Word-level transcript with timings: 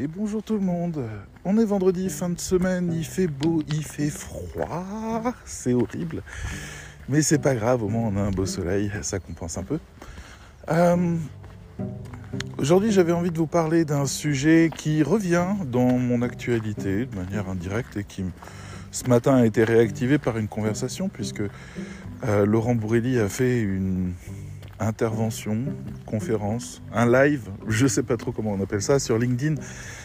Et 0.00 0.06
bonjour 0.06 0.44
tout 0.44 0.54
le 0.54 0.60
monde. 0.60 1.02
On 1.44 1.58
est 1.58 1.64
vendredi, 1.64 2.08
fin 2.08 2.28
de 2.28 2.38
semaine, 2.38 2.92
il 2.92 3.04
fait 3.04 3.26
beau, 3.26 3.64
il 3.66 3.82
fait 3.82 4.10
froid, 4.10 5.34
c'est 5.44 5.72
horrible. 5.72 6.22
Mais 7.08 7.20
c'est 7.20 7.40
pas 7.40 7.56
grave, 7.56 7.82
au 7.82 7.88
moins 7.88 8.12
on 8.14 8.16
a 8.16 8.20
un 8.20 8.30
beau 8.30 8.46
soleil, 8.46 8.92
ça 9.02 9.18
compense 9.18 9.58
un 9.58 9.64
peu. 9.64 9.80
Euh, 10.70 11.16
aujourd'hui 12.58 12.92
j'avais 12.92 13.10
envie 13.10 13.32
de 13.32 13.38
vous 13.38 13.48
parler 13.48 13.84
d'un 13.84 14.06
sujet 14.06 14.70
qui 14.72 15.02
revient 15.02 15.56
dans 15.66 15.98
mon 15.98 16.22
actualité 16.22 17.06
de 17.06 17.16
manière 17.16 17.48
indirecte 17.48 17.96
et 17.96 18.04
qui 18.04 18.22
ce 18.92 19.04
matin 19.08 19.34
a 19.34 19.46
été 19.46 19.64
réactivé 19.64 20.18
par 20.18 20.38
une 20.38 20.46
conversation 20.46 21.08
puisque 21.08 21.42
euh, 22.24 22.46
Laurent 22.46 22.76
Bourrelli 22.76 23.18
a 23.18 23.28
fait 23.28 23.60
une 23.62 24.12
intervention, 24.80 25.64
conférence, 26.06 26.82
un 26.92 27.10
live, 27.10 27.48
je 27.66 27.84
ne 27.84 27.88
sais 27.88 28.02
pas 28.02 28.16
trop 28.16 28.32
comment 28.32 28.52
on 28.52 28.62
appelle 28.62 28.82
ça, 28.82 28.98
sur 28.98 29.18
LinkedIn 29.18 29.54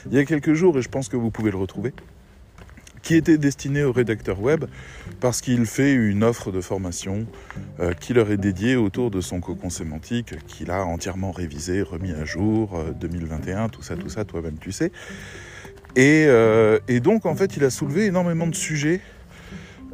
il 0.08 0.14
y 0.14 0.20
a 0.20 0.26
quelques 0.26 0.54
jours, 0.54 0.78
et 0.78 0.82
je 0.82 0.90
pense 0.90 1.10
que 1.10 1.18
vous 1.18 1.32
pouvez 1.32 1.52
le 1.52 1.58
retrouver, 1.58 1.94
qui 3.02 3.16
était 3.16 3.38
destiné 3.38 3.84
aux 3.84 3.92
rédacteurs 3.92 4.42
web 4.42 4.66
parce 5.20 5.42
qu'il 5.42 5.66
fait 5.66 5.94
une 5.94 6.24
offre 6.24 6.52
de 6.52 6.62
formation 6.62 7.28
euh, 7.80 7.94
qui 7.94 8.14
leur 8.14 8.32
est 8.32 8.38
dédiée 8.38 8.76
autour 8.76 9.12
de 9.12 9.22
son 9.22 9.42
cocon 9.42 9.70
sémantique, 9.70 10.36
qu'il 10.48 10.72
a 10.72 10.86
entièrement 10.86 11.32
révisé, 11.32 11.82
remis 11.82 12.14
à 12.14 12.26
jour, 12.26 12.82
2021, 13.00 13.66
euh, 13.66 13.68
tout 13.68 13.84
ça, 13.84 13.96
tout 13.96 14.10
ça, 14.10 14.24
toi-même 14.24 14.58
tu 14.60 14.72
sais. 14.72 14.92
Euh, 15.98 16.80
et 16.88 17.00
donc 17.00 17.26
en 17.26 17.36
fait 17.36 17.56
il 17.56 17.64
a 17.64 17.70
soulevé 17.70 18.06
énormément 18.06 18.48
de 18.48 18.56
sujets 18.56 19.00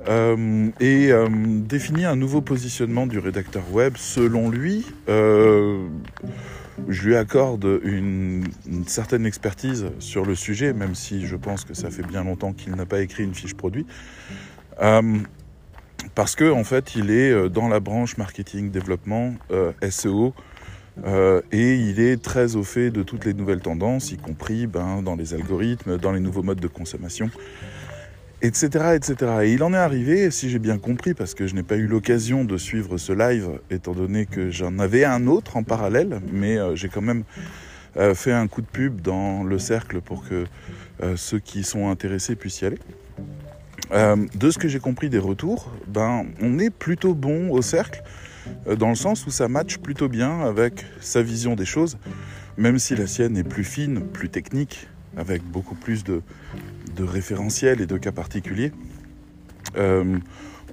euh, 0.08 0.70
et 0.80 1.12
euh, 1.12 1.27
définit 1.30 2.05
un 2.05 2.16
nouveau 2.16 2.41
positionnement 2.41 3.08
du 3.08 3.20
rédacteur 3.20 3.63
web. 3.71 3.95
Selon 3.98 4.49
lui, 4.49 4.85
euh, 5.09 5.88
je 6.88 7.08
lui 7.08 7.16
accorde 7.16 7.80
une, 7.83 8.45
certaine 8.88 9.25
expertise 9.25 9.88
sur 10.00 10.25
le 10.25 10.36
sujet, 10.36 10.73
même 10.73 10.95
si 10.95 11.25
je 11.25 11.36
pense 11.36 11.66
que 11.66 11.73
ça 11.73 11.89
fait 11.89 12.06
bien 12.06 12.23
longtemps 12.23 12.53
qu'il 12.53 12.73
n'a 12.75 12.86
pas 12.86 13.02
écrit 13.02 13.23
une 13.23 13.36
fiche 13.36 13.56
produit. 13.56 13.86
parce 16.16 16.36
que 16.36 16.50
en 16.50 16.63
fait, 16.63 16.95
il 16.95 17.11
est 17.11 17.50
dans 17.50 17.67
la 17.67 17.80
branche 17.80 18.17
marketing, 18.17 18.72
développement, 18.72 19.34
SEO, 19.89 20.34
et 21.52 21.75
il 21.75 22.00
est 22.00 22.22
très 22.22 22.56
au 22.56 22.63
fait 22.63 22.89
de 22.89 23.03
toutes 23.03 23.25
les 23.25 23.34
nouvelles 23.34 23.61
tendances, 23.61 24.11
y 24.11 24.17
compris 24.17 24.66
ben, 24.66 25.02
dans 25.02 25.16
les 25.16 25.34
algorithmes, 25.34 25.97
dans 25.97 26.13
les 26.13 26.22
nouveaux 26.22 26.44
modes 26.44 26.61
de 26.61 26.67
consommation 26.67 27.30
etc., 28.42 28.95
etc. 28.95 29.32
Et 29.44 29.54
il 29.54 29.64
en 29.64 29.73
est 29.73 29.78
arrivé, 29.78 30.32
si 30.32 30.50
j'ai 30.50 30.59
bien 30.59 30.78
compris, 30.78 31.14
parce 31.14 31.34
que 31.34 31.48
je 31.48 31.56
n'ai 31.56 31.64
pas 31.64 31.76
eu 31.76 31.88
l'occasion 31.88 32.46
de 32.46 32.58
suivre 32.58 32.98
ce 32.98 33.12
live, 33.12 33.50
étant 33.70 33.94
donné 33.94 34.26
que 34.26 34.50
j'en 34.50 34.80
avais 34.80 35.04
un 35.04 35.28
autre 35.28 35.58
en 35.58 35.64
parallèle, 35.64 36.22
mais 36.31 36.58
euh, 36.58 36.76
j'ai 36.76 36.90
quand 36.90 37.02
même 37.02 37.23
euh, 37.98 38.14
fait 38.14 38.31
un 38.31 38.48
coup 38.48 38.62
de 38.62 38.68
pub 38.68 39.02
dans 39.02 39.44
le 39.44 39.59
cercle 39.59 40.00
pour 40.02 40.28
que 40.28 40.46
euh, 41.04 41.16
ceux 41.18 41.40
qui 41.40 41.64
sont 41.64 41.90
intéressés 41.90 42.36
puissent 42.36 42.62
y 42.62 42.66
aller. 42.66 42.80
de 43.92 44.52
ce 44.52 44.58
que 44.58 44.68
j'ai 44.68 44.80
compris 44.80 45.09
des 45.09 45.20
retours, 45.20 45.72
ben, 45.88 46.26
on 46.42 46.59
est 46.59 46.70
plutôt 46.70 47.14
bon 47.14 47.52
au 47.52 47.62
cercle, 47.62 48.03
dans 48.78 48.90
le 48.90 48.96
sens 48.96 49.26
où 49.28 49.31
ça 49.31 49.48
match 49.48 49.78
plutôt 49.78 50.08
bien 50.08 50.42
avec 50.42 50.86
sa 51.02 51.22
vision 51.22 51.56
des 51.56 51.66
choses, 51.66 51.98
même 52.58 52.80
si 52.80 52.96
la 52.96 53.08
sienne 53.08 53.38
est 53.38 53.44
plus 53.44 53.64
fine, 53.64 54.02
plus 54.02 54.30
technique, 54.30 54.88
avec 55.18 55.44
beaucoup 55.44 55.76
plus 55.76 56.03
de, 56.03 56.22
de 57.00 57.03
référentiels 57.05 57.81
et 57.81 57.86
de 57.86 57.97
cas 57.97 58.11
particuliers, 58.11 58.72
euh, 59.78 60.17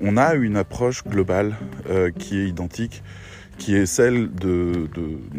on 0.02 0.16
a 0.16 0.34
une 0.34 0.56
approche 0.56 1.04
globale 1.04 1.56
euh, 1.88 2.10
qui 2.10 2.38
est 2.38 2.48
identique, 2.48 3.02
qui 3.58 3.76
est 3.76 3.86
celle 3.86 4.34
de, 4.34 4.88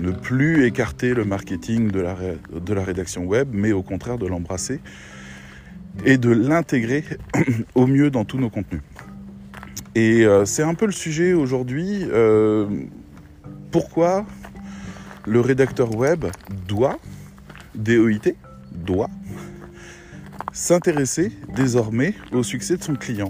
ne 0.01 0.11
plus 0.11 0.65
écarter 0.65 1.13
le 1.13 1.25
marketing 1.25 1.91
de 1.91 1.99
la, 1.99 2.15
de 2.53 2.73
la 2.73 2.83
rédaction 2.83 3.25
web, 3.25 3.49
mais 3.51 3.73
au 3.73 3.83
contraire 3.83 4.17
de 4.17 4.25
l'embrasser 4.25 4.79
et 6.05 6.17
de 6.17 6.29
l'intégrer 6.29 7.03
au 7.75 7.85
mieux 7.85 8.09
dans 8.09 8.23
tous 8.23 8.37
nos 8.37 8.49
contenus. 8.49 8.81
Et 9.93 10.25
euh, 10.25 10.45
c'est 10.45 10.63
un 10.63 10.73
peu 10.73 10.85
le 10.85 10.91
sujet 10.91 11.33
aujourd'hui. 11.33 12.05
pourquoi 13.71 14.25
le 15.25 15.41
rédacteur 15.41 15.93
web 15.95 16.25
doit, 16.67 16.97
DOIT, 17.75 18.35
doit 18.71 19.09
s'intéresser 20.51 21.31
désormais 21.55 22.13
au 22.31 22.43
succès 22.43 22.77
de 22.77 22.83
son 22.83 22.95
client. 22.95 23.29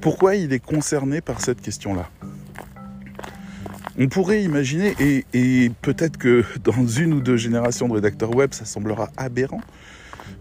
Pourquoi 0.00 0.36
il 0.36 0.52
est 0.52 0.64
concerné 0.64 1.20
par 1.20 1.40
cette 1.40 1.60
question-là? 1.60 2.08
On 3.98 4.08
pourrait 4.08 4.42
imaginer, 4.42 4.94
et, 5.34 5.70
peut-être 5.82 6.16
que 6.16 6.44
dans 6.64 6.86
une 6.86 7.12
ou 7.12 7.20
deux 7.20 7.36
générations 7.36 7.88
de 7.88 7.94
rédacteurs 7.94 8.34
web, 8.34 8.52
ça 8.52 8.64
semblera 8.64 9.10
aberrant, 9.16 9.60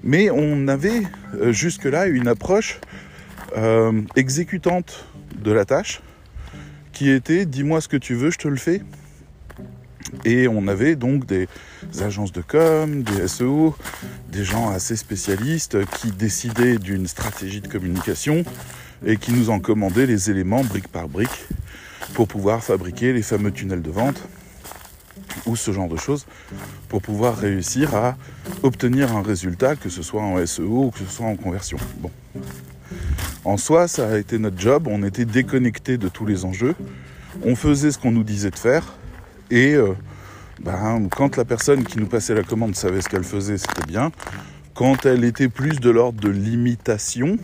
mais 0.03 0.29
on 0.29 0.67
avait 0.67 1.01
euh, 1.35 1.51
jusque-là 1.51 2.07
une 2.07 2.27
approche 2.27 2.79
euh, 3.57 4.01
exécutante 4.15 5.05
de 5.43 5.51
la 5.51 5.65
tâche 5.65 6.01
qui 6.93 7.09
était 7.09 7.45
dis-moi 7.45 7.81
ce 7.81 7.87
que 7.87 7.97
tu 7.97 8.13
veux, 8.13 8.31
je 8.31 8.37
te 8.37 8.47
le 8.47 8.55
fais. 8.55 8.81
Et 10.25 10.47
on 10.47 10.67
avait 10.67 10.95
donc 10.95 11.25
des 11.25 11.47
agences 12.01 12.31
de 12.31 12.41
com, 12.41 13.03
des 13.03 13.27
SEO, 13.27 13.75
des 14.31 14.43
gens 14.43 14.69
assez 14.69 14.95
spécialistes 14.95 15.85
qui 15.85 16.11
décidaient 16.11 16.77
d'une 16.77 17.07
stratégie 17.07 17.61
de 17.61 17.67
communication 17.67 18.43
et 19.05 19.17
qui 19.17 19.31
nous 19.31 19.49
en 19.49 19.59
commandaient 19.59 20.05
les 20.05 20.29
éléments 20.29 20.63
brique 20.63 20.87
par 20.87 21.07
brique 21.07 21.45
pour 22.13 22.27
pouvoir 22.27 22.63
fabriquer 22.63 23.13
les 23.13 23.21
fameux 23.21 23.51
tunnels 23.51 23.81
de 23.81 23.91
vente 23.91 24.21
ou 25.45 25.55
ce 25.55 25.71
genre 25.71 25.87
de 25.87 25.97
choses 25.97 26.25
pour 26.87 27.01
pouvoir 27.01 27.37
réussir 27.37 27.95
à 27.95 28.17
obtenir 28.63 29.15
un 29.15 29.21
résultat, 29.21 29.75
que 29.75 29.89
ce 29.89 30.01
soit 30.01 30.21
en 30.21 30.45
SEO 30.45 30.85
ou 30.85 30.91
que 30.91 30.99
ce 30.99 31.05
soit 31.05 31.27
en 31.27 31.35
conversion. 31.35 31.77
Bon. 31.97 32.11
En 33.45 33.57
soi, 33.57 33.87
ça 33.87 34.09
a 34.09 34.17
été 34.17 34.37
notre 34.37 34.59
job, 34.59 34.87
on 34.87 35.03
était 35.03 35.25
déconnecté 35.25 35.97
de 35.97 36.09
tous 36.09 36.25
les 36.25 36.45
enjeux, 36.45 36.75
on 37.43 37.55
faisait 37.55 37.91
ce 37.91 37.97
qu'on 37.97 38.11
nous 38.11 38.23
disait 38.23 38.51
de 38.51 38.57
faire, 38.57 38.98
et 39.51 39.73
euh, 39.73 39.93
ben, 40.61 41.07
quand 41.09 41.37
la 41.37 41.45
personne 41.45 41.83
qui 41.83 41.97
nous 41.97 42.07
passait 42.07 42.35
la 42.35 42.43
commande 42.43 42.75
savait 42.75 43.01
ce 43.01 43.09
qu'elle 43.09 43.23
faisait, 43.23 43.57
c'était 43.57 43.87
bien. 43.87 44.11
Quand 44.73 45.05
elle 45.05 45.23
était 45.23 45.49
plus 45.49 45.79
de 45.79 45.89
l'ordre 45.89 46.21
de 46.21 46.29
l'imitation, 46.29 47.37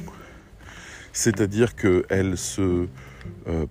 c'est-à-dire 1.14 1.76
qu'elle 1.76 2.38
se, 2.38 2.88
euh, 3.48 3.66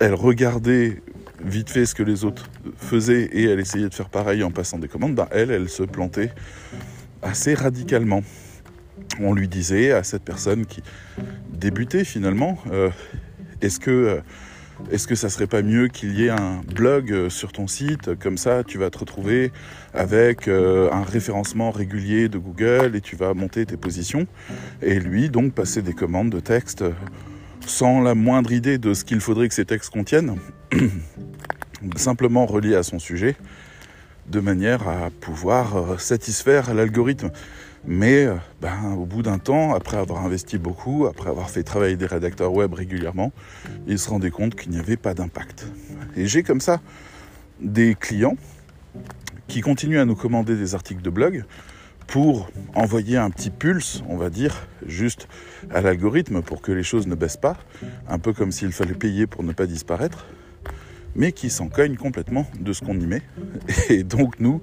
elle 0.00 0.14
regardait 0.14 1.02
vite 1.42 1.70
fait 1.70 1.86
ce 1.86 1.94
que 1.94 2.02
les 2.02 2.24
autres 2.24 2.48
faisaient 2.76 3.24
et 3.32 3.44
elle 3.44 3.60
essayait 3.60 3.88
de 3.88 3.94
faire 3.94 4.08
pareil 4.08 4.42
en 4.42 4.50
passant 4.50 4.78
des 4.78 4.88
commandes, 4.88 5.14
ben 5.14 5.28
elle, 5.30 5.50
elle 5.50 5.68
se 5.68 5.82
plantait 5.82 6.32
assez 7.22 7.54
radicalement. 7.54 8.22
On 9.20 9.32
lui 9.32 9.48
disait 9.48 9.92
à 9.92 10.02
cette 10.02 10.22
personne 10.22 10.66
qui 10.66 10.82
débutait 11.50 12.04
finalement, 12.04 12.58
euh, 12.70 12.90
est-ce 13.60 13.80
que 13.80 14.20
est-ce 14.90 15.06
que 15.06 15.14
ça 15.14 15.28
serait 15.28 15.46
pas 15.46 15.62
mieux 15.62 15.88
qu'il 15.88 16.18
y 16.18 16.26
ait 16.26 16.30
un 16.30 16.60
blog 16.74 17.12
euh, 17.12 17.30
sur 17.30 17.52
ton 17.52 17.66
site? 17.66 18.14
Comme 18.18 18.36
ça, 18.36 18.64
tu 18.64 18.78
vas 18.78 18.90
te 18.90 18.98
retrouver 18.98 19.52
avec 19.92 20.48
euh, 20.48 20.90
un 20.92 21.02
référencement 21.02 21.70
régulier 21.70 22.28
de 22.28 22.38
Google 22.38 22.92
et 22.94 23.00
tu 23.00 23.16
vas 23.16 23.34
monter 23.34 23.64
tes 23.66 23.76
positions. 23.76 24.26
Et 24.82 24.98
lui, 24.98 25.30
donc, 25.30 25.52
passer 25.52 25.82
des 25.82 25.94
commandes 25.94 26.30
de 26.30 26.40
texte 26.40 26.84
sans 27.66 28.00
la 28.00 28.14
moindre 28.14 28.52
idée 28.52 28.78
de 28.78 28.94
ce 28.94 29.04
qu'il 29.04 29.20
faudrait 29.20 29.48
que 29.48 29.54
ces 29.54 29.64
textes 29.64 29.90
contiennent, 29.90 30.36
simplement 31.96 32.46
reliés 32.46 32.74
à 32.74 32.82
son 32.82 32.98
sujet, 32.98 33.36
de 34.26 34.40
manière 34.40 34.88
à 34.88 35.10
pouvoir 35.10 35.76
euh, 35.76 35.98
satisfaire 35.98 36.74
l'algorithme. 36.74 37.30
Mais 37.86 38.24
euh, 38.24 38.36
ben, 38.62 38.94
au 38.96 39.04
bout 39.04 39.22
d'un 39.22 39.38
temps, 39.38 39.74
après 39.74 39.98
avoir 39.98 40.24
investi 40.24 40.58
beaucoup, 40.58 41.06
après 41.06 41.28
avoir 41.28 41.50
fait 41.50 41.62
travailler 41.62 41.96
des 41.96 42.06
rédacteurs 42.06 42.52
web 42.52 42.72
régulièrement, 42.72 43.32
il 43.86 43.98
se 43.98 44.08
rendait 44.08 44.30
compte 44.30 44.54
qu'il 44.54 44.70
n'y 44.70 44.78
avait 44.78 44.96
pas 44.96 45.12
d'impact. 45.12 45.66
Et 46.16 46.26
j'ai 46.26 46.42
comme 46.42 46.60
ça 46.60 46.80
des 47.60 47.94
clients 47.94 48.36
qui 49.48 49.60
continuent 49.60 49.98
à 49.98 50.04
nous 50.04 50.16
commander 50.16 50.56
des 50.56 50.74
articles 50.74 51.02
de 51.02 51.10
blog 51.10 51.44
pour 52.06 52.50
envoyer 52.74 53.16
un 53.16 53.30
petit 53.30 53.50
pulse, 53.50 54.02
on 54.08 54.16
va 54.16 54.30
dire, 54.30 54.66
juste 54.86 55.28
à 55.70 55.80
l'algorithme 55.80 56.42
pour 56.42 56.62
que 56.62 56.72
les 56.72 56.82
choses 56.82 57.06
ne 57.06 57.14
baissent 57.14 57.36
pas, 57.36 57.56
un 58.08 58.18
peu 58.18 58.32
comme 58.32 58.52
s'il 58.52 58.72
fallait 58.72 58.94
payer 58.94 59.26
pour 59.26 59.42
ne 59.42 59.52
pas 59.52 59.66
disparaître, 59.66 60.26
mais 61.16 61.32
qui 61.32 61.50
s'en 61.50 61.68
cognent 61.68 61.96
complètement 61.96 62.46
de 62.58 62.72
ce 62.72 62.82
qu'on 62.82 62.98
y 62.98 63.06
met. 63.06 63.22
Et 63.88 64.02
donc 64.04 64.40
nous, 64.40 64.60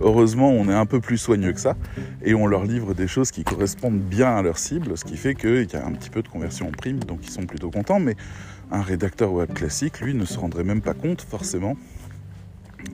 Heureusement, 0.00 0.50
on 0.50 0.68
est 0.68 0.74
un 0.74 0.86
peu 0.86 1.00
plus 1.00 1.18
soigneux 1.18 1.52
que 1.52 1.60
ça 1.60 1.76
et 2.24 2.34
on 2.34 2.46
leur 2.46 2.64
livre 2.64 2.94
des 2.94 3.06
choses 3.06 3.30
qui 3.30 3.44
correspondent 3.44 4.00
bien 4.00 4.36
à 4.36 4.42
leur 4.42 4.58
cible, 4.58 4.98
ce 4.98 5.04
qui 5.04 5.16
fait 5.16 5.34
qu'il 5.34 5.68
y 5.72 5.76
a 5.76 5.86
un 5.86 5.92
petit 5.92 6.10
peu 6.10 6.22
de 6.22 6.28
conversion 6.28 6.68
en 6.68 6.72
prime, 6.72 6.98
donc 6.98 7.20
ils 7.22 7.30
sont 7.30 7.46
plutôt 7.46 7.70
contents. 7.70 8.00
Mais 8.00 8.16
un 8.70 8.82
rédacteur 8.82 9.32
web 9.32 9.52
classique, 9.52 10.00
lui, 10.00 10.14
ne 10.14 10.24
se 10.24 10.38
rendrait 10.38 10.64
même 10.64 10.80
pas 10.80 10.94
compte 10.94 11.22
forcément 11.22 11.76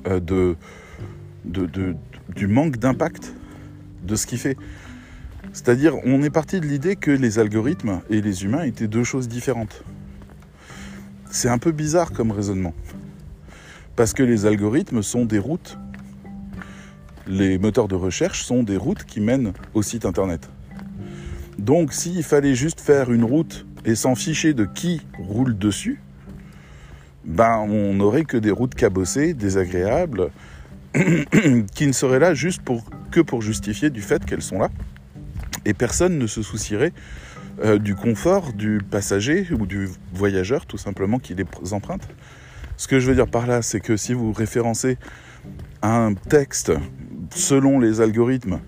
euh, 0.06 0.55
du 1.44 2.47
manque 2.47 2.76
d'impact 2.76 3.35
de 4.02 4.14
ce 4.14 4.26
qu'il 4.26 4.38
fait. 4.38 4.56
C'est-à-dire, 5.52 5.97
on 6.05 6.23
est 6.23 6.31
parti 6.31 6.61
de 6.61 6.67
l'idée 6.67 6.97
que 6.97 7.11
les 7.11 7.38
algorithmes 7.38 8.02
et 8.11 8.20
les 8.20 8.44
humains 8.44 8.62
étaient 8.62 8.88
deux 8.88 9.05
choses 9.05 9.26
différentes. 9.26 9.82
C'est 11.31 11.49
un 11.49 11.58
peu 11.58 11.73
bizarre 11.73 12.12
comme 12.12 12.31
raisonnement. 12.31 12.75
Parce 13.97 14.12
que 14.12 14.23
les 14.23 14.47
algorithmes 14.47 15.02
sont 15.02 15.25
des 15.25 15.38
routes 15.38 15.79
les 17.31 17.59
moteurs 17.59 17.87
de 17.87 17.94
recherche 17.94 18.43
sont 18.43 18.62
des 18.65 18.77
routes 18.77 19.05
qui 19.05 19.21
mènent 19.21 19.53
au 19.73 19.82
site 19.82 20.05
internet. 20.05 20.50
Donc 21.59 21.93
s'il 21.93 22.25
fallait 22.25 22.56
juste 22.56 22.81
faire 22.81 23.12
une 23.12 23.25
route 23.25 23.67
et 23.85 23.94
s'en 23.94 24.15
ficher 24.15 24.53
de 24.53 24.65
qui 24.65 25.00
roule 25.17 25.56
dessus, 25.56 26.00
ben 27.25 27.59
on 27.59 27.94
n'aurait 27.94 28.25
que 28.25 28.37
des 28.37 28.50
routes 28.50 28.75
cabossées, 28.75 29.32
désagréables, 29.32 30.31
qui 31.75 31.87
ne 31.87 31.93
seraient 31.93 32.19
là 32.19 32.35
juste 32.35 32.62
que 33.12 33.21
pour 33.21 33.43
justifier 33.43 33.91
du 33.91 34.03
fait 34.03 34.25
qu'elles 34.25 34.43
sont 34.43 34.59
là. 34.59 34.69
Et 35.65 35.73
personne 35.73 36.19
ne 36.19 36.26
se 36.26 36.43
soucierait 36.43 36.93
euh, 37.62 37.79
du 37.79 37.94
confort 37.94 38.53
du 38.53 38.81
passager 38.91 39.47
ou 39.53 39.67
du 39.67 39.88
voyageur 40.12 40.67
tout 40.67 40.79
simplement 40.79 41.19
qui 41.21 41.35
les 41.35 41.44
emprunte. 41.73 42.09
Ce 42.76 42.88
que 42.88 42.99
je 42.99 43.06
veux 43.06 43.15
dire 43.15 43.29
par 43.29 43.47
là, 43.47 43.62
c'est 43.62 43.81
que 43.81 43.97
si 43.97 44.15
vous 44.15 44.33
référencez 44.33 44.99
un 45.83 46.15
texte 46.15 46.73
selon 47.35 47.79
les 47.79 48.00
algorithmes 48.00 48.61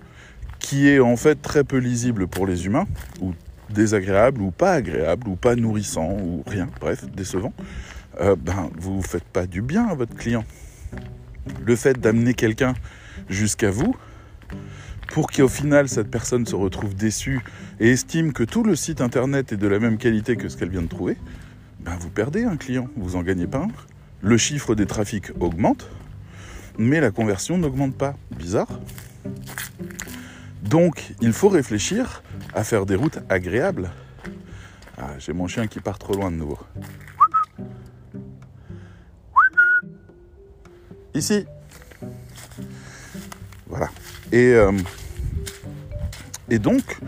qui 0.59 0.87
est 0.87 0.99
en 0.99 1.17
fait 1.17 1.41
très 1.41 1.63
peu 1.63 1.77
lisible 1.77 2.27
pour 2.27 2.47
les 2.47 2.65
humains, 2.65 2.87
ou 3.21 3.33
désagréable, 3.69 4.41
ou 4.41 4.51
pas 4.51 4.73
agréable, 4.73 5.27
ou 5.27 5.35
pas 5.35 5.55
nourrissant, 5.55 6.09
ou 6.11 6.43
rien, 6.47 6.69
bref, 6.79 7.05
décevant, 7.13 7.53
euh, 8.21 8.35
ben, 8.39 8.69
vous 8.77 8.97
ne 8.97 9.01
faites 9.01 9.25
pas 9.25 9.45
du 9.45 9.61
bien 9.61 9.87
à 9.87 9.95
votre 9.95 10.15
client. 10.15 10.45
Le 11.65 11.75
fait 11.75 11.99
d'amener 11.99 12.33
quelqu'un 12.33 12.73
jusqu'à 13.29 13.71
vous, 13.71 13.95
pour 15.09 15.29
qu'au 15.29 15.47
final 15.47 15.89
cette 15.89 16.09
personne 16.09 16.45
se 16.45 16.55
retrouve 16.55 16.95
déçue 16.95 17.41
et 17.79 17.91
estime 17.91 18.33
que 18.33 18.43
tout 18.43 18.63
le 18.63 18.75
site 18.75 19.01
internet 19.01 19.51
est 19.51 19.57
de 19.57 19.67
la 19.67 19.79
même 19.79 19.97
qualité 19.97 20.37
que 20.37 20.49
ce 20.49 20.57
qu'elle 20.57 20.69
vient 20.69 20.81
de 20.81 20.87
trouver, 20.87 21.17
ben 21.81 21.95
vous 21.99 22.09
perdez 22.09 22.45
un 22.45 22.55
client, 22.55 22.87
vous 22.95 23.15
en 23.15 23.21
gagnez 23.21 23.47
pas 23.47 23.59
un. 23.59 23.67
Le 24.21 24.37
chiffre 24.37 24.73
des 24.73 24.85
trafics 24.85 25.31
augmente, 25.39 25.89
mais 26.77 26.99
la 26.99 27.11
conversion 27.11 27.57
n'augmente 27.57 27.95
pas. 27.95 28.15
Bizarre. 28.37 28.79
Donc 30.63 31.13
il 31.21 31.33
faut 31.33 31.49
réfléchir 31.49 32.23
à 32.53 32.63
faire 32.63 32.85
des 32.85 32.95
routes 32.95 33.19
agréables. 33.29 33.91
Ah, 34.97 35.11
j'ai 35.19 35.33
mon 35.33 35.47
chien 35.47 35.67
qui 35.67 35.79
part 35.79 35.99
trop 35.99 36.13
loin 36.13 36.31
de 36.31 36.35
nouveau. 36.35 36.59
Ici. 41.13 41.45
Voilà. 43.67 43.89
Et, 44.31 44.53
euh, 44.53 44.71
et 46.49 46.59
donc, 46.59 46.99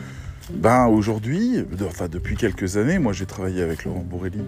ben 0.52 0.88
aujourd'hui, 0.88 1.66
enfin 1.88 2.08
depuis 2.08 2.36
quelques 2.36 2.78
années, 2.78 3.00
moi 3.00 3.14
j'ai 3.14 3.26
travaillé 3.26 3.62
avec 3.62 3.86
Laurent 3.86 4.04
Bourrelli 4.04 4.44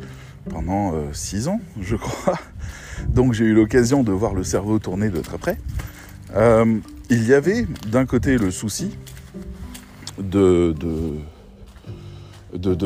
pendant 0.49 0.93
6 1.13 1.47
euh, 1.47 1.51
ans, 1.51 1.61
je 1.79 1.95
crois. 1.95 2.39
Donc 3.09 3.33
j'ai 3.33 3.45
eu 3.45 3.53
l'occasion 3.53 4.03
de 4.03 4.11
voir 4.11 4.33
le 4.33 4.43
cerveau 4.43 4.79
tourner 4.79 5.09
de 5.09 5.19
très 5.19 5.37
près. 5.37 5.57
Euh, 6.35 6.79
il 7.09 7.25
y 7.25 7.33
avait 7.33 7.65
d'un 7.89 8.05
côté 8.05 8.37
le 8.37 8.51
souci 8.51 8.91
de, 10.19 10.73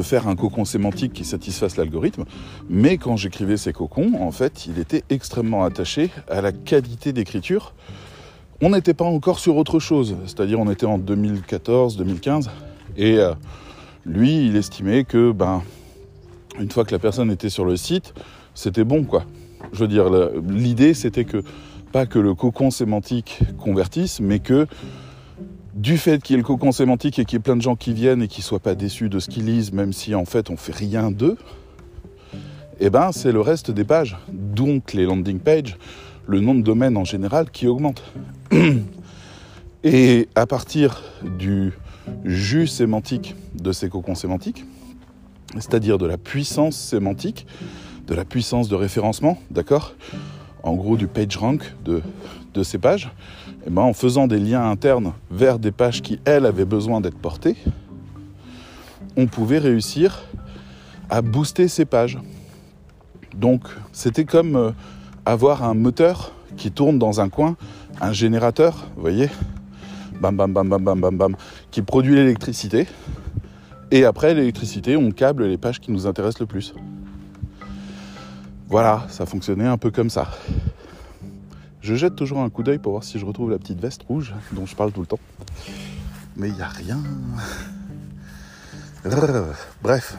faire 0.03 0.27
un 0.27 0.35
cocon 0.35 0.65
sémantique 0.65 1.13
qui 1.13 1.25
satisfasse 1.25 1.77
l'algorithme, 1.77 2.25
mais 2.69 2.97
quand 2.97 3.17
j'écrivais 3.17 3.57
ces 3.57 3.73
cocons, 3.73 4.13
en 4.19 4.31
fait, 4.31 4.65
il 4.65 4.79
était 4.79 5.03
extrêmement 5.09 5.63
attaché 5.63 6.11
à 6.29 6.41
la 6.41 6.51
qualité 6.51 7.13
d'écriture. 7.13 7.73
On 8.61 8.69
n'était 8.69 8.93
pas 8.93 9.05
encore 9.05 9.39
sur 9.39 9.55
autre 9.57 9.79
chose, 9.79 10.15
c'est-à-dire 10.25 10.59
on 10.59 10.69
était 10.69 10.85
en 10.85 10.97
2014, 10.97 11.97
2015, 11.97 12.51
et 12.97 13.17
euh, 13.17 13.33
lui, 14.05 14.45
il 14.47 14.55
estimait 14.55 15.03
que, 15.03 15.31
ben, 15.31 15.63
une 16.59 16.69
fois 16.69 16.85
que 16.85 16.91
la 16.91 16.99
personne 16.99 17.31
était 17.31 17.49
sur 17.49 17.65
le 17.65 17.75
site, 17.75 18.13
c'était 18.53 18.83
bon, 18.83 19.03
quoi. 19.03 19.25
Je 19.73 19.79
veux 19.79 19.87
dire, 19.87 20.09
l'idée, 20.49 20.93
c'était 20.93 21.25
que 21.25 21.43
pas 21.91 22.05
que 22.05 22.19
le 22.19 22.33
cocon 22.33 22.71
sémantique 22.71 23.39
convertisse, 23.57 24.19
mais 24.19 24.39
que 24.39 24.67
du 25.73 25.97
fait 25.97 26.21
qu'il 26.21 26.35
y 26.35 26.39
ait 26.39 26.41
le 26.41 26.45
cocon 26.45 26.71
sémantique 26.71 27.19
et 27.19 27.25
qu'il 27.25 27.37
y 27.37 27.39
ait 27.39 27.43
plein 27.43 27.55
de 27.55 27.61
gens 27.61 27.75
qui 27.75 27.93
viennent 27.93 28.21
et 28.21 28.27
qui 28.27 28.41
soient 28.41 28.59
pas 28.59 28.75
déçus 28.75 29.09
de 29.09 29.19
ce 29.19 29.29
qu'ils 29.29 29.45
lisent, 29.45 29.71
même 29.71 29.93
si 29.93 30.15
en 30.15 30.25
fait 30.25 30.49
on 30.49 30.57
fait 30.57 30.75
rien 30.75 31.11
d'eux, 31.11 31.37
eh 32.79 32.89
ben 32.89 33.11
c'est 33.11 33.31
le 33.31 33.41
reste 33.41 33.71
des 33.71 33.83
pages, 33.83 34.17
donc 34.31 34.93
les 34.93 35.05
landing 35.05 35.39
pages, 35.39 35.77
le 36.27 36.39
nom 36.39 36.55
de 36.55 36.61
domaine 36.61 36.97
en 36.97 37.03
général 37.03 37.51
qui 37.51 37.67
augmente. 37.67 38.03
Et 39.83 40.27
à 40.35 40.45
partir 40.45 41.01
du 41.39 41.73
jus 42.25 42.67
sémantique 42.67 43.35
de 43.55 43.71
ces 43.71 43.89
cocons 43.89 44.15
sémantiques, 44.15 44.65
c'est-à-dire 45.55 45.97
de 45.97 46.05
la 46.05 46.17
puissance 46.17 46.77
sémantique, 46.77 47.47
de 48.11 48.15
la 48.17 48.25
puissance 48.25 48.67
de 48.67 48.75
référencement, 48.75 49.37
d'accord? 49.51 49.93
En 50.63 50.73
gros 50.73 50.97
du 50.97 51.07
page 51.07 51.37
rank 51.37 51.73
de, 51.85 52.01
de 52.53 52.61
ces 52.61 52.77
pages, 52.77 53.09
eh 53.65 53.69
ben, 53.69 53.83
en 53.83 53.93
faisant 53.93 54.27
des 54.27 54.37
liens 54.37 54.69
internes 54.69 55.13
vers 55.31 55.59
des 55.59 55.71
pages 55.71 56.01
qui, 56.01 56.19
elles, 56.25 56.45
avaient 56.45 56.65
besoin 56.65 56.99
d'être 56.99 57.17
portées, 57.17 57.55
on 59.15 59.27
pouvait 59.27 59.59
réussir 59.59 60.23
à 61.09 61.21
booster 61.21 61.69
ces 61.69 61.85
pages. 61.85 62.19
Donc 63.33 63.61
c'était 63.93 64.25
comme 64.25 64.57
euh, 64.57 64.71
avoir 65.25 65.63
un 65.63 65.73
moteur 65.73 66.33
qui 66.57 66.69
tourne 66.69 66.99
dans 66.99 67.21
un 67.21 67.29
coin, 67.29 67.55
un 68.01 68.11
générateur, 68.11 68.87
vous 68.97 69.03
voyez? 69.03 69.29
Bam 70.19 70.35
bam 70.35 70.51
bam 70.51 70.67
bam 70.67 70.83
bam 70.83 70.99
bam 70.99 71.17
bam, 71.17 71.35
qui 71.71 71.81
produit 71.81 72.15
l'électricité. 72.15 72.87
Et 73.89 74.03
après 74.03 74.33
l'électricité, 74.33 74.97
on 74.97 75.11
câble 75.11 75.45
les 75.45 75.57
pages 75.57 75.79
qui 75.79 75.93
nous 75.93 76.07
intéressent 76.07 76.41
le 76.41 76.45
plus. 76.45 76.73
Voilà, 78.71 79.05
ça 79.09 79.25
fonctionnait 79.25 79.67
un 79.67 79.77
peu 79.77 79.91
comme 79.91 80.09
ça. 80.09 80.31
Je 81.81 81.93
jette 81.93 82.15
toujours 82.15 82.39
un 82.39 82.49
coup 82.49 82.63
d'œil 82.63 82.77
pour 82.77 82.93
voir 82.93 83.03
si 83.03 83.19
je 83.19 83.25
retrouve 83.25 83.51
la 83.51 83.57
petite 83.57 83.81
veste 83.81 84.03
rouge 84.03 84.33
dont 84.53 84.65
je 84.65 84.77
parle 84.77 84.93
tout 84.93 85.01
le 85.01 85.07
temps. 85.07 85.19
Mais 86.37 86.47
il 86.47 86.55
n'y 86.55 86.61
a 86.61 86.69
rien. 86.69 87.03
Bref. 89.83 90.15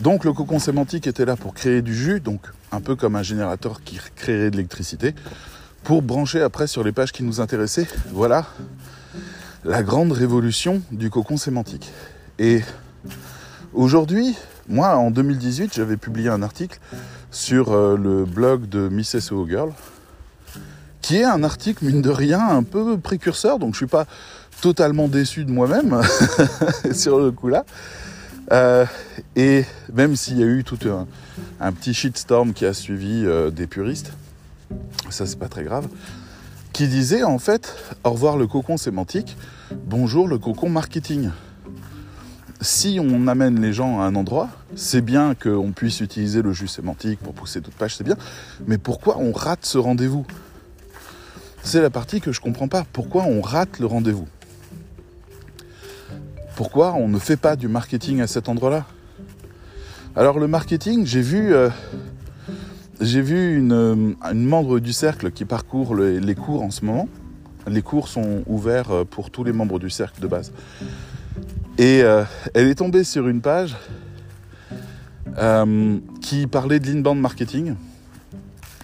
Donc 0.00 0.26
le 0.26 0.34
cocon 0.34 0.58
sémantique 0.58 1.06
était 1.06 1.24
là 1.24 1.34
pour 1.34 1.54
créer 1.54 1.80
du 1.80 1.94
jus, 1.94 2.20
donc 2.20 2.42
un 2.72 2.82
peu 2.82 2.94
comme 2.94 3.16
un 3.16 3.22
générateur 3.22 3.82
qui 3.82 3.98
créerait 4.14 4.50
de 4.50 4.56
l'électricité, 4.56 5.14
pour 5.84 6.02
brancher 6.02 6.42
après 6.42 6.66
sur 6.66 6.84
les 6.84 6.92
pages 6.92 7.12
qui 7.12 7.22
nous 7.22 7.40
intéressaient. 7.40 7.88
Voilà 8.10 8.44
la 9.64 9.82
grande 9.82 10.12
révolution 10.12 10.82
du 10.90 11.08
cocon 11.08 11.38
sémantique. 11.38 11.90
Et 12.38 12.60
aujourd'hui, 13.72 14.36
moi, 14.68 14.96
en 14.96 15.10
2018, 15.10 15.74
j'avais 15.74 15.96
publié 15.96 16.28
un 16.28 16.42
article 16.42 16.78
sur 17.30 17.72
euh, 17.72 17.96
le 17.96 18.24
blog 18.24 18.68
de 18.68 18.88
Miss 18.88 19.18
SEO 19.18 19.46
Girl, 19.48 19.72
qui 21.00 21.16
est 21.16 21.24
un 21.24 21.42
article, 21.42 21.84
mine 21.84 22.02
de 22.02 22.10
rien, 22.10 22.40
un 22.40 22.62
peu 22.62 22.96
précurseur, 22.96 23.58
donc 23.58 23.72
je 23.74 23.78
suis 23.78 23.86
pas 23.86 24.06
totalement 24.60 25.08
déçu 25.08 25.44
de 25.44 25.50
moi-même 25.50 26.00
sur 26.92 27.18
le 27.18 27.32
coup 27.32 27.48
là. 27.48 27.64
Euh, 28.52 28.86
et 29.34 29.64
même 29.92 30.14
s'il 30.14 30.38
y 30.38 30.42
a 30.42 30.46
eu 30.46 30.62
tout 30.62 30.78
un, 31.60 31.72
petit 31.72 31.94
shitstorm 31.94 32.52
qui 32.52 32.66
a 32.66 32.72
suivi 32.72 33.24
euh, 33.24 33.50
des 33.50 33.66
puristes, 33.66 34.12
ça 35.10 35.26
c'est 35.26 35.38
pas 35.38 35.48
très 35.48 35.64
grave, 35.64 35.88
qui 36.72 36.86
disait 36.86 37.24
en 37.24 37.38
fait 37.38 37.74
au 38.04 38.10
revoir 38.10 38.36
le 38.36 38.46
cocon 38.46 38.76
sémantique, 38.76 39.36
bonjour 39.86 40.28
le 40.28 40.38
cocon 40.38 40.68
marketing 40.68 41.30
si 42.62 42.98
on 43.00 43.26
amène 43.26 43.60
les 43.60 43.72
gens 43.72 44.00
à 44.00 44.04
un 44.04 44.14
endroit, 44.14 44.48
c'est 44.74 45.00
bien 45.00 45.34
qu'on 45.34 45.72
puisse 45.72 46.00
utiliser 46.00 46.42
le 46.42 46.52
jus 46.52 46.68
sémantique 46.68 47.18
pour 47.20 47.34
pousser 47.34 47.60
d'autres 47.60 47.76
pages, 47.76 47.96
c'est 47.96 48.04
bien. 48.04 48.16
Mais 48.66 48.78
pourquoi 48.78 49.18
on 49.18 49.32
rate 49.32 49.66
ce 49.66 49.78
rendez-vous? 49.78 50.24
C'est 51.62 51.82
la 51.82 51.90
partie 51.90 52.20
que 52.20 52.32
je 52.32 52.40
ne 52.40 52.44
comprends 52.44 52.68
pas. 52.68 52.84
Pourquoi 52.92 53.24
on 53.24 53.40
rate 53.40 53.78
le 53.78 53.86
rendez-vous? 53.86 54.26
Pourquoi 56.56 56.94
on 56.94 57.08
ne 57.08 57.18
fait 57.18 57.36
pas 57.36 57.56
du 57.56 57.68
marketing 57.68 58.20
à 58.20 58.26
cet 58.26 58.48
endroit-là? 58.48 58.86
Alors 60.14 60.38
le 60.38 60.46
marketing, 60.46 61.06
j'ai 61.06 61.22
vu, 61.22 61.54
euh, 61.54 61.70
vu 63.00 63.56
une, 63.56 64.16
membre 64.34 64.78
du 64.78 64.92
cercle 64.92 65.30
qui 65.30 65.44
parcourt 65.44 65.94
les 65.96 66.34
cours 66.34 66.62
en 66.62 66.70
ce 66.70 66.84
moment. 66.84 67.08
Les 67.66 67.82
cours 67.82 68.08
sont 68.08 68.42
ouverts 68.46 68.90
euh, 68.90 69.04
pour 69.04 69.30
tous 69.30 69.44
les 69.44 69.52
membres 69.52 69.78
du 69.78 69.88
cercle 69.88 70.20
de 70.20 70.26
base. 70.26 70.52
Et 71.78 72.02
euh, 72.02 72.24
elle 72.54 72.68
est 72.68 72.74
tombée 72.74 73.02
sur 73.02 73.28
une 73.28 73.40
page 73.40 73.76
euh, 75.38 75.98
qui 76.20 76.46
parlait 76.46 76.78
de 76.78 76.86
l'inbound 76.86 77.18
marketing, 77.18 77.76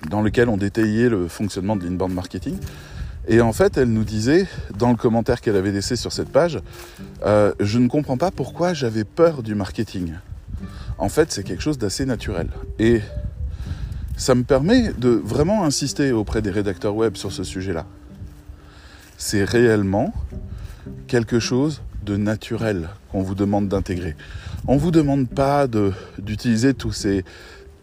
dans 0.09 0.23
lequel 0.23 0.49
on 0.49 0.57
détaillait 0.57 1.11
le 1.11 1.29
fonctionnement 1.29 1.77
de 1.77 1.85
l'inbound 1.85 2.15
marketing. 2.15 2.57
Et 3.29 3.43
en 3.43 3.53
fait, 3.53 3.77
elle 3.77 3.91
nous 3.91 4.05
disait, 4.05 4.47
dans 4.79 4.89
le 4.89 4.97
commentaire 4.97 5.43
qu'elle 5.43 5.57
avait 5.57 5.71
laissé 5.71 5.97
sur 5.97 6.13
cette 6.13 6.31
page, 6.31 6.61
euh, 7.27 7.53
je 7.61 7.79
ne 7.79 7.89
comprends 7.89 8.17
pas 8.17 8.31
pourquoi 8.31 8.73
j'avais 8.73 9.05
peur 9.05 9.43
du 9.43 9.55
marketing. 9.55 10.15
En 10.97 11.11
fait, 11.11 11.31
c'est 11.31 11.43
quelque 11.43 11.63
chose 11.63 11.77
d'assez 11.77 12.07
naturel. 12.07 12.49
Et 12.79 13.03
ça 14.17 14.35
me 14.35 14.45
permet 14.45 14.95
de 14.95 15.11
vraiment 15.11 15.65
insister 15.65 16.11
auprès 16.13 16.41
des 16.41 16.51
rédacteurs 16.51 16.97
web 16.97 17.17
sur 17.17 17.31
ce 17.33 17.45
sujet-là. 17.45 17.85
C'est 19.19 19.45
réellement 19.45 20.15
quelque 21.07 21.39
chose 21.39 21.83
de 22.09 22.17
naturel 22.17 22.89
qu'on 23.13 23.23
vous 23.23 23.35
demande 23.35 23.69
d'intégrer. 23.69 24.17
On 24.67 24.77
ne 24.77 24.81
vous 24.81 24.91
demande 24.91 25.29
pas 25.29 25.67
d'utiliser 26.19 26.73
tous 26.73 26.93
ces 26.93 27.23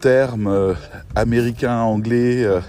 termes 0.00 0.48
euh, 0.48 0.74
américains, 1.14 1.78
anglais, 1.78 2.42
euh, 2.42 2.60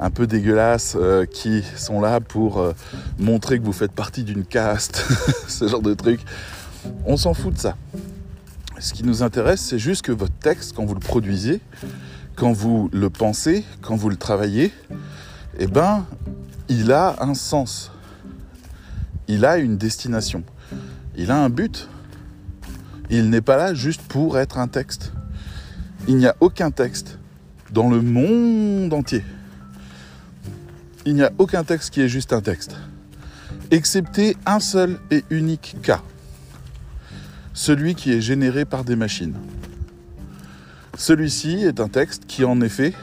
un 0.00 0.10
peu 0.10 0.26
dégueulasses 0.26 0.96
euh, 0.98 1.24
qui 1.24 1.62
sont 1.76 2.00
là 2.00 2.18
pour 2.20 2.74
montrer 3.20 3.60
que 3.60 3.64
vous 3.64 3.72
faites 3.72 3.92
partie 3.92 4.24
d'une 4.24 4.44
caste, 4.44 5.06
ce 5.48 5.68
genre 5.68 5.82
de 5.82 5.94
truc. 5.94 6.20
On 7.06 7.16
s'en 7.16 7.32
fout 7.32 7.54
de 7.54 7.58
ça. 7.58 7.76
Ce 8.80 8.92
qui 8.92 9.04
nous 9.04 9.22
intéresse, 9.22 9.60
c'est 9.60 9.78
juste 9.78 10.02
que 10.02 10.10
votre 10.10 10.34
texte, 10.34 10.74
quand 10.74 10.84
vous 10.84 10.94
le 10.94 11.00
produisez, 11.00 11.60
quand 12.34 12.52
vous 12.52 12.90
le 12.92 13.08
pensez, 13.08 13.64
quand 13.82 13.94
vous 13.94 14.08
le 14.08 14.16
travaillez, 14.16 14.72
eh 15.60 15.68
ben, 15.68 16.04
il 16.68 16.90
a 16.90 17.14
un 17.20 17.34
sens. 17.34 17.92
Il 19.28 19.44
a 19.44 19.58
une 19.58 19.76
destination. 19.76 20.42
Il 21.16 21.30
a 21.30 21.42
un 21.42 21.50
but. 21.50 21.88
Il 23.10 23.28
n'est 23.28 23.42
pas 23.42 23.56
là 23.56 23.74
juste 23.74 24.02
pour 24.02 24.38
être 24.38 24.58
un 24.58 24.68
texte. 24.68 25.12
Il 26.08 26.16
n'y 26.16 26.26
a 26.26 26.34
aucun 26.40 26.70
texte 26.70 27.18
dans 27.70 27.90
le 27.90 28.00
monde 28.00 28.92
entier. 28.92 29.22
Il 31.04 31.14
n'y 31.14 31.22
a 31.22 31.32
aucun 31.38 31.64
texte 31.64 31.90
qui 31.90 32.00
est 32.00 32.08
juste 32.08 32.32
un 32.32 32.40
texte. 32.40 32.76
Excepté 33.70 34.36
un 34.46 34.60
seul 34.60 34.98
et 35.10 35.24
unique 35.30 35.76
cas. 35.82 36.02
Celui 37.52 37.94
qui 37.94 38.12
est 38.12 38.20
généré 38.20 38.64
par 38.64 38.84
des 38.84 38.96
machines. 38.96 39.34
Celui-ci 40.96 41.64
est 41.64 41.80
un 41.80 41.88
texte 41.88 42.24
qui 42.26 42.44
en 42.44 42.60
effet 42.60 42.94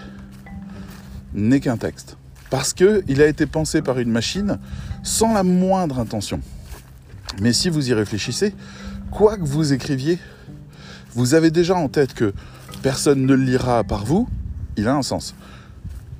n'est 1.33 1.59
qu'un 1.59 1.77
texte. 1.77 2.17
Parce 2.49 2.73
qu'il 2.73 3.21
a 3.21 3.27
été 3.27 3.45
pensé 3.45 3.81
par 3.83 3.99
une 3.99 4.11
machine 4.11 4.57
sans 5.03 5.33
la 5.33 5.43
moindre 5.43 5.99
intention. 5.99 6.41
Mais 7.41 7.53
si 7.53 7.69
vous 7.69 7.89
y 7.89 7.93
réfléchissez, 7.93 8.53
quoi 9.11 9.37
que 9.37 9.45
vous 9.45 9.73
écriviez, 9.73 10.19
vous 11.13 11.33
avez 11.33 11.51
déjà 11.51 11.75
en 11.75 11.87
tête 11.87 12.13
que 12.13 12.33
personne 12.81 13.25
ne 13.25 13.33
le 13.33 13.43
lira 13.43 13.79
à 13.79 13.83
part 13.83 14.05
vous, 14.05 14.27
il 14.77 14.87
a 14.87 14.95
un 14.95 15.01
sens. 15.01 15.35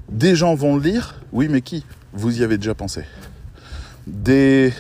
Des 0.10 0.36
gens 0.36 0.56
vont 0.56 0.76
le 0.76 0.82
lire, 0.82 1.22
oui, 1.32 1.48
mais 1.50 1.62
qui? 1.62 1.86
Vous 2.14 2.40
y 2.40 2.44
avez 2.44 2.58
déjà 2.58 2.74
pensé. 2.74 3.04
Des. 4.08 4.74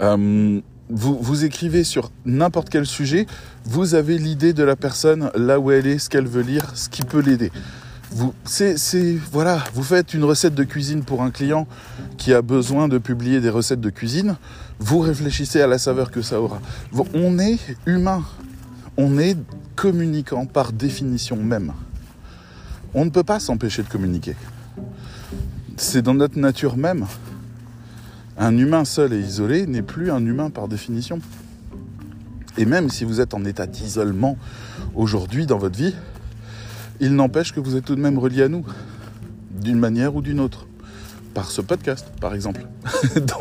Euh, 0.00 0.60
vous, 0.88 1.16
vous 1.20 1.44
écrivez 1.44 1.84
sur 1.84 2.10
n'importe 2.26 2.68
quel 2.68 2.86
sujet, 2.86 3.26
vous 3.64 3.94
avez 3.94 4.18
l'idée 4.18 4.52
de 4.52 4.64
la 4.64 4.76
personne, 4.76 5.30
là 5.34 5.60
où 5.60 5.70
elle 5.70 5.86
est, 5.86 5.98
ce 5.98 6.10
qu'elle 6.10 6.26
veut 6.26 6.42
lire, 6.42 6.72
ce 6.74 6.88
qui 6.88 7.02
peut 7.02 7.20
l'aider. 7.20 7.52
Vous, 8.14 8.34
voilà, 9.32 9.64
vous 9.72 9.82
faites 9.82 10.12
une 10.12 10.24
recette 10.24 10.54
de 10.54 10.64
cuisine 10.64 11.02
pour 11.02 11.22
un 11.22 11.30
client 11.30 11.66
qui 12.18 12.34
a 12.34 12.42
besoin 12.42 12.86
de 12.86 12.98
publier 12.98 13.40
des 13.40 13.48
recettes 13.48 13.80
de 13.80 13.88
cuisine, 13.88 14.36
vous 14.78 14.98
réfléchissez 14.98 15.62
à 15.62 15.66
la 15.66 15.78
saveur 15.78 16.10
que 16.10 16.20
ça 16.20 16.40
aura. 16.40 16.60
On 17.14 17.38
est 17.38 17.58
humain, 17.86 18.22
on 18.98 19.18
est 19.18 19.36
communicant 19.76 20.44
par 20.44 20.72
définition 20.72 21.36
même. 21.36 21.72
On 22.92 23.06
ne 23.06 23.10
peut 23.10 23.24
pas 23.24 23.40
s'empêcher 23.40 23.82
de 23.82 23.88
communiquer. 23.88 24.36
C'est 25.78 26.02
dans 26.02 26.14
notre 26.14 26.38
nature 26.38 26.76
même. 26.76 27.06
Un 28.36 28.58
humain 28.58 28.84
seul 28.84 29.14
et 29.14 29.20
isolé 29.20 29.66
n'est 29.66 29.82
plus 29.82 30.10
un 30.10 30.24
humain 30.24 30.50
par 30.50 30.68
définition. 30.68 31.18
Et 32.58 32.66
même 32.66 32.90
si 32.90 33.04
vous 33.04 33.22
êtes 33.22 33.32
en 33.32 33.46
état 33.46 33.66
d'isolement 33.66 34.36
aujourd'hui 34.94 35.46
dans 35.46 35.56
votre 35.56 35.78
vie, 35.78 35.94
il 37.02 37.16
n'empêche 37.16 37.52
que 37.52 37.58
vous 37.58 37.74
êtes 37.74 37.84
tout 37.84 37.96
de 37.96 38.00
même 38.00 38.16
relié 38.16 38.44
à 38.44 38.48
nous, 38.48 38.64
d'une 39.50 39.78
manière 39.78 40.14
ou 40.14 40.22
d'une 40.22 40.38
autre, 40.38 40.68
par 41.34 41.50
ce 41.50 41.60
podcast 41.60 42.06
par 42.20 42.32
exemple. 42.32 42.64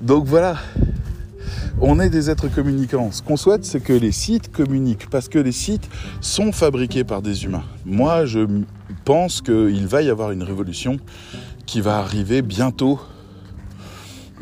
donc, 0.00 0.24
voilà, 0.24 0.56
on 1.80 1.98
est 1.98 2.08
des 2.08 2.30
êtres 2.30 2.46
communicants. 2.46 3.10
Ce 3.10 3.20
qu'on 3.20 3.36
souhaite, 3.36 3.64
c'est 3.64 3.80
que 3.80 3.92
les 3.92 4.12
sites 4.12 4.52
communiquent, 4.52 5.10
parce 5.10 5.28
que 5.28 5.40
les 5.40 5.50
sites 5.50 5.88
sont 6.20 6.52
fabriqués 6.52 7.02
par 7.02 7.20
des 7.20 7.44
humains. 7.44 7.64
Moi, 7.84 8.26
je 8.26 8.46
pense 9.04 9.42
qu'il 9.42 9.88
va 9.88 10.02
y 10.02 10.08
avoir 10.08 10.30
une 10.30 10.44
révolution 10.44 10.98
qui 11.66 11.80
va 11.80 11.98
arriver 11.98 12.42
bientôt. 12.42 13.00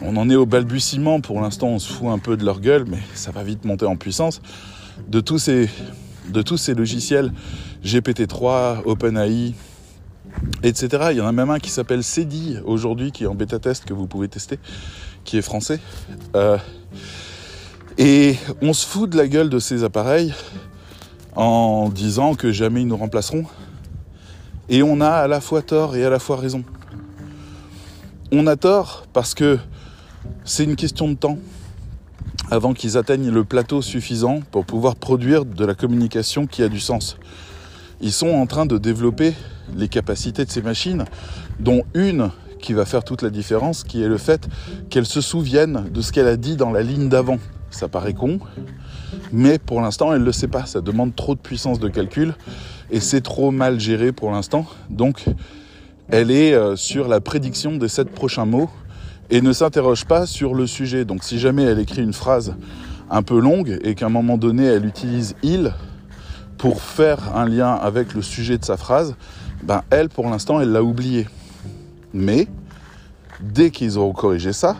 On 0.02 0.18
en 0.18 0.28
est 0.28 0.36
au 0.36 0.44
balbutiement, 0.44 1.22
pour 1.22 1.40
l'instant 1.40 1.68
on 1.68 1.78
se 1.78 1.90
fout 1.90 2.08
un 2.08 2.18
peu 2.18 2.36
de 2.36 2.44
leur 2.44 2.60
gueule, 2.60 2.84
mais 2.86 2.98
ça 3.14 3.30
va 3.30 3.42
vite 3.44 3.64
monter 3.64 3.86
en 3.86 3.96
puissance. 3.96 4.42
De 5.08 5.20
tous 5.20 5.38
ces 5.38 6.74
logiciels 6.74 7.32
GPT-3, 7.84 8.82
OpenAI, 8.84 9.54
etc. 10.62 11.08
Il 11.10 11.18
y 11.18 11.20
en 11.20 11.26
a 11.26 11.32
même 11.32 11.50
un 11.50 11.58
qui 11.58 11.70
s'appelle 11.70 12.02
Cedi 12.02 12.56
aujourd'hui, 12.64 13.12
qui 13.12 13.24
est 13.24 13.26
en 13.26 13.34
bêta 13.34 13.58
test 13.58 13.84
que 13.84 13.92
vous 13.92 14.06
pouvez 14.06 14.28
tester, 14.28 14.58
qui 15.24 15.36
est 15.36 15.42
français. 15.42 15.80
Euh, 16.34 16.58
et 17.98 18.36
on 18.62 18.72
se 18.72 18.86
fout 18.86 19.10
de 19.10 19.16
la 19.16 19.28
gueule 19.28 19.50
de 19.50 19.58
ces 19.58 19.84
appareils 19.84 20.34
en 21.36 21.88
disant 21.88 22.34
que 22.34 22.52
jamais 22.52 22.82
ils 22.82 22.88
nous 22.88 22.96
remplaceront. 22.96 23.44
Et 24.68 24.82
on 24.82 25.00
a 25.00 25.10
à 25.10 25.28
la 25.28 25.40
fois 25.40 25.62
tort 25.62 25.94
et 25.94 26.04
à 26.04 26.10
la 26.10 26.18
fois 26.18 26.36
raison. 26.36 26.64
On 28.32 28.46
a 28.46 28.56
tort 28.56 29.04
parce 29.12 29.34
que 29.34 29.58
c'est 30.44 30.64
une 30.64 30.76
question 30.76 31.08
de 31.08 31.14
temps 31.14 31.38
avant 32.50 32.72
qu'ils 32.72 32.96
atteignent 32.96 33.30
le 33.30 33.44
plateau 33.44 33.82
suffisant 33.82 34.40
pour 34.50 34.64
pouvoir 34.64 34.96
produire 34.96 35.44
de 35.44 35.64
la 35.64 35.74
communication 35.74 36.46
qui 36.46 36.62
a 36.62 36.68
du 36.68 36.80
sens. 36.80 37.18
Ils 38.00 38.12
sont 38.12 38.28
en 38.28 38.46
train 38.46 38.66
de 38.66 38.78
développer 38.78 39.34
les 39.76 39.88
capacités 39.88 40.44
de 40.44 40.50
ces 40.50 40.62
machines, 40.62 41.04
dont 41.60 41.82
une 41.94 42.30
qui 42.60 42.72
va 42.72 42.84
faire 42.84 43.04
toute 43.04 43.22
la 43.22 43.30
différence, 43.30 43.84
qui 43.84 44.02
est 44.02 44.08
le 44.08 44.18
fait 44.18 44.48
qu'elle 44.90 45.06
se 45.06 45.20
souvienne 45.20 45.84
de 45.92 46.00
ce 46.00 46.12
qu'elle 46.12 46.28
a 46.28 46.36
dit 46.36 46.56
dans 46.56 46.70
la 46.70 46.82
ligne 46.82 47.08
d'avant. 47.08 47.38
Ça 47.70 47.88
paraît 47.88 48.14
con, 48.14 48.38
mais 49.32 49.58
pour 49.58 49.80
l'instant, 49.80 50.12
elle 50.12 50.20
ne 50.20 50.24
le 50.24 50.32
sait 50.32 50.48
pas. 50.48 50.64
Ça 50.64 50.80
demande 50.80 51.14
trop 51.14 51.34
de 51.34 51.40
puissance 51.40 51.80
de 51.80 51.88
calcul 51.88 52.34
et 52.90 53.00
c'est 53.00 53.20
trop 53.20 53.50
mal 53.50 53.80
géré 53.80 54.12
pour 54.12 54.30
l'instant. 54.30 54.66
Donc, 54.90 55.24
elle 56.08 56.30
est 56.30 56.54
euh, 56.54 56.76
sur 56.76 57.08
la 57.08 57.20
prédiction 57.20 57.76
des 57.76 57.88
sept 57.88 58.10
prochains 58.10 58.46
mots 58.46 58.70
et 59.30 59.40
ne 59.40 59.52
s'interroge 59.52 60.04
pas 60.04 60.26
sur 60.26 60.54
le 60.54 60.66
sujet. 60.66 61.04
Donc, 61.04 61.24
si 61.24 61.38
jamais 61.38 61.64
elle 61.64 61.78
écrit 61.78 62.02
une 62.02 62.12
phrase 62.12 62.54
un 63.10 63.22
peu 63.22 63.38
longue 63.38 63.78
et 63.82 63.94
qu'à 63.94 64.06
un 64.06 64.10
moment 64.10 64.38
donné, 64.38 64.64
elle 64.64 64.86
utilise 64.86 65.34
il 65.42 65.72
pour 66.58 66.80
faire 66.80 67.36
un 67.36 67.46
lien 67.46 67.72
avec 67.74 68.14
le 68.14 68.22
sujet 68.22 68.58
de 68.58 68.64
sa 68.64 68.76
phrase, 68.76 69.14
ben 69.62 69.82
elle, 69.90 70.08
pour 70.08 70.28
l'instant, 70.28 70.60
elle 70.60 70.72
l'a 70.72 70.82
oublié. 70.82 71.28
Mais 72.12 72.48
dès 73.40 73.70
qu'ils 73.70 73.98
auront 73.98 74.12
corrigé 74.12 74.52
ça, 74.52 74.76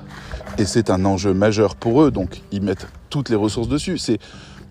et 0.59 0.65
c'est 0.65 0.91
un 0.91 1.05
enjeu 1.05 1.35
majeur 1.35 1.75
pour 1.75 2.03
eux, 2.03 2.11
donc 2.11 2.43
ils 2.53 2.63
mettent 2.63 2.87
toutes 3.11 3.29
les 3.29 3.37
ressources 3.37 3.69
dessus. 3.69 3.99
C'est, 3.99 4.19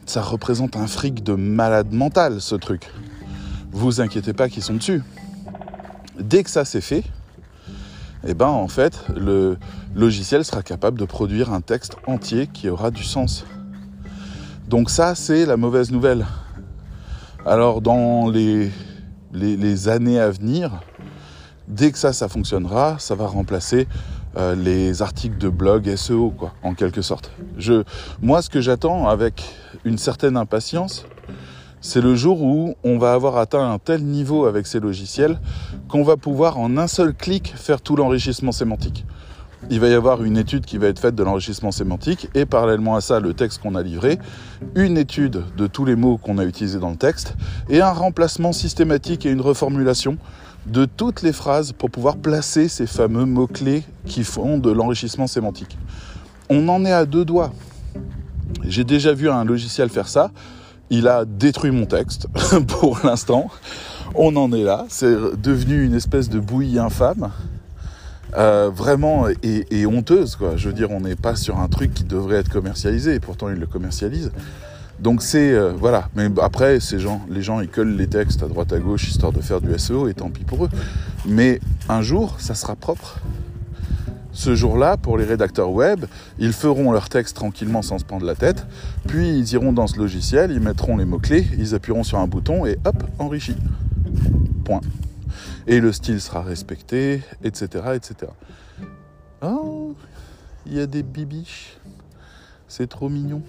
ça 0.06 0.22
représente 0.22 0.76
un 0.76 0.88
fric 0.88 1.24
de 1.24 1.34
malade 1.34 1.92
mental, 1.92 2.42
ce 2.42 2.56
truc. 2.56 2.90
Vous 3.72 4.02
inquiétez 4.02 4.34
pas 4.34 4.50
qu'ils 4.50 4.64
sont 4.64 4.76
dessus. 4.76 5.02
Dès 6.20 6.44
que 6.44 6.50
ça 6.50 6.64
c'est 6.64 6.82
fait, 6.82 7.04
eh 8.26 8.34
ben 8.34 8.48
en 8.48 8.68
fait, 8.68 9.04
le 9.16 9.58
logiciel 9.96 10.46
sera 10.46 10.64
capable 10.64 11.00
de 11.00 11.06
produire 11.06 11.52
un 11.52 11.62
texte 11.62 11.98
entier 12.08 12.48
qui 12.48 12.70
aura 12.70 12.92
du 12.92 13.04
sens. 13.04 13.46
Donc 14.68 14.90
ça, 14.90 15.16
c'est 15.16 15.46
la 15.46 15.58
mauvaise 15.58 15.92
nouvelle. 15.92 16.26
Alors 17.46 17.82
dans 17.82 18.30
les, 18.30 18.72
les, 19.34 19.90
années 19.90 20.18
à 20.18 20.30
venir, 20.30 20.72
dès 21.68 21.92
que 21.92 21.98
ça, 21.98 22.14
ça 22.14 22.30
fonctionnera, 22.30 22.96
ça 23.00 23.16
va 23.16 23.28
remplacer 23.28 23.86
euh, 24.38 24.56
les 24.56 25.02
articles 25.02 25.38
de 25.38 25.50
blog 25.50 25.94
SEO, 25.94 26.30
quoi, 26.30 26.54
en 26.64 26.74
quelque 26.74 27.02
sorte. 27.02 27.32
Je, 27.58 27.84
moi, 28.22 28.42
ce 28.42 28.50
que 28.50 28.62
j'attends 28.62 29.10
avec 29.10 29.44
une 29.84 29.98
certaine 29.98 30.38
impatience, 30.38 31.06
c'est 31.82 32.00
le 32.00 32.16
jour 32.16 32.42
où 32.42 32.76
on 32.86 32.98
va 32.98 33.12
avoir 33.12 33.36
atteint 33.36 33.72
un 33.72 33.78
tel 33.78 34.06
niveau 34.06 34.46
avec 34.46 34.66
ces 34.66 34.80
logiciels 34.80 35.38
qu'on 35.90 36.04
va 36.04 36.16
pouvoir 36.16 36.58
en 36.58 36.78
un 36.78 36.88
seul 36.88 37.14
clic 37.14 37.54
faire 37.58 37.82
tout 37.82 37.98
l'enrichissement 37.98 38.54
sémantique. 38.54 39.06
Il 39.70 39.80
va 39.80 39.88
y 39.88 39.94
avoir 39.94 40.24
une 40.24 40.38
étude 40.38 40.66
qui 40.66 40.78
va 40.78 40.88
être 40.88 41.00
faite 41.00 41.16
de 41.16 41.24
l'enrichissement 41.24 41.72
sémantique 41.72 42.28
et 42.36 42.46
parallèlement 42.46 42.96
à 42.96 43.02
ça 43.02 43.20
le 43.20 43.34
texte 43.34 43.62
qu'on 43.62 43.76
a 43.76 43.82
livré, 43.82 44.20
une 44.76 44.98
étude 44.98 45.44
de 45.58 45.68
tous 45.68 45.86
les 45.86 45.96
mots 45.96 46.18
qu'on 46.18 46.38
a 46.38 46.44
utilisés 46.44 46.80
dans 46.80 46.90
le 46.90 46.98
texte 46.98 47.36
et 47.70 47.82
un 47.82 47.92
remplacement 47.92 48.52
systématique 48.52 49.26
et 49.26 49.32
une 49.32 49.42
reformulation 49.42 50.18
de 50.66 50.86
toutes 50.86 51.22
les 51.22 51.34
phrases 51.34 51.72
pour 51.72 51.90
pouvoir 51.90 52.18
placer 52.18 52.68
ces 52.68 52.88
fameux 52.88 53.26
mots-clés 53.26 53.84
qui 54.06 54.24
font 54.24 54.58
de 54.58 54.72
l'enrichissement 54.72 55.28
sémantique. 55.28 55.78
On 56.50 56.68
en 56.70 56.86
est 56.86 56.92
à 56.92 57.06
deux 57.06 57.26
doigts. 57.26 57.52
J'ai 58.64 58.84
déjà 58.84 59.14
vu 59.14 59.30
un 59.30 59.44
logiciel 59.44 59.90
faire 59.90 60.08
ça. 60.08 60.32
Il 60.90 61.08
a 61.08 61.26
détruit 61.26 61.72
mon 61.72 61.86
texte 61.86 62.28
pour 62.68 63.00
l'instant. 63.04 63.48
On 64.16 64.36
en 64.36 64.52
est 64.52 64.64
là. 64.64 64.86
C'est 64.90 65.16
devenu 65.42 65.84
une 65.84 65.96
espèce 65.96 66.30
de 66.30 66.40
bouillie 66.40 66.80
infâme. 66.80 67.32
Euh, 68.36 68.72
vraiment 68.74 69.28
et, 69.44 69.86
honteuse 69.86 70.36
quoi. 70.36 70.56
Je 70.56 70.68
veux 70.68 70.74
dire, 70.74 70.90
on 70.92 71.02
n'est 71.02 71.16
pas 71.16 71.36
sur 71.36 71.60
un 71.60 71.68
truc 71.68 71.94
qui 71.94 72.04
devrait 72.04 72.38
être 72.38 72.50
commercialisé, 72.50 73.16
et 73.16 73.20
pourtant 73.20 73.50
il 73.50 73.56
le 73.56 73.68
commercialise. 73.68 74.32
Donc 75.00 75.22
c'est 75.22 75.52
euh, 75.52 75.72
voilà, 75.72 76.10
mais 76.16 76.28
après 76.42 76.80
ces 76.80 77.00
gens, 77.00 77.22
les 77.30 77.42
gens 77.42 77.60
ils 77.60 77.68
collent 77.68 77.96
les 77.96 78.08
textes 78.08 78.42
à 78.42 78.48
droite 78.48 78.74
à 78.74 78.80
gauche 78.80 79.08
histoire 79.08 79.32
de 79.32 79.42
faire 79.42 79.62
du 79.62 79.78
SEO 79.78 80.08
et 80.08 80.14
tant 80.14 80.30
pis 80.30 80.44
pour 80.44 80.66
eux. 80.66 80.70
Mais 81.28 81.60
un 81.90 82.02
jour, 82.02 82.38
ça 82.40 82.56
sera 82.56 82.76
propre. 82.76 83.20
Ce 84.32 84.56
jour-là, 84.56 84.98
pour 84.98 85.20
les 85.20 85.26
rédacteurs 85.26 85.70
web, 85.70 86.06
ils 86.40 86.54
feront 86.54 86.92
leur 86.92 87.10
texte 87.10 87.36
tranquillement 87.36 87.84
sans 87.84 88.00
se 88.00 88.06
prendre 88.06 88.26
la 88.26 88.34
tête, 88.34 88.66
puis 89.08 89.38
ils 89.38 89.54
iront 89.54 89.74
dans 89.74 89.86
ce 89.86 90.00
logiciel, 90.00 90.52
ils 90.52 90.60
mettront 90.60 90.98
les 90.98 91.06
mots-clés, 91.06 91.46
ils 91.60 91.76
appuieront 91.76 92.04
sur 92.04 92.18
un 92.18 92.26
bouton 92.26 92.66
et 92.66 92.80
hop, 92.84 93.04
enrichi. 93.20 93.56
point. 94.66 94.82
Et 95.68 95.80
le 95.80 95.92
style 95.92 96.20
sera 96.20 96.42
respecté, 96.42 97.22
etc. 97.44 97.86
etc. 97.96 98.32
Oh, 99.42 99.96
il 100.66 100.74
y 100.74 100.80
a 100.80 100.88
des 100.88 101.04
bibiches. 101.04 101.78
C'est 102.68 102.88
trop 102.88 103.10
mignon. 103.10 103.42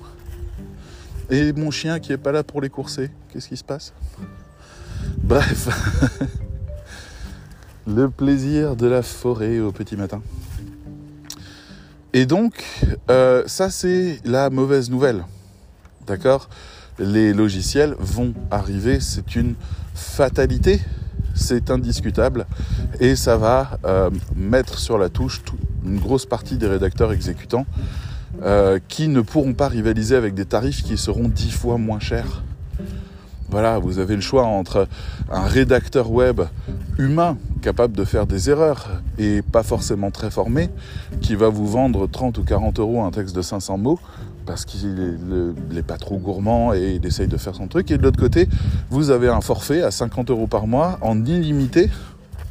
Et 1.31 1.53
mon 1.53 1.71
chien 1.71 1.99
qui 2.01 2.13
est 2.13 2.19
pas 2.19 2.33
là 2.33 2.45
pour 2.45 2.61
les 2.61 2.69
courser, 2.69 3.11
qu'est-ce 3.31 3.49
qui 3.49 3.57
se 3.57 3.65
passe? 3.65 3.93
Bref, 5.19 5.69
le 7.87 8.11
plaisir 8.11 8.77
de 8.77 8.87
la 8.87 9.03
forêt 9.03 9.61
au 9.61 9.73
petit 9.73 9.97
matin. 9.97 10.23
Et 12.13 12.27
donc, 12.27 12.65
euh, 13.11 13.43
ça 13.47 13.71
c'est 13.71 14.21
la 14.25 14.51
mauvaise 14.51 14.91
nouvelle. 14.91 15.25
D'accord? 16.07 16.49
Les 16.99 17.33
logiciels 17.33 17.97
vont 17.99 18.35
arriver, 18.51 19.01
c'est 19.01 19.35
une 19.35 19.55
fatalité, 19.95 20.81
c'est 21.35 21.71
indiscutable, 21.71 22.47
et 23.01 23.17
ça 23.17 23.37
va 23.37 23.79
euh, 23.85 24.11
mettre 24.35 24.79
sur 24.79 24.99
la 24.99 25.09
touche 25.09 25.43
une 25.85 25.99
grosse 25.99 26.27
partie 26.27 26.57
des 26.57 26.67
rédacteurs 26.67 27.13
exécutants 27.13 27.67
euh, 28.43 28.79
qui 28.89 29.09
ne 29.09 29.21
pourront 29.21 29.55
pas 29.55 29.69
rivaliser 29.69 30.17
avec 30.17 30.35
des 30.35 30.45
tarifs 30.45 30.83
qui 30.83 30.97
seront 30.97 31.29
dix 31.29 31.51
fois 31.51 31.79
moins 31.79 32.01
chers. 32.01 32.43
Voilà, 33.51 33.79
vous 33.79 33.99
avez 33.99 34.17
le 34.17 34.21
choix 34.21 34.45
entre 34.45 34.89
un 35.31 35.43
rédacteur 35.43 36.11
web 36.11 36.41
humain 36.99 37.37
capable 37.63 37.97
de 37.97 38.05
faire 38.05 38.27
des 38.27 38.51
erreurs 38.51 39.01
et 39.19 39.43
pas 39.43 39.63
forcément 39.63 40.11
très 40.11 40.31
formé, 40.31 40.71
qui 41.21 41.35
va 41.35 41.49
vous 41.49 41.67
vendre 41.67 42.07
30 42.07 42.39
ou 42.39 42.43
40 42.43 42.79
euros 42.81 43.03
un 43.03 43.11
texte 43.11 43.37
de 43.37 43.43
500 43.43 43.79
mots 43.79 44.01
parce 44.47 44.65
qu'il 44.65 45.19
n'est 45.71 45.83
pas 45.83 45.97
trop 45.97 46.19
gourmand 46.19 46.75
et 46.75 46.95
il 46.97 47.07
essaye 47.07 47.29
de 47.29 47.37
faire 47.37 47.55
son 47.55 47.69
truc. 47.69 47.91
Et 47.91 47.99
de 47.99 48.03
l'autre 48.03 48.21
côté, 48.21 48.49
vous 48.91 49.11
avez 49.11 49.29
un 49.29 49.41
forfait 49.41 49.83
à 49.83 49.91
50 49.91 50.31
euros 50.31 50.47
par 50.47 50.67
mois 50.67 50.99
en 51.01 51.25
illimité 51.25 51.91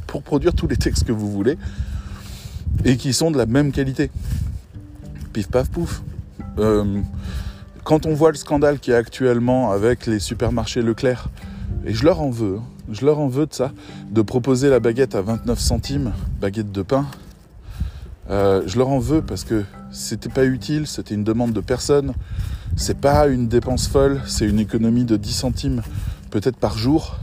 pour 0.06 0.22
produire 0.22 0.54
tous 0.54 0.66
les 0.66 0.76
textes 0.76 1.04
que 1.04 1.12
vous 1.12 1.30
voulez 1.30 1.58
et 2.84 2.96
qui 2.96 3.12
sont 3.12 3.30
de 3.30 3.38
la 3.38 3.46
même 3.46 3.72
qualité 3.72 4.10
pif 5.32 5.48
paf 5.48 5.68
pouf. 5.68 6.02
Euh, 6.58 7.00
quand 7.82 8.06
on 8.06 8.14
voit 8.14 8.30
le 8.30 8.36
scandale 8.36 8.78
qui 8.78 8.92
est 8.92 8.94
actuellement 8.94 9.72
avec 9.72 10.06
les 10.06 10.18
supermarchés 10.18 10.82
Leclerc, 10.82 11.28
et 11.84 11.92
je 11.92 12.04
leur 12.04 12.22
en 12.22 12.30
veux, 12.30 12.58
hein, 12.58 12.64
je 12.90 13.04
leur 13.04 13.18
en 13.18 13.28
veux 13.28 13.46
de 13.46 13.52
ça, 13.52 13.72
de 14.10 14.22
proposer 14.22 14.70
la 14.70 14.80
baguette 14.80 15.14
à 15.14 15.22
29 15.22 15.58
centimes, 15.58 16.12
baguette 16.40 16.72
de 16.72 16.82
pain, 16.82 17.06
euh, 18.30 18.62
je 18.66 18.78
leur 18.78 18.88
en 18.88 18.98
veux 18.98 19.22
parce 19.22 19.44
que 19.44 19.64
c'était 19.90 20.28
pas 20.28 20.44
utile, 20.44 20.86
c'était 20.86 21.14
une 21.14 21.24
demande 21.24 21.52
de 21.52 21.60
personne, 21.60 22.14
c'est 22.76 22.98
pas 22.98 23.26
une 23.26 23.48
dépense 23.48 23.88
folle, 23.88 24.20
c'est 24.26 24.46
une 24.46 24.58
économie 24.58 25.04
de 25.04 25.16
10 25.16 25.32
centimes 25.32 25.82
peut-être 26.30 26.56
par 26.56 26.76
jour. 26.76 27.18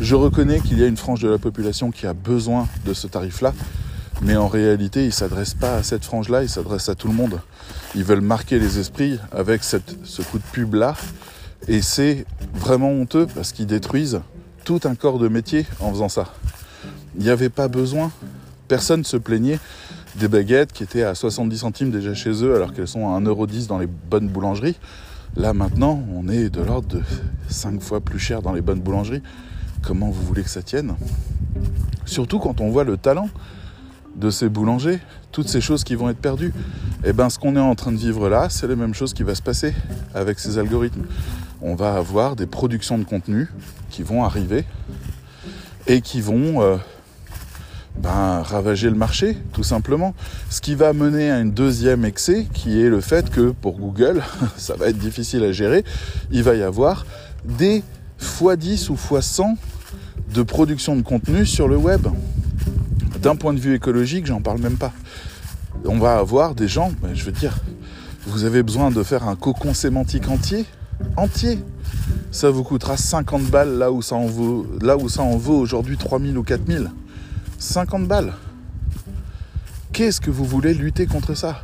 Je 0.00 0.14
reconnais 0.14 0.60
qu'il 0.60 0.78
y 0.78 0.84
a 0.84 0.86
une 0.86 0.96
frange 0.96 1.20
de 1.20 1.28
la 1.28 1.38
population 1.38 1.90
qui 1.90 2.06
a 2.06 2.14
besoin 2.14 2.68
de 2.84 2.94
ce 2.94 3.06
tarif-là, 3.06 3.52
mais 4.22 4.36
en 4.36 4.48
réalité, 4.48 5.02
ils 5.02 5.06
ne 5.06 5.12
s'adressent 5.12 5.54
pas 5.54 5.76
à 5.76 5.82
cette 5.82 6.04
frange-là, 6.04 6.42
ils 6.42 6.48
s'adressent 6.48 6.88
à 6.88 6.94
tout 6.94 7.08
le 7.08 7.14
monde. 7.14 7.40
Ils 7.94 8.04
veulent 8.04 8.20
marquer 8.20 8.58
les 8.58 8.78
esprits 8.78 9.18
avec 9.32 9.64
cette, 9.64 9.96
ce 10.04 10.22
coup 10.22 10.38
de 10.38 10.44
pub-là. 10.52 10.94
Et 11.68 11.82
c'est 11.82 12.26
vraiment 12.54 12.90
honteux 12.90 13.26
parce 13.34 13.52
qu'ils 13.52 13.66
détruisent 13.66 14.20
tout 14.64 14.80
un 14.84 14.94
corps 14.94 15.18
de 15.18 15.28
métier 15.28 15.66
en 15.80 15.90
faisant 15.90 16.08
ça. 16.08 16.32
Il 17.16 17.24
n'y 17.24 17.30
avait 17.30 17.48
pas 17.48 17.68
besoin. 17.68 18.10
Personne 18.68 19.00
ne 19.00 19.04
se 19.04 19.16
plaignait 19.16 19.58
des 20.18 20.28
baguettes 20.28 20.72
qui 20.72 20.82
étaient 20.82 21.02
à 21.02 21.14
70 21.14 21.58
centimes 21.58 21.90
déjà 21.90 22.14
chez 22.14 22.42
eux 22.42 22.54
alors 22.54 22.72
qu'elles 22.72 22.88
sont 22.88 23.14
à 23.14 23.20
1,10€ 23.20 23.66
dans 23.66 23.78
les 23.78 23.86
bonnes 23.86 24.28
boulangeries. 24.28 24.76
Là 25.36 25.52
maintenant, 25.52 26.02
on 26.14 26.28
est 26.28 26.48
de 26.48 26.62
l'ordre 26.62 26.88
de 26.88 27.02
5 27.48 27.80
fois 27.82 28.00
plus 28.00 28.18
cher 28.18 28.40
dans 28.40 28.52
les 28.52 28.62
bonnes 28.62 28.80
boulangeries. 28.80 29.22
Comment 29.82 30.08
vous 30.08 30.22
voulez 30.22 30.42
que 30.42 30.48
ça 30.48 30.62
tienne? 30.62 30.94
Surtout 32.06 32.38
quand 32.38 32.60
on 32.60 32.70
voit 32.70 32.84
le 32.84 32.96
talent 32.96 33.28
de 34.16 34.30
ces 34.30 34.48
boulangers, 34.48 35.00
toutes 35.32 35.48
ces 35.48 35.60
choses 35.60 35.84
qui 35.84 35.94
vont 35.94 36.08
être 36.08 36.18
perdues. 36.18 36.54
Et 37.04 37.10
eh 37.10 37.12
bien 37.12 37.28
ce 37.28 37.38
qu'on 37.38 37.54
est 37.54 37.60
en 37.60 37.74
train 37.74 37.92
de 37.92 37.98
vivre 37.98 38.30
là, 38.30 38.48
c'est 38.48 38.66
la 38.66 38.76
même 38.76 38.94
chose 38.94 39.12
qui 39.12 39.22
va 39.22 39.34
se 39.34 39.42
passer 39.42 39.74
avec 40.14 40.38
ces 40.38 40.56
algorithmes. 40.56 41.04
On 41.60 41.74
va 41.74 41.94
avoir 41.94 42.36
des 42.36 42.46
productions 42.46 42.96
de 42.96 43.04
contenu 43.04 43.48
qui 43.90 44.02
vont 44.02 44.24
arriver 44.24 44.64
et 45.86 46.00
qui 46.00 46.20
vont 46.22 46.62
euh, 46.62 46.76
ben, 47.98 48.42
ravager 48.42 48.90
le 48.90 48.96
marché, 48.96 49.36
tout 49.52 49.62
simplement. 49.62 50.14
Ce 50.50 50.60
qui 50.60 50.74
va 50.74 50.92
mener 50.92 51.30
à 51.30 51.40
une 51.40 51.52
deuxième 51.52 52.04
excès, 52.04 52.46
qui 52.52 52.80
est 52.80 52.88
le 52.88 53.00
fait 53.00 53.30
que 53.30 53.50
pour 53.50 53.78
Google, 53.78 54.22
ça 54.56 54.76
va 54.76 54.88
être 54.88 54.98
difficile 54.98 55.44
à 55.44 55.52
gérer, 55.52 55.84
il 56.30 56.42
va 56.42 56.54
y 56.54 56.62
avoir 56.62 57.06
des 57.44 57.82
x10 58.20 58.90
ou 58.90 58.94
x100 58.94 59.56
de 60.34 60.42
production 60.42 60.96
de 60.96 61.02
contenu 61.02 61.46
sur 61.46 61.68
le 61.68 61.76
web. 61.76 62.06
D'un 63.22 63.36
point 63.36 63.54
de 63.54 63.60
vue 63.60 63.74
écologique, 63.74 64.26
j'en 64.26 64.40
parle 64.40 64.60
même 64.60 64.76
pas. 64.76 64.92
On 65.84 65.98
va 65.98 66.18
avoir 66.18 66.54
des 66.54 66.68
gens, 66.68 66.92
ben, 67.02 67.14
je 67.14 67.24
veux 67.24 67.32
dire, 67.32 67.56
vous 68.26 68.44
avez 68.44 68.62
besoin 68.62 68.90
de 68.90 69.02
faire 69.02 69.26
un 69.28 69.36
cocon 69.36 69.72
sémantique 69.72 70.28
entier, 70.28 70.64
entier. 71.16 71.58
Ça 72.30 72.50
vous 72.50 72.64
coûtera 72.64 72.96
50 72.96 73.44
balles 73.44 73.78
là 73.78 73.90
où 73.90 74.02
ça 74.02 74.16
en 74.16 74.26
vaut, 74.26 74.66
là 74.82 74.96
où 74.96 75.08
ça 75.08 75.22
en 75.22 75.36
vaut 75.36 75.56
aujourd'hui 75.56 75.96
3000 75.96 76.36
ou 76.36 76.42
4000. 76.42 76.90
50 77.58 78.06
balles. 78.06 78.34
Qu'est-ce 79.92 80.20
que 80.20 80.30
vous 80.30 80.44
voulez 80.44 80.74
lutter 80.74 81.06
contre 81.06 81.34
ça? 81.34 81.62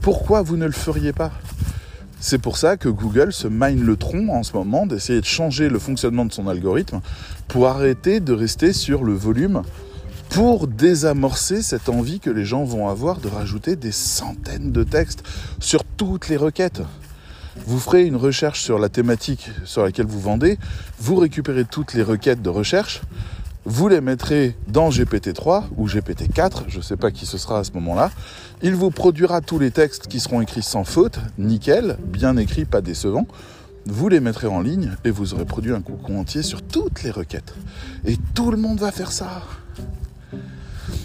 Pourquoi 0.00 0.42
vous 0.42 0.56
ne 0.56 0.66
le 0.66 0.72
feriez 0.72 1.12
pas? 1.12 1.32
C'est 2.20 2.38
pour 2.38 2.56
ça 2.56 2.76
que 2.76 2.88
Google 2.88 3.32
se 3.32 3.48
mine 3.48 3.82
le 3.84 3.96
tronc 3.96 4.28
en 4.28 4.42
ce 4.42 4.52
moment 4.52 4.86
d'essayer 4.86 5.20
de 5.20 5.26
changer 5.26 5.68
le 5.68 5.78
fonctionnement 5.78 6.24
de 6.24 6.32
son 6.32 6.48
algorithme 6.48 7.00
pour 7.48 7.68
arrêter 7.68 8.20
de 8.20 8.32
rester 8.32 8.72
sur 8.72 9.04
le 9.04 9.12
volume 9.12 9.62
pour 10.28 10.66
désamorcer 10.66 11.62
cette 11.62 11.88
envie 11.88 12.20
que 12.20 12.30
les 12.30 12.44
gens 12.44 12.64
vont 12.64 12.88
avoir 12.88 13.18
de 13.18 13.28
rajouter 13.28 13.76
des 13.76 13.92
centaines 13.92 14.72
de 14.72 14.82
textes 14.82 15.22
sur 15.60 15.84
toutes 15.84 16.28
les 16.28 16.36
requêtes. 16.36 16.82
Vous 17.66 17.78
ferez 17.78 18.06
une 18.06 18.16
recherche 18.16 18.62
sur 18.62 18.78
la 18.78 18.88
thématique 18.88 19.50
sur 19.64 19.82
laquelle 19.82 20.06
vous 20.06 20.20
vendez, 20.20 20.58
vous 20.98 21.16
récupérez 21.16 21.64
toutes 21.64 21.92
les 21.92 22.02
requêtes 22.02 22.40
de 22.40 22.48
recherche, 22.48 23.02
vous 23.64 23.88
les 23.88 24.00
mettrez 24.00 24.56
dans 24.66 24.90
GPT-3 24.90 25.64
ou 25.76 25.86
GPT-4, 25.86 26.64
je 26.68 26.78
ne 26.78 26.82
sais 26.82 26.96
pas 26.96 27.10
qui 27.10 27.26
ce 27.26 27.38
sera 27.38 27.60
à 27.60 27.64
ce 27.64 27.72
moment-là. 27.72 28.10
Il 28.62 28.74
vous 28.74 28.90
produira 28.90 29.40
tous 29.40 29.58
les 29.58 29.70
textes 29.70 30.08
qui 30.08 30.18
seront 30.18 30.40
écrits 30.40 30.62
sans 30.62 30.84
faute, 30.84 31.18
nickel, 31.38 31.96
bien 32.04 32.36
écrits, 32.36 32.64
pas 32.64 32.80
décevants. 32.80 33.26
Vous 33.86 34.08
les 34.08 34.20
mettrez 34.20 34.46
en 34.46 34.60
ligne 34.60 34.92
et 35.04 35.10
vous 35.10 35.34
aurez 35.34 35.44
produit 35.44 35.72
un 35.72 35.80
coucou 35.80 36.16
entier 36.16 36.42
sur 36.42 36.62
toutes 36.62 37.02
les 37.02 37.10
requêtes. 37.10 37.54
Et 38.04 38.16
tout 38.34 38.50
le 38.50 38.56
monde 38.56 38.78
va 38.78 38.92
faire 38.92 39.12
ça. 39.12 39.42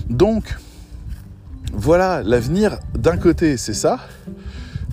Donc, 0.10 0.58
voilà, 1.74 2.24
l'avenir 2.24 2.80
d'un 2.98 3.18
côté, 3.18 3.58
c'est 3.58 3.74
ça. 3.74 4.00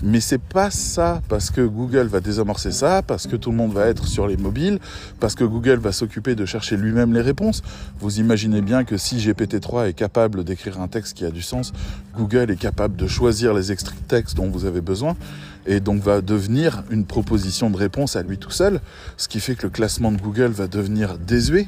Mais 0.07 0.19
c'est 0.19 0.37
pas 0.37 0.69
ça 0.69 1.19
parce 1.29 1.49
que 1.49 1.61
Google 1.61 2.05
va 2.05 2.19
désamorcer 2.19 2.71
ça, 2.71 3.01
parce 3.01 3.25
que 3.25 3.35
tout 3.35 3.49
le 3.49 3.57
monde 3.57 3.73
va 3.73 3.87
être 3.87 4.05
sur 4.05 4.27
les 4.27 4.37
mobiles, 4.37 4.77
parce 5.19 5.33
que 5.33 5.43
Google 5.43 5.79
va 5.79 5.91
s'occuper 5.91 6.35
de 6.35 6.45
chercher 6.45 6.77
lui-même 6.77 7.11
les 7.11 7.21
réponses. 7.21 7.63
Vous 7.99 8.19
imaginez 8.19 8.61
bien 8.61 8.83
que 8.83 8.97
si 8.97 9.17
GPT-3 9.17 9.89
est 9.89 9.93
capable 9.93 10.43
d'écrire 10.43 10.79
un 10.79 10.87
texte 10.87 11.17
qui 11.17 11.25
a 11.25 11.31
du 11.31 11.41
sens, 11.41 11.73
Google 12.15 12.51
est 12.51 12.55
capable 12.55 12.95
de 12.97 13.07
choisir 13.07 13.55
les 13.55 13.71
extraits 13.71 13.99
de 13.99 14.07
texte 14.07 14.37
dont 14.37 14.47
vous 14.47 14.65
avez 14.65 14.81
besoin 14.81 15.17
et 15.65 15.79
donc 15.79 16.03
va 16.03 16.21
devenir 16.21 16.83
une 16.91 17.05
proposition 17.05 17.71
de 17.71 17.77
réponse 17.77 18.15
à 18.15 18.21
lui 18.21 18.37
tout 18.37 18.51
seul, 18.51 18.81
ce 19.17 19.27
qui 19.27 19.39
fait 19.39 19.55
que 19.55 19.63
le 19.63 19.71
classement 19.71 20.11
de 20.11 20.21
Google 20.21 20.51
va 20.51 20.67
devenir 20.67 21.17
désuet. 21.17 21.67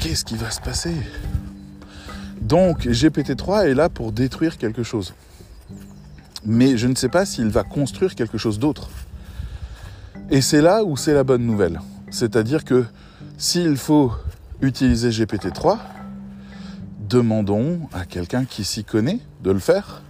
Qu'est-ce 0.00 0.24
qui 0.24 0.34
va 0.34 0.50
se 0.50 0.60
passer? 0.60 0.96
Donc 2.40 2.84
GPT-3 2.84 3.66
est 3.66 3.74
là 3.74 3.88
pour 3.88 4.10
détruire 4.10 4.58
quelque 4.58 4.82
chose. 4.82 5.14
Mais 6.44 6.76
je 6.76 6.86
ne 6.86 6.94
sais 6.94 7.08
pas 7.08 7.24
s'il 7.24 7.48
va 7.48 7.62
construire 7.62 8.14
quelque 8.14 8.38
chose 8.38 8.58
d'autre. 8.58 8.88
Et 10.30 10.40
c'est 10.40 10.62
là 10.62 10.82
où 10.84 10.96
c'est 10.96 11.14
la 11.14 11.24
bonne 11.24 11.44
nouvelle. 11.44 11.80
C'est-à-dire 12.10 12.64
que 12.64 12.84
s'il 13.38 13.76
faut 13.76 14.12
utiliser 14.60 15.10
GPT-3, 15.10 15.78
demandons 17.08 17.88
à 17.92 18.04
quelqu'un 18.04 18.44
qui 18.44 18.64
s'y 18.64 18.84
connaît 18.84 19.20
de 19.42 19.50
le 19.50 19.58
faire. 19.58 20.02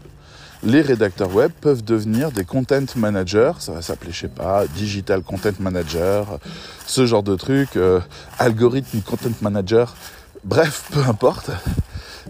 Les 0.63 0.81
rédacteurs 0.81 1.35
web 1.35 1.51
peuvent 1.61 1.83
devenir 1.83 2.31
des 2.31 2.45
content 2.45 2.85
managers, 2.95 3.53
ça 3.59 3.73
va 3.73 3.83
s'appeler, 3.83 4.13
je 4.13 4.21
sais 4.21 4.29
pas, 4.29 4.65
digital 4.77 5.23
content 5.23 5.51
manager, 5.59 6.39
ce 6.87 7.05
genre 7.05 7.25
de 7.25 7.35
truc, 7.35 7.77
euh, 7.77 7.99
algorithme 8.39 9.01
content 9.01 9.31
manager, 9.41 9.97
bref, 10.45 10.89
peu 10.93 11.01
importe. 11.01 11.51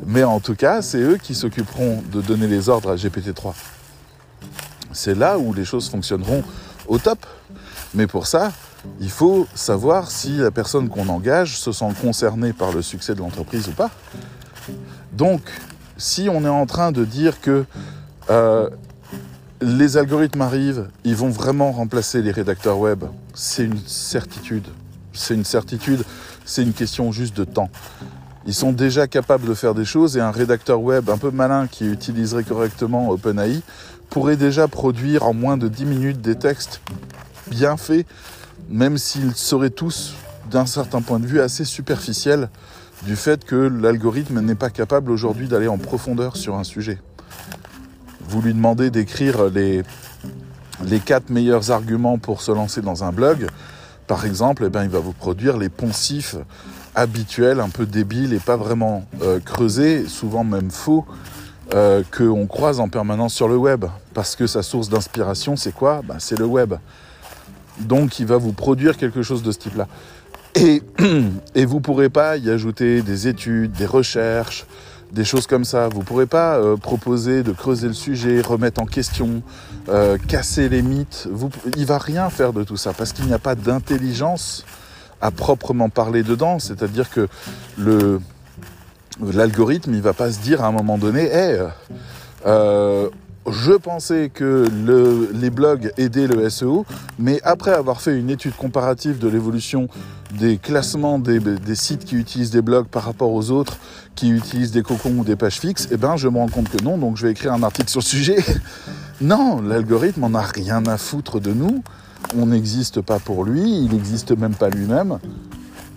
Mais 0.07 0.25
en 0.25 0.41
tout 0.41 0.55
cas, 0.55 0.81
c'est 0.81 1.01
eux 1.01 1.19
qui 1.19 1.35
s'occuperont 1.35 2.03
de 2.11 2.23
donner 2.23 2.47
les 2.47 2.71
ordres 2.71 2.93
à 2.93 2.97
GPT-3. 2.97 3.53
C'est 4.93 5.15
là 5.15 5.39
où 5.39 5.53
les 5.53 5.65
choses 5.65 5.89
fonctionneront 5.89 6.43
au 6.87 6.99
top. 6.99 7.27
Mais 7.95 8.07
pour 8.07 8.27
ça, 8.27 8.53
il 9.01 9.11
faut 9.11 9.47
savoir 9.55 10.11
si 10.11 10.39
la 10.39 10.51
personne 10.51 10.89
qu'on 10.89 11.09
engage 11.09 11.59
se 11.59 11.73
sent 11.73 11.93
concernée 12.01 12.53
par 12.53 12.73
le 12.73 12.83
succès 12.83 13.15
de 13.15 13.21
l'entreprise 13.21 13.69
ou 13.69 13.73
pas. 13.73 13.91
Donc, 15.13 15.43
si 15.97 16.29
on 16.29 16.45
est 16.45 16.49
en 16.49 16.67
train 16.67 16.91
de 16.91 17.05
dire 17.05 17.41
que 17.41 17.65
euh, 18.31 18.69
les 19.61 19.97
algorithmes 19.97 20.43
arrivent, 20.43 20.89
ils 21.05 21.15
vont 21.15 21.31
vraiment 21.31 21.71
remplacer 21.71 22.23
les 22.23 22.33
rédacteurs 22.33 22.79
web, 22.79 23.05
c'est 23.35 23.65
une 23.65 23.79
certitude. 23.87 24.67
c'est 25.13 25.35
une 25.35 25.45
certitude, 25.45 26.05
c'est 26.45 26.63
une 26.63 26.73
question 26.73 27.13
juste 27.13 27.37
de 27.37 27.45
temps. 27.45 27.71
Ils 28.47 28.55
sont 28.55 28.73
déjà 28.73 29.07
capables 29.07 29.47
de 29.47 29.55
faire 29.55 29.75
des 29.75 29.85
choses 29.85 30.17
et 30.17 30.21
un 30.21 30.33
rédacteur 30.33 30.81
web 30.81 31.09
un 31.11 31.19
peu 31.19 31.31
malin 31.31 31.69
qui 31.69 31.87
utiliserait 31.87 32.43
correctement 32.43 33.09
OpenAI 33.11 33.63
pourrait 34.11 34.37
déjà 34.37 34.69
produire 34.69 35.23
en 35.23 35.33
moins 35.33 35.57
de 35.57 35.69
10 35.69 35.85
minutes 35.87 36.21
des 36.21 36.35
textes 36.35 36.81
bien 37.49 37.77
faits, 37.77 38.07
même 38.69 38.99
s'ils 38.99 39.35
seraient 39.35 39.71
tous, 39.71 40.15
d'un 40.51 40.67
certain 40.67 41.01
point 41.01 41.21
de 41.21 41.27
vue, 41.27 41.41
assez 41.41 41.65
superficiels 41.65 42.51
du 43.05 43.17
fait 43.17 43.45
que 43.45 43.55
l'algorithme 43.57 44.41
n'est 44.41 44.55
pas 44.55 44.71
capable 44.71 45.11
aujourd'hui 45.11 45.49
d'aller 45.49 45.69
en 45.69 45.79
profondeur 45.79 46.37
sur 46.37 46.57
un 46.57 46.65
sujet. 46.65 46.99
Vous 48.29 48.43
lui 48.43 48.55
demandez 48.55 48.91
d'écrire 48.91 49.47
les, 49.47 49.83
les 50.85 51.01
quatre 51.01 51.31
meilleurs 51.31 51.71
arguments 51.71 52.19
pour 52.19 52.43
se 52.43 52.53
lancer 52.53 52.81
dans 52.81 53.05
un 53.05 53.13
blog, 53.13 53.47
par 54.07 54.27
exemple, 54.27 54.65
eh 54.67 54.69
ben, 54.69 54.85
il 54.85 54.91
va 54.91 54.99
vous 54.99 55.13
produire 55.13 55.57
les 55.57 55.69
poncifs 55.69 56.37
habituels, 56.95 57.61
un 57.61 57.69
peu 57.69 57.87
débiles 57.87 58.33
et 58.33 58.39
pas 58.39 58.57
vraiment 58.57 59.05
euh, 59.23 59.41
creusés, 59.41 60.07
souvent 60.09 60.45
même 60.45 60.71
faux, 60.71 61.05
euh, 61.75 62.03
qu'on 62.17 62.47
croise 62.47 62.81
en 62.81 62.89
permanence 62.89 63.35
sur 63.35 63.49
le 63.49 63.57
web. 63.57 63.85
Parce 64.15 64.37
que 64.37 64.47
sa 64.47 64.63
source 64.63 64.89
d'inspiration, 64.89 65.57
c'est 65.57 65.73
quoi? 65.73 66.03
Ben, 66.07 66.17
C'est 66.19 66.39
le 66.39 66.45
web. 66.45 66.75
Donc 67.81 68.19
il 68.19 68.27
va 68.27 68.37
vous 68.37 68.53
produire 68.53 68.97
quelque 68.97 69.23
chose 69.23 69.43
de 69.43 69.53
ce 69.53 69.59
type-là. 69.59 69.89
Et, 70.55 70.83
et 71.55 71.65
vous 71.65 71.77
ne 71.77 71.83
pourrez 71.83 72.11
pas 72.11 72.37
y 72.37 72.51
ajouter 72.51 73.03
des 73.03 73.27
études, 73.27 73.73
des 73.73 73.87
recherches, 73.87 74.67
des 75.13 75.25
choses 75.25 75.47
comme 75.47 75.65
ça. 75.65 75.89
Vous 75.89 76.01
ne 76.01 76.05
pourrez 76.05 76.27
pas 76.27 76.57
euh, 76.57 76.77
proposer 76.77 77.43
de 77.43 77.53
creuser 77.53 77.87
le 77.87 77.95
sujet, 77.95 78.41
remettre 78.41 78.81
en 78.81 78.87
question, 78.87 79.43
euh, 79.89 80.19
casser 80.29 80.69
les 80.69 80.83
mythes. 80.83 81.29
Vous, 81.31 81.51
il 81.77 81.87
va 81.87 81.99
rien 81.99 82.29
faire 82.31 82.53
de 82.53 82.65
tout 82.65 82.77
ça 82.77 82.93
parce 82.93 83.13
qu'il 83.13 83.27
n'y 83.27 83.35
a 83.35 83.39
pas 83.39 83.55
d'intelligence 83.55 84.65
à 85.23 85.31
proprement 85.31 85.89
parler 85.89 86.23
dedans. 86.23 86.59
C'est-à-dire 86.59 87.09
que 87.09 87.29
le 87.79 88.21
l'algorithme, 89.21 89.95
il 89.95 90.03
va 90.03 90.13
pas 90.13 90.33
se 90.33 90.41
dire 90.41 90.65
à 90.65 90.69
un 90.69 90.73
moment 90.73 90.99
donné, 90.99 91.25
hey, 91.25 91.61
euh, 92.47 93.09
je 93.51 93.73
pensais 93.73 94.31
que 94.33 94.67
le, 94.85 95.31
les 95.35 95.51
blogs 95.51 95.93
aidaient 95.97 96.27
le 96.27 96.49
SEO, 96.49 96.87
mais 97.19 97.41
après 97.43 97.73
avoir 97.73 98.01
fait 98.01 98.19
une 98.19 98.31
étude 98.31 98.55
comparative 98.55 99.19
de 99.19 99.29
l'évolution 99.29 99.89
des 100.39 100.59
classements 100.59 101.19
des, 101.19 101.41
des, 101.41 101.75
sites 101.75 102.05
qui 102.05 102.17
utilisent 102.17 102.51
des 102.51 102.63
blogs 102.63 102.87
par 102.87 103.05
rapport 103.05 103.33
aux 103.33 103.51
autres 103.51 103.77
qui 104.15 104.31
utilisent 104.31 104.71
des 104.71 104.83
cocons 104.83 105.19
ou 105.19 105.25
des 105.25 105.37
pages 105.37 105.59
fixes, 105.59 105.89
eh 105.91 105.97
ben 105.97 106.17
je 106.17 106.29
me 106.29 106.39
rends 106.39 106.49
compte 106.49 106.71
que 106.71 106.83
non, 106.83 106.97
donc 106.99 107.17
je 107.17 107.27
vais 107.27 107.33
écrire 107.33 107.53
un 107.53 107.63
article 107.63 107.91
sur 107.91 108.01
le 108.01 108.05
sujet. 108.05 108.37
non, 109.21 109.61
l'algorithme 109.61 110.25
en 110.25 110.35
a 110.35 110.43
rien 110.43 110.87
à 110.87 110.97
foutre 110.97 111.41
de 111.41 111.53
nous. 111.53 111.83
On 112.37 112.47
n'existe 112.47 113.01
pas 113.01 113.19
pour 113.19 113.45
lui, 113.45 113.63
il 113.63 113.93
n'existe 113.93 114.33
même 114.33 114.55
pas 114.55 114.71
lui-même. 114.71 115.19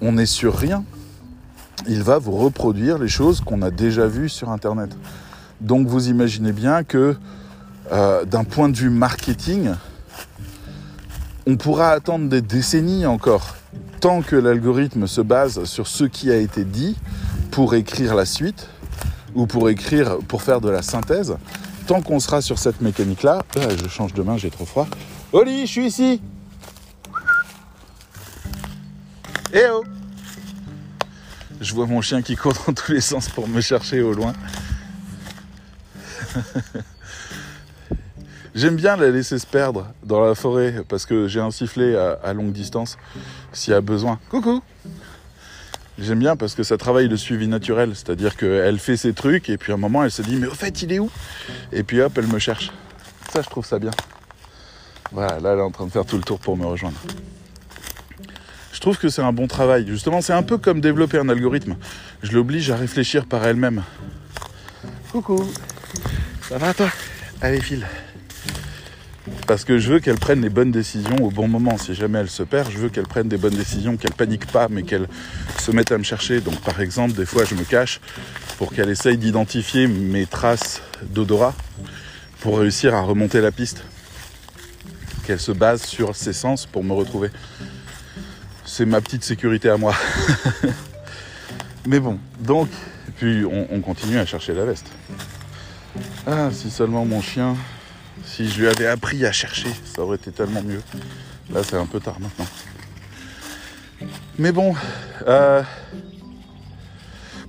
On 0.01 0.13
n'est 0.13 0.25
sur 0.25 0.55
rien. 0.55 0.83
Il 1.87 2.03
va 2.03 2.17
vous 2.17 2.35
reproduire 2.37 2.97
les 2.97 3.07
choses 3.07 3.41
qu'on 3.41 3.61
a 3.61 3.71
déjà 3.71 4.07
vues 4.07 4.29
sur 4.29 4.49
Internet. 4.49 4.95
Donc 5.61 5.87
vous 5.87 6.09
imaginez 6.09 6.51
bien 6.51 6.83
que 6.83 7.15
euh, 7.91 8.25
d'un 8.25 8.43
point 8.43 8.69
de 8.69 8.75
vue 8.75 8.89
marketing, 8.89 9.71
on 11.47 11.57
pourra 11.57 11.91
attendre 11.91 12.27
des 12.27 12.41
décennies 12.41 13.05
encore, 13.05 13.55
tant 14.01 14.21
que 14.21 14.35
l'algorithme 14.35 15.07
se 15.07 15.21
base 15.21 15.63
sur 15.65 15.87
ce 15.87 16.03
qui 16.03 16.31
a 16.31 16.37
été 16.37 16.65
dit 16.65 16.97
pour 17.51 17.75
écrire 17.75 18.15
la 18.15 18.25
suite, 18.25 18.67
ou 19.35 19.45
pour 19.45 19.69
écrire, 19.69 20.17
pour 20.27 20.41
faire 20.41 20.61
de 20.61 20.69
la 20.69 20.81
synthèse, 20.81 21.35
tant 21.87 22.01
qu'on 22.01 22.19
sera 22.19 22.41
sur 22.41 22.57
cette 22.57 22.81
mécanique-là, 22.81 23.43
ah, 23.57 23.67
je 23.81 23.87
change 23.87 24.13
de 24.13 24.23
main, 24.23 24.37
j'ai 24.37 24.49
trop 24.49 24.65
froid. 24.65 24.87
Oli, 25.35 25.65
je 25.67 25.71
suis 25.71 25.87
ici 25.87 26.21
Eh 29.51 29.65
oh 29.69 29.83
Je 31.59 31.73
vois 31.73 31.87
mon 31.87 31.99
chien 31.99 32.21
qui 32.21 32.37
court 32.37 32.53
dans 32.65 32.71
tous 32.71 32.93
les 32.93 33.01
sens 33.01 33.27
pour 33.27 33.45
me 33.49 33.59
chercher 33.59 34.01
au 34.01 34.13
loin. 34.13 34.31
J'aime 38.55 38.77
bien 38.77 38.95
la 38.95 39.09
laisser 39.09 39.37
se 39.37 39.45
perdre 39.45 39.91
dans 40.05 40.25
la 40.25 40.35
forêt 40.35 40.85
parce 40.87 41.05
que 41.05 41.27
j'ai 41.27 41.41
un 41.41 41.51
sifflet 41.51 41.97
à, 41.97 42.31
longue 42.31 42.53
distance 42.53 42.97
s'il 43.51 43.73
y 43.73 43.75
a 43.75 43.81
besoin. 43.81 44.21
Coucou 44.29 44.63
J'aime 45.99 46.19
bien 46.19 46.37
parce 46.37 46.55
que 46.55 46.63
ça 46.63 46.77
travaille 46.77 47.09
le 47.09 47.17
suivi 47.17 47.49
naturel, 47.49 47.89
c'est-à-dire 47.93 48.37
qu'elle 48.37 48.79
fait 48.79 48.95
ses 48.95 49.11
trucs 49.11 49.49
et 49.49 49.57
puis 49.57 49.73
à 49.73 49.75
un 49.75 49.79
moment 49.79 50.05
elle 50.05 50.11
se 50.11 50.21
dit 50.21 50.37
mais 50.37 50.47
au 50.47 50.53
fait 50.53 50.81
il 50.81 50.93
est 50.93 50.99
où? 50.99 51.11
Et 51.73 51.83
puis 51.83 51.99
hop 51.99 52.13
elle 52.17 52.27
me 52.27 52.39
cherche. 52.39 52.71
Ça 53.33 53.41
je 53.41 53.49
trouve 53.49 53.65
ça 53.65 53.79
bien. 53.79 53.91
Voilà, 55.15 55.39
là 55.39 55.53
elle 55.53 55.59
est 55.59 55.61
en 55.61 55.71
train 55.71 55.85
de 55.85 55.91
faire 55.91 56.05
tout 56.05 56.17
le 56.17 56.23
tour 56.23 56.39
pour 56.39 56.57
me 56.57 56.65
rejoindre. 56.65 56.97
Je 58.73 58.81
trouve 58.81 58.97
que 58.97 59.07
c'est 59.07 59.21
un 59.21 59.31
bon 59.31 59.47
travail. 59.47 59.87
Justement, 59.87 60.19
c'est 60.19 60.33
un 60.33 60.43
peu 60.43 60.57
comme 60.57 60.81
développer 60.81 61.17
un 61.17 61.29
algorithme. 61.29 61.77
Je 62.21 62.33
l'oblige 62.33 62.69
à 62.69 62.75
réfléchir 62.75 63.25
par 63.25 63.45
elle-même. 63.45 63.83
Coucou 65.13 65.49
ça 66.49 66.57
va 66.57 66.73
toi? 66.73 66.89
Allez, 67.41 67.61
file. 67.61 67.87
Parce 69.47 69.63
que 69.63 69.79
je 69.79 69.93
veux 69.93 69.99
qu'elle 69.99 70.19
prenne 70.19 70.41
les 70.41 70.49
bonnes 70.49 70.71
décisions 70.71 71.15
au 71.23 71.31
bon 71.31 71.47
moment. 71.47 71.77
Si 71.77 71.95
jamais 71.95 72.19
elle 72.19 72.29
se 72.29 72.43
perd, 72.43 72.69
je 72.69 72.77
veux 72.77 72.89
qu'elle 72.89 73.07
prenne 73.07 73.29
des 73.29 73.37
bonnes 73.37 73.55
décisions, 73.55 73.95
qu'elle 73.95 74.13
panique 74.13 74.45
pas, 74.51 74.67
mais 74.69 74.83
qu'elle 74.83 75.07
se 75.59 75.71
mette 75.71 75.93
à 75.93 75.97
me 75.97 76.03
chercher. 76.03 76.41
Donc 76.41 76.59
par 76.59 76.81
exemple, 76.81 77.13
des 77.13 77.25
fois 77.25 77.45
je 77.45 77.55
me 77.55 77.63
cache 77.63 78.01
pour 78.57 78.73
qu'elle 78.73 78.89
essaye 78.89 79.17
d'identifier 79.17 79.87
mes 79.87 80.25
traces 80.25 80.81
d'odorat 81.03 81.55
pour 82.41 82.59
réussir 82.59 82.93
à 82.93 83.01
remonter 83.01 83.39
la 83.39 83.53
piste. 83.53 83.85
Qu'elle 85.25 85.39
se 85.39 85.51
base 85.51 85.83
sur 85.83 86.15
ses 86.15 86.33
sens 86.33 86.65
pour 86.65 86.83
me 86.83 86.93
retrouver. 86.93 87.31
C'est 88.65 88.85
ma 88.85 89.01
petite 89.01 89.23
sécurité 89.23 89.69
à 89.69 89.77
moi. 89.77 89.95
mais 91.87 91.99
bon, 91.99 92.19
donc, 92.39 92.69
puis 93.17 93.43
on, 93.45 93.67
on 93.71 93.81
continue 93.81 94.17
à 94.17 94.25
chercher 94.25 94.53
la 94.53 94.65
veste. 94.65 94.87
Ah, 96.27 96.49
si 96.51 96.69
seulement 96.69 97.05
mon 97.05 97.21
chien, 97.21 97.55
si 98.23 98.49
je 98.49 98.59
lui 98.59 98.67
avais 98.67 98.87
appris 98.87 99.25
à 99.25 99.31
chercher, 99.31 99.69
ça 99.85 100.01
aurait 100.01 100.17
été 100.17 100.31
tellement 100.31 100.61
mieux. 100.61 100.81
Là, 101.51 101.61
c'est 101.63 101.77
un 101.77 101.85
peu 101.85 101.99
tard 101.99 102.19
maintenant. 102.19 102.47
Mais 104.37 104.51
bon, 104.51 104.75
euh, 105.27 105.63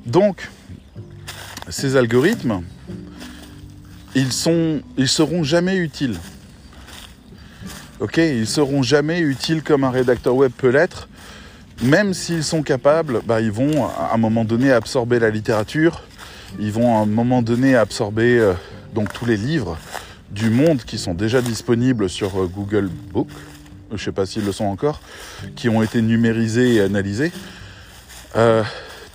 donc, 0.04 0.48
ces 1.68 1.96
algorithmes, 1.96 2.62
ils, 4.14 4.32
sont, 4.32 4.82
ils 4.96 5.08
seront 5.08 5.42
jamais 5.42 5.76
utiles. 5.76 6.16
Ok, 7.98 8.18
ils 8.18 8.46
seront 8.46 8.82
jamais 8.82 9.20
utiles 9.20 9.62
comme 9.62 9.82
un 9.82 9.90
rédacteur 9.90 10.34
web 10.34 10.52
peut 10.54 10.68
l'être. 10.68 11.08
Même 11.82 12.12
s'ils 12.12 12.44
sont 12.44 12.62
capables, 12.62 13.22
bah, 13.24 13.40
ils 13.40 13.50
vont 13.50 13.86
à 13.86 14.10
un 14.12 14.18
moment 14.18 14.44
donné 14.44 14.70
absorber 14.70 15.18
la 15.18 15.30
littérature, 15.30 16.02
ils 16.58 16.72
vont 16.72 16.94
à 16.96 17.00
un 17.00 17.06
moment 17.06 17.40
donné 17.40 17.74
absorber 17.74 18.38
euh, 18.38 18.52
donc 18.94 19.12
tous 19.14 19.24
les 19.24 19.38
livres 19.38 19.78
du 20.30 20.50
monde 20.50 20.82
qui 20.84 20.98
sont 20.98 21.14
déjà 21.14 21.40
disponibles 21.40 22.10
sur 22.10 22.38
euh, 22.38 22.46
Google 22.46 22.90
Book, 23.12 23.28
je 23.88 23.94
ne 23.94 23.98
sais 23.98 24.12
pas 24.12 24.26
s'ils 24.26 24.44
le 24.44 24.52
sont 24.52 24.66
encore, 24.66 25.00
qui 25.54 25.70
ont 25.70 25.82
été 25.82 26.02
numérisés 26.02 26.74
et 26.74 26.80
analysés. 26.82 27.32
Euh, 28.36 28.62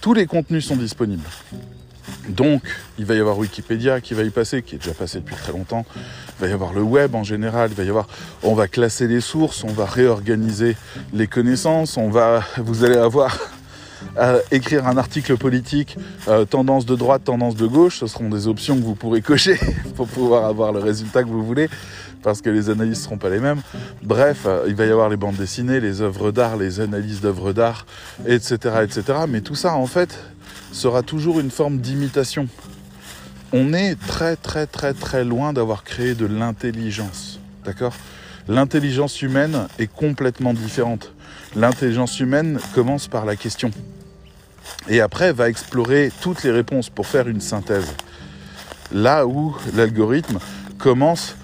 tous 0.02 0.16
les 0.16 0.26
contenus 0.26 0.66
sont 0.66 0.76
disponibles. 0.76 1.28
Donc, 2.30 2.64
il 2.98 3.06
va 3.06 3.16
y 3.16 3.20
avoir 3.20 3.38
Wikipédia 3.38 4.02
qui 4.02 4.14
va 4.14 4.24
y 4.24 4.30
passer, 4.30 4.62
qui 4.62 4.76
est 4.76 4.78
déjà 4.78 4.94
passé 4.94 5.20
depuis 5.20 5.36
très 5.36 5.52
longtemps. 5.52 5.86
Il 5.96 6.46
va 6.46 6.48
y 6.48 6.54
avoir 6.54 6.74
le 6.74 6.82
web 6.82 7.16
en 7.16 7.24
général. 7.24 7.72
Il 7.72 7.78
va 7.78 7.84
y 7.84 7.90
avoir, 7.90 8.08
on 8.44 8.54
va 8.54 8.68
classer 8.68 9.08
les 9.08 9.22
sources, 9.22 9.64
on 9.64 9.74
va 9.74 9.86
réorganiser 9.86 10.76
les 11.14 11.28
connaissances, 11.28 11.98
on 11.98 12.10
va, 12.10 12.44
vous 12.58 12.84
allez 12.84 12.98
avoir 12.98 13.38
écrire 14.52 14.88
un 14.88 14.98
article 14.98 15.38
politique, 15.38 15.98
euh, 16.28 16.46
tendance 16.46 16.86
de 16.86 16.96
droite, 16.96 17.24
tendance 17.24 17.56
de 17.56 17.68
gauche, 17.68 18.00
ce 18.00 18.08
seront 18.08 18.30
des 18.30 18.48
options 18.48 18.76
que 18.78 18.84
vous 18.84 18.96
pourrez 18.96 19.22
cocher 19.22 19.58
pour 19.96 20.08
pouvoir 20.08 20.46
avoir 20.46 20.72
le 20.72 20.80
résultat 20.80 21.24
que 21.24 21.30
vous 21.30 21.46
voulez, 21.46 21.70
parce 22.22 22.42
que 22.42 22.50
les 22.50 22.70
analyses 22.70 23.00
ne 23.00 23.04
seront 23.04 23.18
pas 23.18 23.30
les 23.30 23.40
mêmes. 23.40 23.62
Bref, 24.04 24.44
euh, 24.46 24.66
il 24.68 24.76
va 24.76 24.86
y 24.86 24.92
avoir 24.92 25.10
les 25.10 25.18
bandes 25.18 25.36
dessinées, 25.36 25.80
les 25.80 26.02
œuvres 26.02 26.32
d'art, 26.32 26.58
les 26.58 26.80
analyses 26.80 27.22
d'œuvres 27.22 27.54
d'art, 27.54 27.86
etc., 28.28 28.56
etc. 28.84 29.04
Mais 29.28 29.42
tout 29.42 29.56
ça, 29.56 29.74
en 29.76 29.88
fait, 29.88 30.20
sera 30.72 31.04
toujours 31.04 31.40
une 31.40 31.52
forme 31.52 31.80
d'imitation. 31.80 32.48
On 33.54 33.74
est 33.74 33.96
très, 33.96 34.36
très, 34.36 34.66
très, 34.66 34.94
très 34.94 35.24
loin 35.26 35.54
d'avoir 35.54 35.84
créé 35.84 36.16
de 36.16 36.26
l'intelligence. 36.26 37.40
D'accord? 37.66 37.94
L'intelligence 38.48 39.22
humaine 39.22 39.68
est 39.78 39.92
complètement 39.92 40.54
différente. 40.54 41.14
L'intelligence 41.56 42.20
humaine 42.20 42.60
commence 42.74 43.08
par 43.08 43.26
la 43.26 43.36
question. 43.36 43.72
Et 44.88 45.02
après, 45.02 45.34
va 45.34 45.50
explorer 45.50 46.12
toutes 46.22 46.44
les 46.44 46.52
réponses 46.52 46.90
pour 46.90 47.08
faire 47.08 47.28
une 47.28 47.42
synthèse. 47.42 47.94
Là 48.92 49.28
où 49.28 49.56
l'algorithme 49.76 50.40
commence 50.78 51.36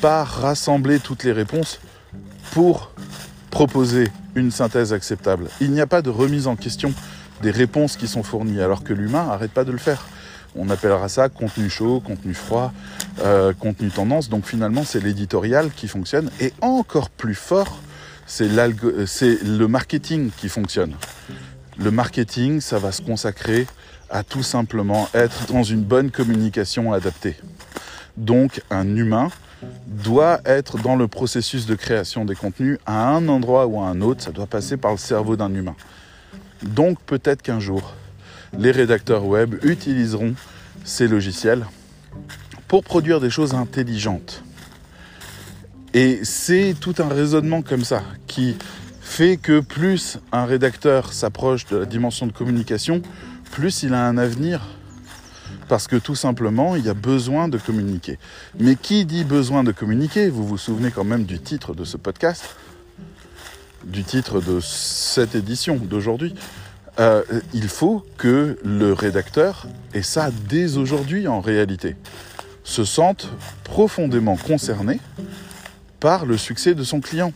par 0.00 0.26
rassembler 0.28 0.98
toutes 0.98 1.24
les 1.24 1.32
réponses 1.32 1.80
pour 2.52 2.90
proposer 3.50 4.08
une 4.34 4.50
synthèse 4.50 4.92
acceptable. 4.92 5.48
Il 5.60 5.72
n'y 5.72 5.80
a 5.80 5.86
pas 5.86 6.02
de 6.02 6.10
remise 6.10 6.46
en 6.46 6.56
question 6.56 6.92
des 7.42 7.50
réponses 7.50 7.96
qui 7.96 8.08
sont 8.08 8.22
fournies, 8.22 8.60
alors 8.60 8.84
que 8.84 8.92
l'humain 8.92 9.26
n'arrête 9.26 9.50
pas 9.50 9.64
de 9.64 9.72
le 9.72 9.78
faire. 9.78 10.06
On 10.54 10.70
appellera 10.70 11.08
ça 11.08 11.28
contenu 11.28 11.68
chaud, 11.68 12.00
contenu 12.00 12.34
froid, 12.34 12.72
euh, 13.22 13.52
contenu 13.52 13.90
tendance. 13.90 14.28
Donc 14.28 14.46
finalement, 14.46 14.84
c'est 14.84 15.00
l'éditorial 15.00 15.70
qui 15.70 15.88
fonctionne. 15.88 16.30
Et 16.40 16.52
encore 16.60 17.10
plus 17.10 17.34
fort, 17.34 17.80
c'est 18.26 18.48
le 18.48 19.66
marketing 19.66 20.30
qui 20.36 20.48
fonctionne. 20.48 20.94
Le 21.78 21.90
marketing, 21.90 22.60
ça 22.60 22.78
va 22.78 22.92
se 22.92 23.02
consacrer 23.02 23.66
à 24.10 24.22
tout 24.22 24.42
simplement 24.42 25.08
être 25.14 25.46
dans 25.46 25.62
une 25.62 25.82
bonne 25.82 26.10
communication 26.10 26.92
adaptée. 26.92 27.36
Donc 28.16 28.62
un 28.70 28.96
humain 28.96 29.30
doit 29.86 30.40
être 30.44 30.76
dans 30.78 30.96
le 30.96 31.08
processus 31.08 31.66
de 31.66 31.74
création 31.74 32.24
des 32.24 32.34
contenus 32.34 32.78
à 32.84 33.08
un 33.08 33.26
endroit 33.28 33.66
ou 33.66 33.80
à 33.80 33.84
un 33.84 34.00
autre, 34.02 34.22
ça 34.22 34.32
doit 34.32 34.46
passer 34.46 34.76
par 34.76 34.92
le 34.92 34.98
cerveau 34.98 35.36
d'un 35.36 35.54
humain. 35.54 35.76
Donc 36.62 37.00
peut-être 37.00 37.42
qu'un 37.42 37.60
jour, 37.60 37.94
les 38.58 38.70
rédacteurs 38.70 39.24
web 39.24 39.56
utiliseront 39.64 40.34
ces 40.84 41.08
logiciels 41.08 41.66
pour 42.68 42.84
produire 42.84 43.20
des 43.20 43.30
choses 43.30 43.54
intelligentes. 43.54 44.42
Et 45.94 46.20
c'est 46.24 46.74
tout 46.80 46.94
un 46.98 47.08
raisonnement 47.08 47.62
comme 47.62 47.84
ça 47.84 48.02
qui 48.26 48.56
fait 49.00 49.36
que 49.36 49.60
plus 49.60 50.18
un 50.32 50.46
rédacteur 50.46 51.12
s'approche 51.12 51.66
de 51.66 51.76
la 51.76 51.84
dimension 51.84 52.26
de 52.26 52.32
communication, 52.32 53.02
plus 53.50 53.82
il 53.82 53.92
a 53.92 54.06
un 54.06 54.16
avenir. 54.16 54.62
Parce 55.68 55.86
que 55.86 55.96
tout 55.96 56.14
simplement, 56.14 56.76
il 56.76 56.84
y 56.84 56.88
a 56.88 56.94
besoin 56.94 57.48
de 57.48 57.58
communiquer. 57.58 58.18
Mais 58.58 58.74
qui 58.74 59.04
dit 59.04 59.24
besoin 59.24 59.64
de 59.64 59.72
communiquer? 59.72 60.28
Vous 60.30 60.46
vous 60.46 60.58
souvenez 60.58 60.90
quand 60.90 61.04
même 61.04 61.24
du 61.24 61.38
titre 61.40 61.74
de 61.74 61.84
ce 61.84 61.96
podcast 61.96 62.56
Du 63.84 64.04
titre 64.04 64.40
de 64.40 64.60
cette 64.60 65.34
édition 65.34 65.76
d'aujourd'hui 65.76 66.34
euh, 67.00 67.22
il 67.54 67.68
faut 67.68 68.04
que 68.18 68.58
le 68.62 68.92
rédacteur, 68.92 69.66
et 69.94 70.02
ça 70.02 70.30
dès 70.48 70.76
aujourd'hui 70.76 71.26
en 71.26 71.40
réalité, 71.40 71.96
se 72.64 72.84
sente 72.84 73.28
profondément 73.64 74.36
concerné 74.36 75.00
par 76.00 76.26
le 76.26 76.36
succès 76.36 76.74
de 76.74 76.84
son 76.84 77.00
client. 77.00 77.32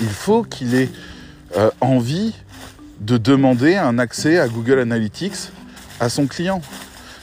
Il 0.00 0.08
faut 0.08 0.44
qu'il 0.44 0.74
ait 0.74 0.90
euh, 1.56 1.70
envie 1.80 2.34
de 3.00 3.18
demander 3.18 3.74
un 3.74 3.98
accès 3.98 4.38
à 4.38 4.48
Google 4.48 4.78
Analytics 4.78 5.50
à 5.98 6.08
son 6.08 6.26
client. 6.26 6.62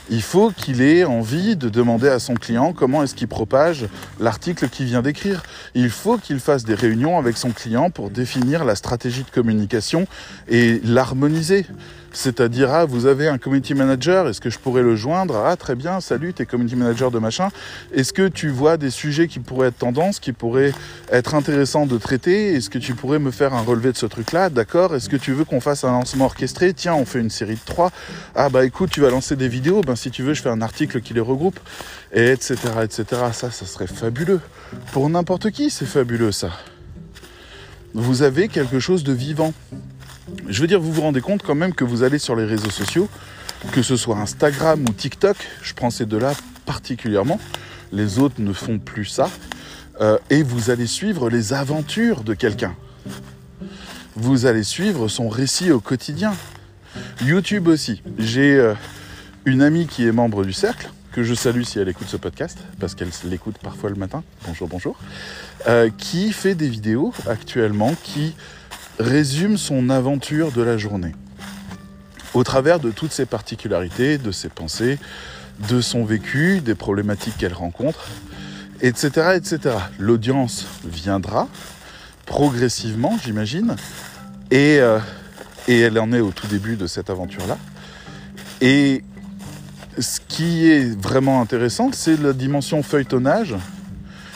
Il 0.10 0.22
faut 0.22 0.52
qu'il 0.52 0.82
ait 0.82 1.06
envie 1.06 1.56
de 1.56 1.70
demander 1.70 2.10
à 2.10 2.20
son 2.20 2.34
client 2.34 2.74
comment 2.74 3.04
est-ce 3.04 3.16
qu'il 3.16 3.28
propage 3.28 3.86
l'article 4.20 4.68
qu'il 4.68 4.86
vient 4.86 5.02
d'écrire. 5.02 5.44
Il 5.76 5.90
faut 5.90 6.18
qu'il 6.18 6.40
fasse 6.40 6.66
des 6.66 6.76
réunions 6.76 7.18
avec 7.18 7.38
son 7.38 7.52
client 7.52 7.90
pour 7.90 8.10
définir 8.10 8.66
la 8.66 8.76
stratégie 8.76 9.24
de 9.24 9.30
communication 9.30 10.08
et 10.50 10.82
l'harmoniser. 10.84 11.66
C'est-à-dire, 12.14 12.72
ah, 12.72 12.86
vous 12.86 13.06
avez 13.06 13.28
un 13.30 13.38
community 13.38 13.74
manager, 13.74 14.28
est-ce 14.28 14.42
que 14.42 14.50
je 14.50 14.60
pourrais 14.60 14.82
le 14.82 14.96
joindre? 14.96 15.38
Ah, 15.46 15.56
très 15.56 15.76
bien, 15.76 16.02
salut, 16.02 16.34
t'es 16.34 16.46
community 16.46 16.76
manager 16.76 17.10
de 17.10 17.20
machin. 17.20 17.50
Est-ce 17.94 18.12
que 18.12 18.28
tu 18.28 18.50
vois 18.50 18.76
des 18.76 18.90
sujets 18.90 19.28
qui 19.28 19.40
pourraient 19.40 19.70
être 19.70 19.78
tendances, 19.78 20.20
qui 20.20 20.34
pourraient 20.34 20.74
être 21.10 21.36
intéressants 21.36 21.86
de 21.86 21.98
traiter? 21.98 22.54
Est-ce 22.54 22.70
que 22.70 22.80
tu 22.80 22.96
pourrais 22.96 23.20
me 23.20 23.32
faire 23.32 23.54
un 23.54 23.62
relevé 23.62 23.94
de 23.94 23.98
ce 23.98 24.06
truc-là? 24.06 24.50
D'accord 24.50 24.94
Est-ce 24.94 25.08
que 25.08 25.16
tu 25.16 25.32
veux 25.32 25.46
qu'on 25.46 25.62
fasse 25.62 25.86
un 25.86 25.92
lancement 25.92 26.26
orchestré? 26.26 26.74
Tiens, 26.74 26.96
on 26.96 27.06
fait 27.06 27.20
une 27.20 27.30
série 27.30 27.56
de 27.56 27.66
trois. 27.66 27.92
Ah, 28.36 28.50
bah 28.50 28.66
écoute, 28.66 28.90
tu 28.92 29.00
vas 29.00 29.10
lancer 29.10 29.38
des 29.38 29.48
vidéos, 29.48 29.82
ben 29.82 29.96
si 29.96 30.12
tu 30.12 30.22
veux, 30.22 30.34
je 30.34 30.42
fais 30.42 30.50
un 30.50 30.62
article 30.62 31.00
qui 31.00 31.14
les 31.14 31.22
regroupe, 31.22 31.60
et 32.14 32.32
etc., 32.32 32.58
etc. 32.84 33.06
Ça, 33.32 33.52
ça 33.52 33.66
serait 33.66 33.88
fabuleux. 33.88 34.42
Pour 34.92 35.10
n'importe 35.10 35.52
qui, 35.52 35.70
c'est 35.70 35.86
fabuleux, 35.86 36.34
ça. 36.34 36.50
Vous 37.94 38.22
avez 38.22 38.50
quelque 38.50 38.80
chose 38.80 39.04
de 39.04 39.14
vivant. 39.14 39.54
Je 40.48 40.62
veux 40.62 40.68
dire, 40.68 40.80
vous 40.80 40.92
vous 40.92 41.02
rendez 41.02 41.22
compte 41.22 41.44
quand 41.44 41.56
même 41.56 41.74
que 41.74 41.84
vous 41.84 42.04
allez 42.04 42.20
sur 42.20 42.36
les 42.36 42.46
réseaux 42.46 42.70
sociaux, 42.70 43.10
que 43.72 43.82
ce 43.82 43.96
soit 43.96 44.18
Instagram 44.18 44.84
ou 44.88 44.94
TikTok, 44.94 45.38
je 45.62 45.74
prends 45.74 45.90
ces 45.90 46.06
deux-là 46.06 46.34
particulièrement, 46.66 47.40
les 47.92 48.20
autres 48.20 48.36
ne 48.40 48.54
font 48.54 48.80
plus 48.80 49.06
ça, 49.06 49.30
euh, 50.00 50.18
et 50.30 50.44
vous 50.44 50.70
allez 50.70 50.88
suivre 50.88 51.30
les 51.30 51.54
aventures 51.54 52.24
de 52.24 52.34
quelqu'un. 52.34 52.76
Vous 54.16 54.46
allez 54.46 54.64
suivre 54.64 55.08
son 55.08 55.30
récit 55.30 55.72
au 55.72 55.80
quotidien. 55.80 56.34
YouTube 57.24 57.68
aussi. 57.68 58.02
J'ai 58.18 58.56
euh, 58.56 58.74
une 59.46 59.62
amie 59.62 59.88
qui 59.88 60.06
est 60.06 60.12
membre 60.12 60.44
du 60.44 60.54
cercle, 60.54 60.90
que 61.12 61.24
je 61.24 61.34
salue 61.34 61.64
si 61.64 61.80
elle 61.80 61.90
écoute 61.90 62.08
ce 62.08 62.18
podcast, 62.18 62.58
parce 62.80 62.96
qu'elle 62.96 63.10
l'écoute 63.26 63.58
parfois 63.62 63.90
le 63.90 63.96
matin, 63.96 64.24
bonjour, 64.46 64.68
bonjour, 64.68 64.98
euh, 65.68 65.90
qui 65.98 66.32
fait 66.32 66.56
des 66.56 66.70
vidéos 66.70 67.14
actuellement 67.28 67.96
qui 68.04 68.34
résume 69.00 69.58
son 69.58 69.90
aventure 69.90 70.52
de 70.52 70.62
la 70.62 70.78
journée. 70.78 71.14
Au 72.34 72.44
travers 72.44 72.80
de 72.80 72.92
toutes 72.92 73.12
ses 73.12 73.26
particularités, 73.26 74.18
de 74.18 74.32
ses 74.32 74.50
pensées, 74.50 75.00
de 75.70 75.82
son 75.82 76.06
vécu, 76.06 76.62
des 76.62 76.76
problématiques 76.76 77.38
qu'elle 77.38 77.54
rencontre, 77.54 78.08
etc. 78.82 79.34
etc. 79.36 79.76
L'audience 80.00 80.66
viendra 80.86 81.48
progressivement, 82.26 83.18
j'imagine, 83.24 83.76
et, 84.50 84.80
euh, 84.80 85.00
et 85.68 85.80
elle 85.80 86.00
en 86.00 86.14
est 86.14 86.22
au 86.22 86.32
tout 86.32 86.48
début 86.48 86.78
de 86.78 86.88
cette 86.88 87.10
aventure-là. 87.10 87.58
Et 88.62 89.04
ce 90.00 90.20
qui 90.28 90.70
est 90.70 90.98
vraiment 91.00 91.42
intéressant, 91.42 91.92
c'est 91.92 92.18
la 92.18 92.34
dimension 92.34 92.84
feuilletonnage, 92.84 93.56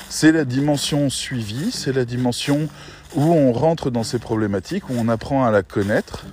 c'est 0.09 0.31
la 0.31 0.45
dimension 0.45 1.09
suivi, 1.09 1.71
c'est 1.71 1.93
la 1.93 2.05
dimension 2.05 2.67
où 3.15 3.23
on 3.23 3.53
rentre 3.53 3.89
dans 3.89 4.03
ces 4.03 4.19
problématiques, 4.19 4.89
où 4.89 4.93
on 4.97 5.07
apprend 5.07 5.45
à 5.45 5.51
la 5.51 5.63
connaître 5.63 6.25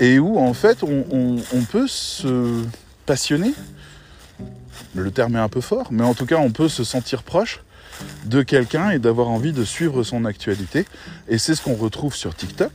et 0.00 0.18
où 0.18 0.38
en 0.38 0.52
fait 0.52 0.82
on, 0.82 1.64
peut 1.70 1.88
se 1.88 2.62
passionner. 3.06 3.52
Le 4.94 5.10
terme 5.10 5.36
est 5.36 5.40
un 5.40 5.48
peu 5.48 5.60
fort, 5.60 5.88
mais 5.90 6.04
en 6.04 6.14
tout 6.14 6.26
cas 6.26 6.36
on 6.36 6.50
peut 6.50 6.68
se 6.68 6.84
sentir 6.84 7.22
proche 7.22 7.62
de 8.24 8.42
quelqu'un 8.42 8.90
et 8.90 8.98
d'avoir 8.98 9.28
envie 9.28 9.52
de 9.52 9.64
suivre 9.64 10.02
son 10.02 10.24
actualité. 10.24 10.84
Et 11.28 11.38
c'est 11.38 11.54
ce 11.54 11.62
qu'on 11.62 11.74
retrouve 11.74 12.14
sur 12.14 12.34
TikTok, 12.34 12.72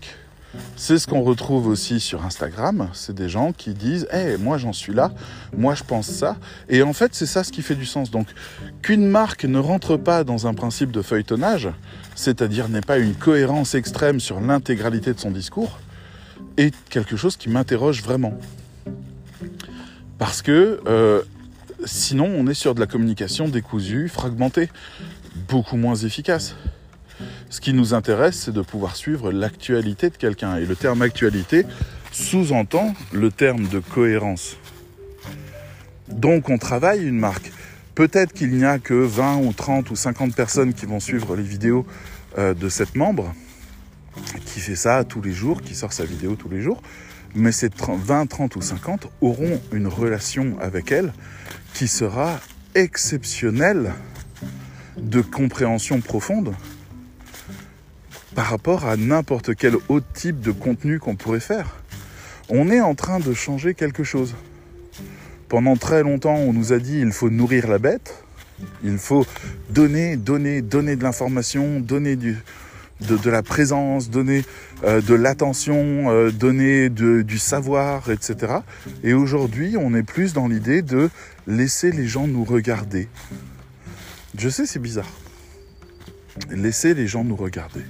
c'est 0.76 0.98
ce 0.98 1.08
qu'on 1.08 1.22
retrouve 1.22 1.68
aussi 1.68 2.00
sur 2.00 2.26
Instagram. 2.26 2.90
C'est 2.94 3.16
des 3.16 3.30
gens 3.30 3.54
qui 3.54 3.74
disent 3.74 4.08
Hé, 4.12 4.38
moi 4.38 4.58
j'en 4.58 4.74
suis 4.74 4.94
là, 4.94 5.12
moi 5.56 5.76
je 5.76 5.84
pense 5.84 6.08
ça. 6.08 6.38
Et 6.70 6.82
en 6.84 6.94
fait, 6.94 7.14
c'est 7.14 7.26
ça 7.26 7.44
ce 7.44 7.52
qui 7.52 7.62
fait 7.62 7.76
du 7.76 7.86
sens. 7.86 8.12
Donc, 8.12 8.28
qu'une 8.82 9.08
marque 9.08 9.46
ne 9.46 9.60
rentre 9.60 9.98
pas 9.98 10.24
dans 10.24 10.48
un 10.48 10.54
principe 10.54 10.92
de 10.92 11.02
feuilletonnage, 11.02 11.70
c'est-à-dire 12.16 12.70
n'ait 12.70 12.82
pas 12.82 12.98
une 12.98 13.16
cohérence 13.16 13.76
extrême 13.76 14.20
sur 14.20 14.40
l'intégralité 14.42 15.14
de 15.14 15.20
son 15.20 15.32
discours, 15.32 15.80
est 16.58 16.76
quelque 16.90 17.16
chose 17.16 17.38
qui 17.38 17.50
m'interroge 17.50 18.02
vraiment. 18.02 18.34
Parce 20.18 20.42
que 20.42 20.82
euh, 20.86 21.22
sinon, 21.86 22.26
on 22.26 22.48
est 22.48 22.54
sur 22.54 22.76
de 22.76 22.80
la 22.80 22.88
communication 22.88 23.48
décousue, 23.48 24.10
fragmentée, 24.10 24.70
beaucoup 25.48 25.78
moins 25.78 25.96
efficace. 25.96 26.56
Ce 27.52 27.60
qui 27.60 27.74
nous 27.74 27.94
intéresse, 27.94 28.44
c'est 28.46 28.54
de 28.54 28.62
pouvoir 28.62 28.96
suivre 28.96 29.30
l'actualité 29.34 30.10
de 30.10 30.16
quelqu'un. 30.16 30.56
Et 30.56 30.66
le 30.66 30.78
terme 30.78 31.02
actualité 31.02 31.66
sous-entend 32.14 32.94
le 33.12 33.30
terme 33.30 33.68
de 33.68 33.80
cohérence. 33.80 34.56
Donc 36.08 36.50
on 36.50 36.58
travaille 36.58 37.06
une 37.06 37.20
marque. 37.20 37.52
Peut-être 37.94 38.32
qu'il 38.32 38.52
n'y 38.52 38.64
a 38.64 38.80
que 38.80 38.94
20 38.94 39.40
ou 39.40 39.52
30 39.52 39.92
ou 39.92 39.98
50 39.98 40.34
personnes 40.34 40.74
qui 40.74 40.86
vont 40.86 41.02
suivre 41.02 41.36
les 41.36 41.44
vidéos 41.44 41.86
euh, 42.38 42.54
de 42.54 42.70
cette 42.70 42.96
membre, 42.96 43.36
qui 44.46 44.62
fait 44.62 44.78
ça 44.78 45.04
tous 45.04 45.22
les 45.22 45.34
jours, 45.34 45.62
qui 45.62 45.76
sort 45.76 45.92
sa 45.92 46.06
vidéo 46.06 46.36
tous 46.36 46.50
les 46.50 46.62
jours. 46.62 46.82
Mais 47.36 47.52
ces 47.52 47.70
20, 47.70 48.28
30 48.28 48.56
ou 48.56 48.62
50 48.62 49.10
auront 49.20 49.62
une 49.74 49.88
relation 49.88 50.58
avec 50.62 50.94
elle 50.94 51.12
qui 51.74 51.90
sera 51.90 52.40
exceptionnelle 52.76 53.92
de 54.96 55.20
compréhension 55.20 56.00
profonde 56.00 56.54
par 58.36 58.46
rapport 58.48 58.86
à 58.86 58.98
n'importe 58.98 59.56
quel 59.56 59.76
autre 59.90 60.06
type 60.14 60.40
de 60.40 60.52
contenu 60.52 61.00
qu'on 61.00 61.16
pourrait 61.16 61.40
faire. 61.40 61.76
On 62.50 62.70
est 62.70 62.82
en 62.82 62.96
train 62.96 63.20
de 63.20 63.34
changer 63.34 63.74
quelque 63.74 64.04
chose. 64.04 64.36
Pendant 65.50 65.76
très 65.76 66.04
longtemps, 66.04 66.36
on 66.36 66.54
nous 66.54 66.74
a 66.74 66.80
dit 66.80 67.00
il 67.00 67.12
faut 67.12 67.30
nourrir 67.30 67.68
la 67.68 67.78
bête, 67.78 68.24
il 68.84 68.98
faut 68.98 69.26
donner, 69.70 70.16
donner, 70.16 70.62
donner 70.62 70.96
de 70.96 71.04
l'information, 71.04 71.80
donner 71.80 72.16
de, 72.16 72.36
la 73.30 73.44
présence, 73.44 74.10
donner 74.10 74.44
euh, 74.84 75.02
de 75.02 75.14
l'attention, 75.14 76.10
euh, 76.10 76.32
donner 76.32 76.90
du 76.90 77.38
savoir, 77.38 78.10
etc. 78.10 78.54
Et 79.04 79.14
aujourd'hui, 79.14 79.76
on 79.78 79.94
est 79.94 80.04
plus 80.04 80.34
dans 80.34 80.48
l'idée 80.48 80.82
de 80.82 81.10
laisser 81.48 81.92
les 81.92 82.08
gens 82.08 82.28
nous 82.28 82.46
regarder. 82.46 83.08
Je 84.38 84.48
sais, 84.48 84.66
c'est 84.66 84.80
bizarre. 84.80 85.12
Laisser 86.50 86.94
les 86.94 87.08
gens 87.08 87.24
nous 87.24 87.36
regarder. 87.36 87.82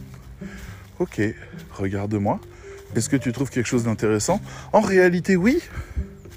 Ok, 1.01 1.19
regarde-moi. 1.71 2.39
Est-ce 2.95 3.09
que 3.09 3.17
tu 3.17 3.31
trouves 3.31 3.49
quelque 3.49 3.65
chose 3.65 3.85
d'intéressant? 3.85 4.39
En 4.71 4.81
réalité, 4.81 5.35
oui. 5.35 5.57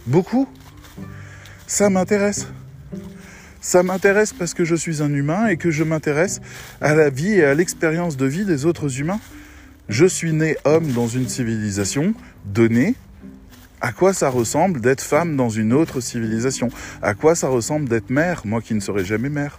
Beaucoup. 0.06 0.48
Ça 1.66 1.90
m'intéresse. 1.90 2.46
Ça 3.60 3.82
m'intéresse 3.82 4.32
parce 4.32 4.54
que 4.54 4.64
je 4.64 4.74
suis 4.74 5.02
un 5.02 5.12
humain 5.12 5.48
et 5.48 5.58
que 5.58 5.70
je 5.70 5.84
m'intéresse 5.84 6.40
à 6.80 6.94
la 6.94 7.10
vie 7.10 7.34
et 7.34 7.44
à 7.44 7.52
l'expérience 7.52 8.16
de 8.16 8.24
vie 8.24 8.46
des 8.46 8.64
autres 8.64 9.00
humains. 9.00 9.20
Je 9.90 10.06
suis 10.06 10.32
né 10.32 10.56
homme 10.64 10.92
dans 10.92 11.08
une 11.08 11.28
civilisation 11.28 12.14
donnée. 12.46 12.94
À 13.82 13.92
quoi 13.92 14.14
ça 14.14 14.30
ressemble 14.30 14.80
d'être 14.80 15.02
femme 15.02 15.36
dans 15.36 15.50
une 15.50 15.74
autre 15.74 16.00
civilisation? 16.00 16.70
À 17.02 17.12
quoi 17.12 17.34
ça 17.34 17.48
ressemble 17.48 17.86
d'être 17.86 18.08
mère, 18.08 18.46
moi 18.46 18.62
qui 18.62 18.72
ne 18.72 18.80
serai 18.80 19.04
jamais 19.04 19.28
mère 19.28 19.58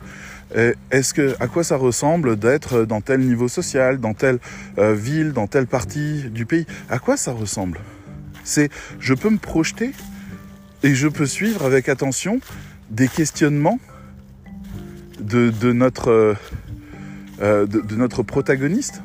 Est-ce 0.92 1.14
que, 1.14 1.36
à 1.40 1.48
quoi 1.48 1.64
ça 1.64 1.76
ressemble 1.76 2.38
d'être 2.38 2.86
dans 2.86 3.02
tel 3.02 3.22
niveau 3.22 3.48
social, 3.48 4.00
dans 4.00 4.14
telle 4.14 4.40
euh, 4.78 4.94
ville, 4.94 5.34
dans 5.34 5.48
telle 5.48 5.68
partie 5.68 6.30
du 6.30 6.46
pays? 6.46 6.66
À 6.90 7.00
quoi 7.00 7.18
ça 7.18 7.32
ressemble? 7.32 7.80
C'est, 8.44 8.70
je 9.00 9.14
peux 9.14 9.30
me 9.30 9.40
projeter 9.40 9.92
et 10.84 10.94
je 10.94 11.08
peux 11.08 11.26
suivre 11.26 11.66
avec 11.66 11.90
attention 11.90 12.40
des 12.92 13.08
questionnements 13.08 13.80
de, 15.20 15.72
notre, 15.72 16.36
euh, 17.42 17.66
de, 17.66 17.96
notre 17.96 18.22
protagoniste 18.22 19.02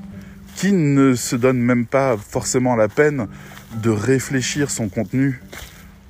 qui 0.57 0.73
ne 0.73 1.15
se 1.15 1.37
donne 1.37 1.59
même 1.59 1.87
pas 1.87 2.19
forcément 2.19 2.77
la 2.77 2.89
peine 2.89 3.29
de 3.83 3.89
réfléchir 3.89 4.71
son 4.71 4.91
contenu, 4.91 5.41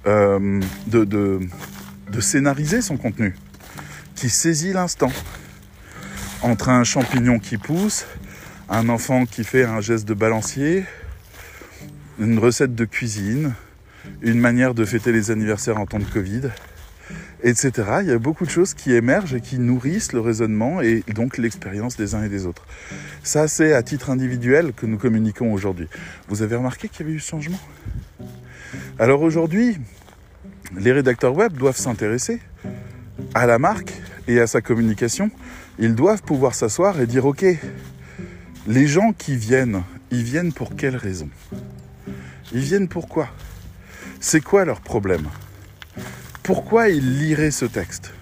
euh, 0.06 0.60
de, 0.88 1.04
de 1.04 2.20
scénariser 2.20 2.82
son 2.82 2.96
contenu, 2.96 3.36
qui 4.20 4.28
saisit 4.28 4.74
l'instant. 4.74 5.11
Entre 6.42 6.68
un 6.68 6.85
champignon 6.85 7.38
qui 7.38 7.56
pousse, 7.56 8.04
un 8.68 8.90
enfant 8.90 9.24
qui 9.24 9.44
fait 9.44 9.64
un 9.64 9.80
geste 9.80 10.06
de 10.06 10.12
balancier, 10.12 10.85
une 12.18 12.38
recette 12.38 12.74
de 12.74 12.85
cuisine, 12.85 13.54
une 14.20 14.38
manière 14.38 14.74
de 14.74 14.85
fêter 14.85 15.11
les 15.11 15.30
anniversaires 15.30 15.78
en 15.78 15.87
temps 15.87 15.98
de 15.98 16.04
Covid, 16.04 16.50
etc. 17.42 17.72
Il 18.02 18.09
y 18.09 18.12
a 18.12 18.18
beaucoup 18.18 18.44
de 18.44 18.50
choses 18.50 18.74
qui 18.74 18.92
émergent 18.92 19.33
et 19.33 19.40
qui 19.40 19.59
nourrissent 19.59 20.12
le 20.12 20.20
raisonnement 20.20 20.83
et 20.83 21.02
donc 21.14 21.38
l'expérience 21.38 21.96
des 21.96 22.14
uns 22.14 22.22
et 22.22 22.28
des 22.28 22.44
autres. 22.44 22.66
Ça, 23.22 23.48
c'est 23.48 23.72
à 23.72 23.83
titre 23.83 24.11
individuel 24.11 24.74
que 24.74 24.85
nous 24.85 24.98
communiquons 24.98 25.50
aujourd'hui. 25.50 25.88
Vous 26.28 26.42
avez 26.42 26.56
remarqué 26.56 26.90
qu'il 26.90 27.06
y 27.06 27.09
avait 27.09 27.16
eu 27.16 27.20
changement? 27.20 27.61
Alors 28.98 29.22
aujourd'hui, 29.22 29.78
les 30.76 30.92
rédacteurs 30.92 31.35
web 31.35 31.54
doivent 31.54 31.78
s'intéresser 31.78 32.38
à 33.35 33.46
la 33.46 33.59
marque 33.59 33.92
et 34.28 34.40
à 34.40 34.46
sa 34.46 34.61
communication. 34.61 35.30
Ils 35.78 35.94
doivent 35.94 36.22
pouvoir 36.22 36.54
s'asseoir 36.54 37.00
et 37.00 37.06
dire, 37.06 37.26
OK, 37.26 37.44
les 38.66 38.87
gens 38.87 39.12
qui 39.12 39.37
viennent, 39.37 39.83
ils 40.11 40.22
viennent 40.22 40.52
pour 40.52 40.76
quelle 40.76 40.96
raison? 40.96 41.28
Ils 42.52 42.61
viennent 42.61 42.88
pourquoi 42.88 43.28
C'est 44.20 44.40
quoi 44.40 44.64
leur 44.64 44.80
problème? 44.80 45.28
Pourquoi 46.42 46.88
ils 46.88 47.18
liraient 47.18 47.50
ce 47.50 47.64
texte? 47.64 48.12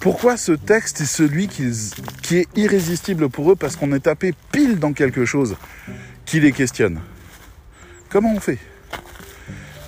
Pourquoi 0.00 0.36
ce 0.36 0.52
texte 0.52 1.00
est 1.00 1.04
celui 1.04 1.46
qui 1.46 2.36
est 2.36 2.48
irrésistible 2.56 3.28
pour 3.28 3.52
eux 3.52 3.56
parce 3.56 3.76
qu'on 3.76 3.92
est 3.92 4.00
tapé 4.00 4.34
pile 4.50 4.78
dans 4.78 4.92
quelque 4.92 5.24
chose 5.24 5.56
qui 6.24 6.40
les 6.40 6.50
questionne? 6.50 7.00
Comment 8.08 8.34
on 8.34 8.40
fait? 8.40 8.58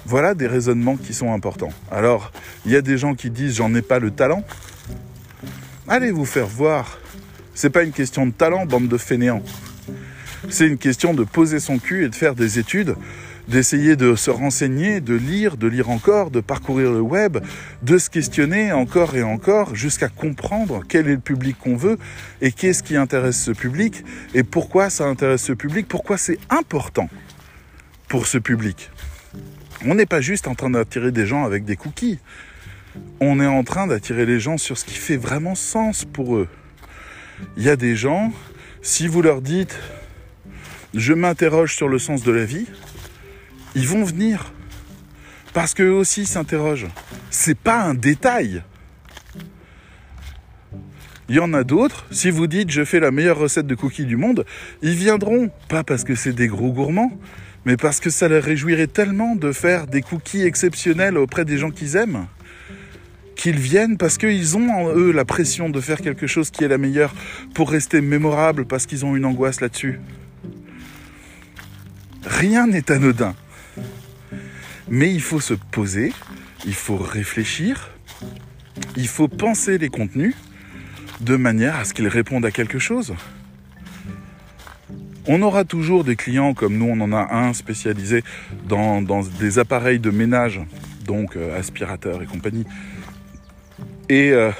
Voilà 0.06 0.34
des 0.34 0.46
raisonnements 0.46 0.96
qui 0.96 1.14
sont 1.14 1.32
importants. 1.32 1.72
Alors, 1.90 2.32
il 2.66 2.72
y 2.72 2.76
a 2.76 2.82
des 2.82 2.98
gens 2.98 3.14
qui 3.14 3.30
disent 3.30 3.56
j'en 3.56 3.74
ai 3.74 3.82
pas 3.82 3.98
le 3.98 4.10
talent. 4.10 4.44
Allez 5.88 6.10
vous 6.10 6.24
faire 6.24 6.46
voir. 6.46 6.98
C'est 7.54 7.70
pas 7.70 7.82
une 7.82 7.92
question 7.92 8.26
de 8.26 8.32
talent, 8.32 8.66
bande 8.66 8.88
de 8.88 8.96
fainéants. 8.96 9.42
C'est 10.48 10.66
une 10.66 10.78
question 10.78 11.14
de 11.14 11.24
poser 11.24 11.60
son 11.60 11.78
cul 11.78 12.04
et 12.04 12.08
de 12.08 12.14
faire 12.14 12.34
des 12.34 12.58
études, 12.58 12.96
d'essayer 13.48 13.96
de 13.96 14.14
se 14.14 14.30
renseigner, 14.30 15.00
de 15.00 15.14
lire, 15.14 15.56
de 15.56 15.66
lire 15.66 15.88
encore, 15.90 16.30
de 16.30 16.40
parcourir 16.40 16.92
le 16.92 17.00
web, 17.00 17.38
de 17.82 17.98
se 17.98 18.10
questionner 18.10 18.72
encore 18.72 19.16
et 19.16 19.22
encore 19.22 19.74
jusqu'à 19.74 20.08
comprendre 20.08 20.82
quel 20.86 21.08
est 21.08 21.14
le 21.14 21.18
public 21.18 21.56
qu'on 21.58 21.76
veut 21.76 21.98
et 22.42 22.52
qu'est-ce 22.52 22.82
qui 22.82 22.96
intéresse 22.96 23.42
ce 23.42 23.52
public 23.52 24.04
et 24.34 24.42
pourquoi 24.42 24.90
ça 24.90 25.04
intéresse 25.04 25.42
ce 25.42 25.52
public, 25.52 25.88
pourquoi 25.88 26.18
c'est 26.18 26.38
important 26.50 27.08
pour 28.08 28.26
ce 28.26 28.38
public. 28.38 28.90
On 29.84 29.94
n'est 29.94 30.06
pas 30.06 30.20
juste 30.20 30.48
en 30.48 30.54
train 30.54 30.70
d'attirer 30.70 31.12
des 31.12 31.26
gens 31.26 31.44
avec 31.44 31.64
des 31.64 31.76
cookies. 31.76 32.18
On 33.20 33.40
est 33.40 33.46
en 33.46 33.64
train 33.64 33.86
d'attirer 33.86 34.26
les 34.26 34.40
gens 34.40 34.58
sur 34.58 34.78
ce 34.78 34.84
qui 34.84 34.94
fait 34.94 35.16
vraiment 35.16 35.54
sens 35.54 36.04
pour 36.04 36.36
eux. 36.36 36.48
Il 37.56 37.62
y 37.62 37.68
a 37.68 37.76
des 37.76 37.96
gens, 37.96 38.32
si 38.82 39.08
vous 39.08 39.22
leur 39.22 39.42
dites 39.42 39.78
je 40.94 41.12
m'interroge 41.12 41.74
sur 41.74 41.88
le 41.88 41.98
sens 41.98 42.22
de 42.22 42.30
la 42.30 42.44
vie, 42.44 42.66
ils 43.74 43.88
vont 43.88 44.04
venir. 44.04 44.52
Parce 45.52 45.74
qu'eux 45.74 45.90
aussi 45.90 46.26
s'interrogent. 46.26 46.88
C'est 47.30 47.58
pas 47.58 47.82
un 47.82 47.94
détail. 47.94 48.62
Il 51.28 51.36
y 51.36 51.40
en 51.40 51.54
a 51.54 51.64
d'autres, 51.64 52.06
si 52.10 52.30
vous 52.30 52.46
dites 52.46 52.70
je 52.70 52.84
fais 52.84 53.00
la 53.00 53.10
meilleure 53.10 53.38
recette 53.38 53.66
de 53.66 53.74
cookies 53.74 54.04
du 54.04 54.16
monde, 54.16 54.44
ils 54.82 54.94
viendront. 54.94 55.50
Pas 55.68 55.82
parce 55.82 56.04
que 56.04 56.14
c'est 56.14 56.32
des 56.32 56.48
gros 56.48 56.72
gourmands, 56.72 57.12
mais 57.64 57.76
parce 57.76 58.00
que 58.00 58.10
ça 58.10 58.28
les 58.28 58.38
réjouirait 58.38 58.86
tellement 58.86 59.36
de 59.36 59.52
faire 59.52 59.86
des 59.86 60.02
cookies 60.02 60.42
exceptionnels 60.42 61.16
auprès 61.16 61.44
des 61.44 61.58
gens 61.58 61.70
qu'ils 61.70 61.96
aiment 61.96 62.26
qu'ils 63.34 63.58
viennent 63.58 63.96
parce 63.96 64.16
qu'ils 64.18 64.56
ont 64.56 64.70
en 64.70 64.94
eux 64.94 65.12
la 65.12 65.24
pression 65.24 65.68
de 65.68 65.80
faire 65.80 66.00
quelque 66.00 66.26
chose 66.26 66.50
qui 66.50 66.64
est 66.64 66.68
la 66.68 66.78
meilleure 66.78 67.14
pour 67.54 67.70
rester 67.70 68.00
mémorable 68.00 68.64
parce 68.64 68.86
qu'ils 68.86 69.04
ont 69.04 69.16
une 69.16 69.24
angoisse 69.24 69.60
là-dessus. 69.60 70.00
Rien 72.24 72.66
n'est 72.66 72.90
anodin. 72.90 73.34
Mais 74.88 75.12
il 75.12 75.22
faut 75.22 75.40
se 75.40 75.54
poser, 75.54 76.12
il 76.66 76.74
faut 76.74 76.96
réfléchir, 76.96 77.90
il 78.96 79.08
faut 79.08 79.28
penser 79.28 79.78
les 79.78 79.88
contenus 79.88 80.34
de 81.20 81.36
manière 81.36 81.76
à 81.76 81.84
ce 81.84 81.94
qu'ils 81.94 82.08
répondent 82.08 82.44
à 82.44 82.50
quelque 82.50 82.78
chose. 82.78 83.14
On 85.26 85.40
aura 85.40 85.64
toujours 85.64 86.04
des 86.04 86.16
clients 86.16 86.52
comme 86.52 86.76
nous, 86.76 86.86
on 86.86 87.00
en 87.00 87.12
a 87.12 87.34
un 87.34 87.54
spécialisé 87.54 88.22
dans, 88.68 89.00
des 89.40 89.58
appareils 89.58 89.98
de 89.98 90.10
ménage, 90.10 90.60
donc 91.06 91.36
euh, 91.36 91.58
aspirateurs 91.58 92.22
et 92.22 92.26
compagnie, 92.26 92.66
et, 94.10 94.32
euh, 94.32 94.50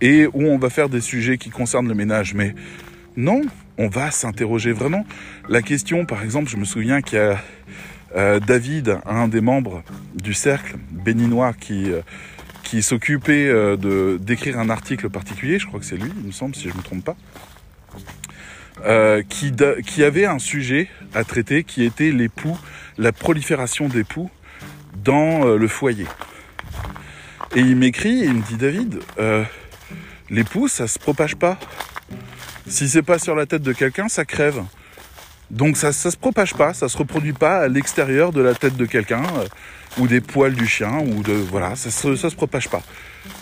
et 0.00 0.26
où 0.26 0.44
on 0.44 0.56
va 0.56 0.70
faire 0.70 0.88
des 0.88 1.02
sujets 1.02 1.36
qui 1.36 1.50
concernent 1.50 1.88
le 1.88 1.94
ménage. 1.94 2.32
Mais 2.32 2.54
non, 3.16 3.42
on 3.76 3.88
va 3.88 4.10
s'interroger 4.10 4.72
vraiment. 4.72 5.04
La 5.50 5.60
question, 5.60 6.06
par 6.06 6.22
exemple, 6.22 6.48
je 6.48 6.56
me 6.56 6.64
souviens 6.64 7.02
qu'il 7.02 7.18
y 7.18 7.20
a 7.20 7.38
euh, 8.16 8.40
David, 8.40 9.00
un 9.04 9.28
des 9.28 9.42
membres 9.42 9.82
du 10.14 10.32
cercle 10.32 10.76
béninois, 10.90 11.52
qui, 11.52 11.90
qui 12.62 12.82
s'occupait 12.82 13.76
d'écrire 14.20 14.58
un 14.58 14.70
article 14.70 15.10
particulier. 15.10 15.58
Je 15.58 15.66
crois 15.66 15.80
que 15.80 15.86
c'est 15.86 15.98
lui, 15.98 16.10
il 16.18 16.28
me 16.28 16.32
semble, 16.32 16.54
si 16.54 16.68
je 16.68 16.72
ne 16.72 16.78
me 16.78 16.82
trompe 16.82 17.04
pas. 17.04 17.16
Euh, 18.82 19.22
qui, 19.22 20.02
avait 20.02 20.26
un 20.26 20.40
sujet 20.40 20.88
à 21.14 21.22
traiter 21.22 21.62
qui 21.62 21.84
était 21.84 22.10
l'époux, 22.10 22.58
la 22.98 23.12
prolifération 23.12 23.88
des 23.88 24.02
poux 24.02 24.30
dans 24.96 25.46
euh, 25.46 25.56
le 25.56 25.68
foyer. 25.68 26.06
Et 27.54 27.60
il 27.60 27.76
m'écrit 27.76 28.22
et 28.22 28.24
il 28.24 28.34
me 28.34 28.42
dit 28.42 28.56
David, 28.56 28.98
euh, 29.18 29.44
les 30.28 30.42
poux 30.42 30.66
ça 30.66 30.88
se 30.88 30.98
propage 30.98 31.36
pas. 31.36 31.56
Si 32.66 32.88
c'est 32.88 33.02
pas 33.02 33.18
sur 33.18 33.36
la 33.36 33.46
tête 33.46 33.62
de 33.62 33.72
quelqu'un, 33.72 34.08
ça 34.08 34.24
crève. 34.24 34.62
Donc 35.50 35.76
ça, 35.76 35.92
ça 35.92 36.10
se 36.10 36.16
propage 36.16 36.54
pas, 36.54 36.74
ça 36.74 36.88
se 36.88 36.98
reproduit 36.98 37.32
pas 37.32 37.58
à 37.58 37.68
l'extérieur 37.68 38.32
de 38.32 38.42
la 38.42 38.54
tête 38.54 38.76
de 38.76 38.86
quelqu'un 38.86 39.22
ou 39.98 40.08
des 40.08 40.20
poils 40.20 40.54
du 40.54 40.66
chien 40.66 40.98
ou 40.98 41.22
de 41.22 41.32
voilà, 41.32 41.76
ça 41.76 41.90
se, 41.90 42.16
ça 42.16 42.28
se 42.28 42.34
propage 42.34 42.68
pas. 42.68 42.82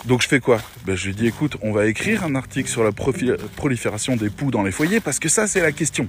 Donc 0.05 0.21
je 0.21 0.27
fais 0.27 0.39
quoi? 0.39 0.59
Ben, 0.85 0.95
Je 0.95 1.07
lui 1.07 1.15
dis 1.15 1.27
écoute, 1.27 1.57
on 1.61 1.71
va 1.71 1.87
écrire 1.87 2.23
un 2.23 2.35
article 2.35 2.69
sur 2.69 2.83
la 2.83 2.91
prolifération 2.91 4.15
des 4.15 4.29
poux 4.29 4.51
dans 4.51 4.63
les 4.63 4.71
foyers 4.71 4.99
parce 4.99 5.19
que 5.19 5.29
ça 5.29 5.47
c'est 5.47 5.61
la 5.61 5.71
question. 5.71 6.07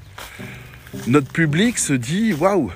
Notre 1.07 1.31
public 1.31 1.79
se 1.79 1.93
dit 1.93 2.33
waouh, 2.33 2.71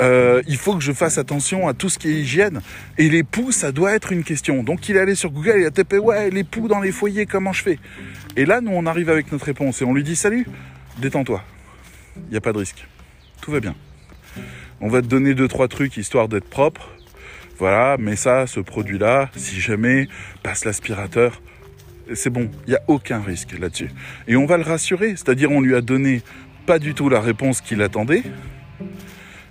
euh, 0.00 0.42
il 0.46 0.56
faut 0.56 0.74
que 0.74 0.82
je 0.82 0.92
fasse 0.92 1.18
attention 1.18 1.68
à 1.68 1.74
tout 1.74 1.88
ce 1.88 1.98
qui 1.98 2.08
est 2.08 2.20
hygiène. 2.20 2.60
Et 2.98 3.08
les 3.08 3.22
poux, 3.22 3.52
ça 3.52 3.70
doit 3.70 3.94
être 3.94 4.12
une 4.12 4.24
question. 4.24 4.62
Donc 4.62 4.88
il 4.88 4.96
est 4.96 5.00
allé 5.00 5.14
sur 5.14 5.30
Google, 5.30 5.58
il 5.58 5.66
a 5.66 5.70
tapé 5.70 5.98
ouais 5.98 6.30
les 6.30 6.44
poux 6.44 6.68
dans 6.68 6.80
les 6.80 6.92
foyers, 6.92 7.26
comment 7.26 7.52
je 7.52 7.62
fais? 7.62 7.78
Et 8.36 8.46
là 8.46 8.60
nous 8.60 8.72
on 8.72 8.86
arrive 8.86 9.10
avec 9.10 9.30
notre 9.30 9.46
réponse 9.46 9.82
et 9.82 9.84
on 9.84 9.94
lui 9.94 10.02
dit 10.02 10.16
salut, 10.16 10.46
détends-toi, 10.98 11.42
il 12.16 12.30
n'y 12.30 12.36
a 12.36 12.40
pas 12.40 12.52
de 12.52 12.58
risque, 12.58 12.86
tout 13.40 13.50
va 13.50 13.60
bien. 13.60 13.74
On 14.80 14.88
va 14.88 15.00
te 15.02 15.06
donner 15.06 15.34
deux 15.34 15.48
trois 15.48 15.68
trucs 15.68 15.96
histoire 15.96 16.28
d'être 16.28 16.48
propre 16.48 16.90
voilà, 17.58 17.96
mais 17.98 18.16
ça, 18.16 18.46
ce 18.46 18.60
produit-là, 18.60 19.30
si 19.36 19.60
jamais 19.60 20.08
passe 20.42 20.64
l'aspirateur, 20.64 21.40
c'est 22.12 22.30
bon, 22.30 22.50
il 22.66 22.70
n'y 22.70 22.76
a 22.76 22.82
aucun 22.88 23.20
risque 23.20 23.58
là-dessus. 23.58 23.90
Et 24.26 24.36
on 24.36 24.46
va 24.46 24.56
le 24.56 24.64
rassurer, 24.64 25.10
c'est-à-dire 25.10 25.50
on 25.50 25.60
lui 25.60 25.74
a 25.74 25.80
donné 25.80 26.22
pas 26.66 26.78
du 26.78 26.94
tout 26.94 27.08
la 27.08 27.20
réponse 27.20 27.60
qu'il 27.60 27.82
attendait, 27.82 28.22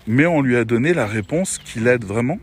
mais 0.07 0.25
on 0.25 0.41
lui 0.41 0.57
a 0.57 0.65
donné 0.65 0.93
la 0.93 1.07
réponse 1.07 1.57
qui 1.57 1.79
l'aide 1.79 2.03
vraiment. 2.03 2.39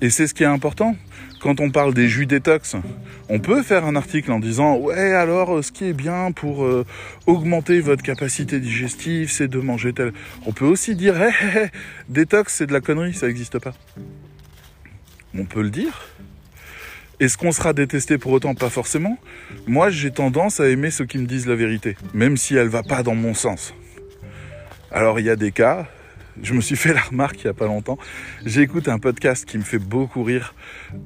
Et 0.00 0.10
c'est 0.10 0.26
ce 0.26 0.34
qui 0.34 0.42
est 0.42 0.46
important 0.46 0.96
quand 1.40 1.60
on 1.60 1.70
parle 1.70 1.94
des 1.94 2.08
jus 2.08 2.26
détox, 2.26 2.76
on 3.28 3.40
peut 3.40 3.62
faire 3.62 3.84
un 3.84 3.96
article 3.96 4.30
en 4.30 4.38
disant 4.38 4.76
ouais 4.76 5.12
alors 5.12 5.56
euh, 5.56 5.62
ce 5.62 5.72
qui 5.72 5.86
est 5.86 5.92
bien 5.92 6.32
pour 6.32 6.64
euh, 6.64 6.84
augmenter 7.26 7.80
votre 7.80 8.02
capacité 8.02 8.60
digestive, 8.60 9.30
c'est 9.30 9.48
de 9.48 9.58
manger 9.58 9.92
tel. 9.92 10.12
On 10.46 10.52
peut 10.52 10.66
aussi 10.66 10.94
dire 10.94 11.14
détox 12.08 12.54
c'est 12.54 12.66
de 12.66 12.72
la 12.72 12.80
connerie, 12.80 13.14
ça 13.14 13.26
n'existe 13.26 13.58
pas. 13.58 13.72
On 15.36 15.44
peut 15.44 15.62
le 15.62 15.70
dire. 15.70 16.08
Est-ce 17.20 17.36
qu'on 17.36 17.52
sera 17.52 17.74
détesté 17.74 18.16
pour 18.16 18.32
autant? 18.32 18.54
Pas 18.54 18.70
forcément. 18.70 19.18
Moi, 19.66 19.90
j'ai 19.90 20.10
tendance 20.10 20.58
à 20.58 20.68
aimer 20.68 20.90
ceux 20.90 21.04
qui 21.04 21.18
me 21.18 21.26
disent 21.26 21.46
la 21.46 21.54
vérité, 21.54 21.96
même 22.14 22.38
si 22.38 22.56
elle 22.56 22.68
va 22.68 22.82
pas 22.82 23.02
dans 23.02 23.14
mon 23.14 23.34
sens. 23.34 23.74
Alors, 24.90 25.20
il 25.20 25.26
y 25.26 25.30
a 25.30 25.36
des 25.36 25.52
cas, 25.52 25.86
je 26.42 26.54
me 26.54 26.60
suis 26.60 26.76
fait 26.76 26.94
la 26.94 27.00
remarque 27.00 27.42
il 27.42 27.46
n'y 27.46 27.50
a 27.50 27.54
pas 27.54 27.66
longtemps. 27.66 27.98
J'écoute 28.46 28.88
un 28.88 28.98
podcast 28.98 29.44
qui 29.44 29.58
me 29.58 29.62
fait 29.62 29.78
beaucoup 29.78 30.22
rire, 30.22 30.54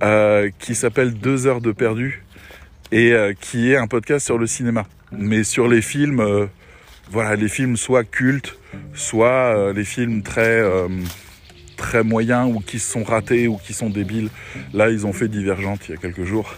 euh, 0.03 0.51
qui 0.59 0.74
s'appelle 0.74 1.14
Deux 1.14 1.47
heures 1.47 1.61
de 1.61 1.72
perdu. 1.72 2.22
et 2.93 3.12
euh, 3.12 3.32
qui 3.39 3.72
est 3.72 3.76
un 3.76 3.87
podcast 3.89 4.24
sur 4.24 4.39
le 4.39 4.47
cinéma, 4.47 4.87
mais 5.11 5.43
sur 5.43 5.66
les 5.68 5.82
films, 5.82 6.20
euh, 6.20 6.47
voilà, 7.11 7.35
les 7.35 7.49
films 7.49 7.76
soit 7.76 8.05
cultes, 8.05 8.57
soit 8.95 9.72
les 9.72 9.85
films 9.85 10.22
très 10.22 10.62
très 11.76 12.03
moyens 12.03 12.51
ou 12.55 12.61
qui 12.61 12.78
sont 12.78 13.05
ratés 13.05 13.47
ou 13.47 13.57
qui 13.57 13.72
sont 13.72 13.91
débiles. 13.91 14.30
Là, 14.72 14.91
ils 14.91 15.07
ont 15.07 15.12
fait 15.12 15.28
Divergente 15.28 15.80
il 15.89 15.93
y 15.93 15.95
a 15.95 16.01
quelques 16.01 16.24
jours. 16.24 16.55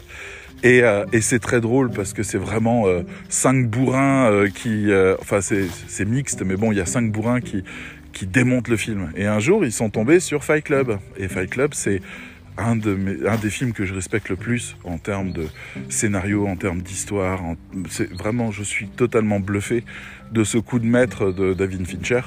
Et, 0.63 0.83
et 1.13 1.21
c'est 1.21 1.41
très 1.41 1.61
drôle 1.61 1.91
parce 1.91 2.13
que 2.13 2.23
c'est 2.23 2.39
vraiment 2.39 2.85
cinq 3.29 3.69
bourrins 3.69 4.49
qui... 4.55 4.89
enfin, 5.21 5.41
c'est 5.41 6.05
mixte, 6.05 6.43
mais 6.43 6.57
bon, 6.57 6.71
il 6.71 6.79
y 6.79 6.81
a 6.81 6.87
cinq 6.87 7.11
bourrins 7.11 7.41
qui, 7.41 7.65
qui 8.17 8.27
démontent 8.27 8.69
le 8.69 8.79
film. 8.79 9.13
Et 9.15 9.27
un 9.27 9.41
jour, 9.41 9.63
ils 9.67 9.73
sont 9.73 9.91
tombés 9.91 10.21
sur 10.21 10.43
Fight 10.43 10.65
Club. 10.65 10.99
Et 11.19 11.29
Fight 11.29 11.51
Club, 11.51 11.75
c'est 11.75 12.01
un, 12.57 12.75
des 12.77 13.51
films 13.51 13.75
que 13.75 13.85
je 13.85 13.93
respecte 13.93 14.31
le 14.31 14.37
plus 14.37 14.75
en 14.85 14.97
termes 14.97 15.33
de 15.33 15.47
scénario, 15.91 16.47
en 16.47 16.57
termes 16.57 16.81
d'histoire. 16.81 17.43
C'est 17.91 18.11
vraiment, 18.11 18.51
je 18.51 18.63
suis 18.63 18.89
totalement 18.89 19.39
bluffé 19.39 19.85
de 20.33 20.45
ce 20.45 20.57
coup 20.57 20.79
de 20.79 20.87
maître 20.87 21.31
de 21.31 21.53
David 21.53 21.87
Fincher, 21.87 22.23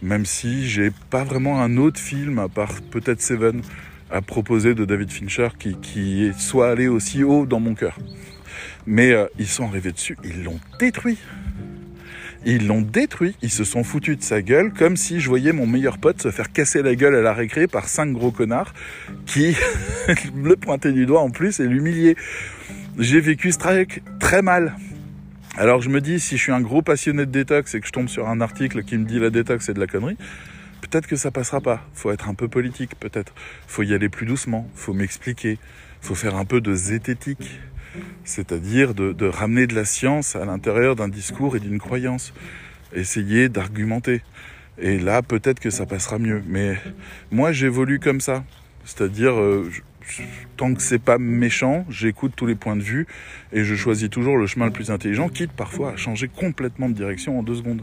même 0.00 0.24
si 0.24 0.66
j'ai 0.66 0.90
pas 1.10 1.24
vraiment 1.24 1.60
un 1.60 1.76
autre 1.76 2.00
film 2.00 2.38
à 2.38 2.48
part 2.48 2.72
peut-être 2.90 3.20
Seven 3.20 3.60
à 4.10 4.22
proposer 4.22 4.74
de 4.74 4.86
David 4.86 5.10
Fincher 5.10 5.48
qui, 5.58 5.76
qui 5.76 6.32
soit 6.38 6.70
allé 6.70 6.88
aussi 6.88 7.24
haut 7.24 7.44
dans 7.44 7.60
mon 7.60 7.74
cœur. 7.74 7.98
Mais 8.86 9.12
euh, 9.12 9.26
ils 9.38 9.48
sont 9.48 9.66
arrivés 9.66 9.92
dessus, 9.92 10.16
ils 10.24 10.44
l'ont 10.44 10.60
détruit. 10.78 11.18
Ils 12.48 12.68
l'ont 12.68 12.80
détruit, 12.80 13.34
ils 13.42 13.50
se 13.50 13.64
sont 13.64 13.82
foutus 13.82 14.16
de 14.16 14.22
sa 14.22 14.40
gueule, 14.40 14.72
comme 14.72 14.96
si 14.96 15.18
je 15.18 15.28
voyais 15.28 15.52
mon 15.52 15.66
meilleur 15.66 15.98
pote 15.98 16.22
se 16.22 16.30
faire 16.30 16.52
casser 16.52 16.80
la 16.80 16.94
gueule 16.94 17.16
à 17.16 17.20
la 17.20 17.34
récré 17.34 17.66
par 17.66 17.88
cinq 17.88 18.12
gros 18.12 18.30
connards 18.30 18.72
qui 19.26 19.56
le 20.36 20.54
pointaient 20.54 20.92
du 20.92 21.06
doigt 21.06 21.22
en 21.22 21.30
plus 21.30 21.58
et 21.58 21.66
l'humiliaient. 21.66 22.14
J'ai 23.00 23.18
vécu 23.18 23.50
ce 23.50 23.58
truc 23.58 24.00
très 24.20 24.42
mal. 24.42 24.76
Alors 25.56 25.82
je 25.82 25.88
me 25.88 26.00
dis, 26.00 26.20
si 26.20 26.36
je 26.36 26.42
suis 26.44 26.52
un 26.52 26.60
gros 26.60 26.82
passionné 26.82 27.26
de 27.26 27.32
détox 27.32 27.74
et 27.74 27.80
que 27.80 27.86
je 27.88 27.92
tombe 27.92 28.08
sur 28.08 28.28
un 28.28 28.40
article 28.40 28.84
qui 28.84 28.96
me 28.96 29.06
dit 29.06 29.18
la 29.18 29.30
détox 29.30 29.66
c'est 29.66 29.74
de 29.74 29.80
la 29.80 29.88
connerie, 29.88 30.16
peut-être 30.82 31.08
que 31.08 31.16
ça 31.16 31.32
passera 31.32 31.60
pas. 31.60 31.84
Faut 31.94 32.12
être 32.12 32.28
un 32.28 32.34
peu 32.34 32.46
politique, 32.46 32.92
peut-être. 33.00 33.34
Faut 33.66 33.82
y 33.82 33.92
aller 33.92 34.08
plus 34.08 34.24
doucement. 34.24 34.70
Faut 34.76 34.92
m'expliquer. 34.92 35.58
Faut 36.00 36.14
faire 36.14 36.36
un 36.36 36.44
peu 36.44 36.60
de 36.60 36.74
zététique 36.74 37.58
c'est-à-dire 38.24 38.94
de, 38.94 39.26
ramener 39.26 39.66
de 39.66 39.74
la 39.74 39.84
science 39.84 40.36
à 40.36 40.44
l'intérieur 40.44 40.96
d'un 40.96 41.08
discours 41.08 41.56
et 41.56 41.60
d'une 41.60 41.78
croyance, 41.78 42.32
essayer 42.94 43.48
d'argumenter. 43.48 44.22
Et 44.78 44.98
là, 44.98 45.22
peut-être 45.22 45.60
que 45.60 45.70
ça 45.70 45.86
passera 45.86 46.18
mieux. 46.18 46.42
Mais 46.46 46.76
moi, 47.30 47.52
j'évolue 47.52 47.98
comme 47.98 48.20
ça, 48.20 48.44
c'est-à-dire 48.84 49.38
euh, 49.38 49.70
tant 50.56 50.74
que 50.74 50.82
c'est 50.82 50.98
pas 50.98 51.18
méchant, 51.18 51.84
j'écoute 51.88 52.32
tous 52.36 52.46
les 52.46 52.54
points 52.54 52.76
de 52.76 52.82
vue 52.82 53.06
et 53.52 53.64
je 53.64 53.74
choisis 53.74 54.10
toujours 54.10 54.36
le 54.36 54.46
chemin 54.46 54.66
le 54.66 54.72
plus 54.72 54.90
intelligent, 54.90 55.28
quitte 55.28 55.52
parfois 55.52 55.92
à 55.92 55.96
changer 55.96 56.28
complètement 56.28 56.88
de 56.88 56.94
direction 56.94 57.38
en 57.38 57.42
deux 57.42 57.56
secondes. 57.56 57.82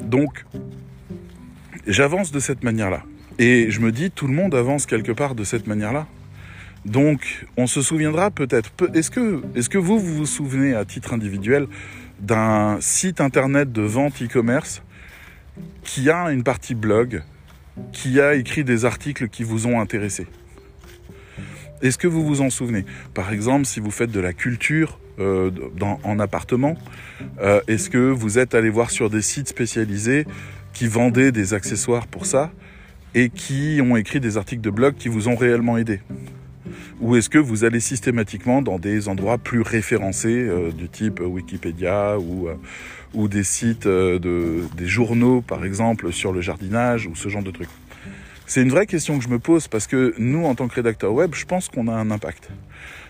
Donc, 0.00 0.44
j'avance 1.86 2.32
de 2.32 2.40
cette 2.40 2.62
manière-là. 2.62 3.02
Et 3.38 3.70
je 3.70 3.80
me 3.80 3.92
dis, 3.92 4.10
tout 4.10 4.26
le 4.26 4.34
monde 4.34 4.54
avance 4.54 4.86
quelque 4.86 5.12
part 5.12 5.34
de 5.34 5.44
cette 5.44 5.66
manière-là. 5.66 6.06
Donc, 6.84 7.46
on 7.56 7.66
se 7.66 7.82
souviendra 7.82 8.30
peut-être. 8.30 8.72
Est-ce 8.94 9.10
que, 9.10 9.78
vous 9.78 9.98
vous 9.98 10.26
souvenez 10.26 10.74
à 10.74 10.84
titre 10.84 11.12
individuel 11.12 11.66
d'un 12.20 12.78
site 12.80 13.20
internet 13.20 13.72
de 13.72 13.82
vente 13.82 14.22
e-commerce 14.22 14.82
qui 15.82 16.10
a 16.10 16.30
une 16.30 16.42
partie 16.42 16.74
blog, 16.74 17.22
qui 17.92 18.20
a 18.20 18.34
écrit 18.34 18.64
des 18.64 18.84
articles 18.84 19.28
qui 19.28 19.44
vous 19.44 19.66
ont 19.66 19.80
intéressé? 19.80 20.26
Est-ce 21.80 21.98
que 21.98 22.08
vous 22.08 22.24
vous 22.24 22.40
en 22.40 22.50
souvenez? 22.50 22.84
Par 23.14 23.32
exemple, 23.32 23.64
si 23.64 23.78
vous 23.78 23.92
faites 23.92 24.10
de 24.10 24.20
la 24.20 24.32
culture 24.32 24.98
euh, 25.20 25.50
en 26.02 26.18
appartement, 26.18 26.76
euh, 27.40 27.60
est-ce 27.68 27.88
que 27.90 27.98
vous 27.98 28.38
êtes 28.38 28.54
allé 28.54 28.68
voir 28.68 28.90
sur 28.90 29.10
des 29.10 29.22
sites 29.22 29.48
spécialisés 29.48 30.26
qui 30.72 30.88
vendaient 30.88 31.32
des 31.32 31.54
accessoires 31.54 32.06
pour 32.06 32.26
ça 32.26 32.50
et 33.14 33.30
qui 33.30 33.80
ont 33.82 33.96
écrit 33.96 34.20
des 34.20 34.36
articles 34.36 34.60
de 34.60 34.70
blog 34.70 34.94
qui 34.96 35.08
vous 35.08 35.28
ont 35.28 35.36
réellement 35.36 35.76
aidé? 35.76 36.00
Ou 37.00 37.16
est-ce 37.16 37.28
que 37.28 37.38
vous 37.38 37.64
allez 37.64 37.80
systématiquement 37.80 38.62
dans 38.62 38.78
des 38.78 39.08
endroits 39.08 39.38
plus 39.38 39.62
référencés 39.62 40.36
euh, 40.36 40.72
du 40.72 40.88
type 40.88 41.20
Wikipédia 41.20 42.18
ou, 42.18 42.48
euh, 42.48 42.54
ou 43.14 43.28
des 43.28 43.44
sites 43.44 43.86
euh, 43.86 44.18
de, 44.18 44.64
des 44.76 44.86
journaux 44.86 45.40
par 45.40 45.64
exemple 45.64 46.12
sur 46.12 46.32
le 46.32 46.40
jardinage 46.40 47.06
ou 47.06 47.14
ce 47.14 47.28
genre 47.28 47.42
de 47.42 47.50
trucs? 47.50 47.68
C'est 48.46 48.62
une 48.62 48.70
vraie 48.70 48.86
question 48.86 49.18
que 49.18 49.24
je 49.24 49.28
me 49.28 49.38
pose 49.38 49.68
parce 49.68 49.86
que 49.86 50.14
nous 50.18 50.44
en 50.44 50.54
tant 50.54 50.68
que 50.68 50.74
rédacteur 50.74 51.12
web, 51.12 51.34
je 51.34 51.44
pense 51.44 51.68
qu'on 51.68 51.86
a 51.86 51.92
un 51.92 52.10
impact. 52.10 52.48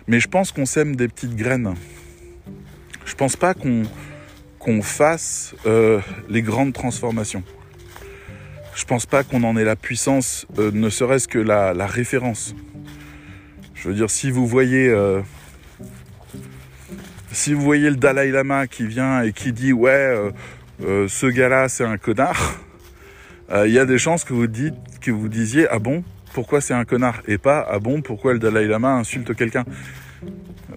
Mais 0.07 0.19
je 0.19 0.27
pense 0.27 0.51
qu'on 0.51 0.65
sème 0.65 0.95
des 0.95 1.07
petites 1.07 1.35
graines. 1.35 1.73
Je 3.05 3.15
pense 3.15 3.35
pas 3.35 3.53
qu'on 3.53 4.81
fasse 4.81 5.55
les 6.27 6.41
grandes 6.41 6.73
transformations. 6.73 7.43
Je 8.75 8.83
pense 8.85 9.05
pas 9.05 9.23
qu'on 9.23 9.43
en 9.43 9.55
ait 9.55 9.63
la 9.63 9.75
puissance, 9.75 10.45
ne 10.57 10.89
serait-ce 10.89 11.27
que 11.27 11.39
la 11.39 11.87
référence. 11.87 12.53
Je 13.81 13.87
veux 13.87 13.93
dire, 13.93 14.09
si 14.09 14.29
vous 14.29 14.45
voyez, 14.45 14.89
euh, 14.89 15.21
si 17.31 17.53
vous 17.53 17.61
voyez 17.61 17.89
le 17.89 17.95
Dalai 17.95 18.29
Lama 18.29 18.67
qui 18.67 18.85
vient 18.85 19.21
et 19.21 19.31
qui 19.31 19.53
dit 19.53 19.71
ouais, 19.71 19.91
euh, 19.91 20.31
euh, 20.83 21.07
ce 21.07 21.27
gars-là 21.27 21.69
c'est 21.69 21.85
un 21.85 21.97
connard, 21.97 22.59
il 23.65 23.71
y 23.71 23.79
a 23.79 23.85
des 23.85 23.97
chances 23.97 24.25
que 24.25 24.33
vous 24.33 25.27
disiez 25.29 25.67
ah 25.69 25.79
bon, 25.79 26.03
pourquoi 26.33 26.59
c'est 26.59 26.73
un 26.73 26.83
connard 26.83 27.21
et 27.27 27.37
pas 27.37 27.65
ah 27.69 27.79
bon, 27.79 28.01
pourquoi 28.01 28.33
le 28.33 28.39
Dalai 28.39 28.67
Lama 28.67 28.95
insulte 28.95 29.33
quelqu'un? 29.33 29.63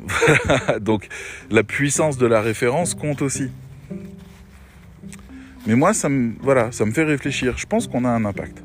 Donc 0.80 1.08
la 1.50 1.64
puissance 1.64 2.16
de 2.18 2.26
la 2.26 2.40
référence 2.40 2.94
compte 2.94 3.20
aussi. 3.20 3.50
Mais 5.66 5.74
moi, 5.74 5.92
ça 5.92 6.08
me, 6.08 6.34
voilà, 6.40 6.72
ça 6.72 6.84
me 6.84 6.92
fait 6.92 7.04
réfléchir. 7.04 7.56
Je 7.56 7.66
pense 7.66 7.86
qu'on 7.86 8.04
a 8.04 8.08
un 8.08 8.24
impact. 8.24 8.62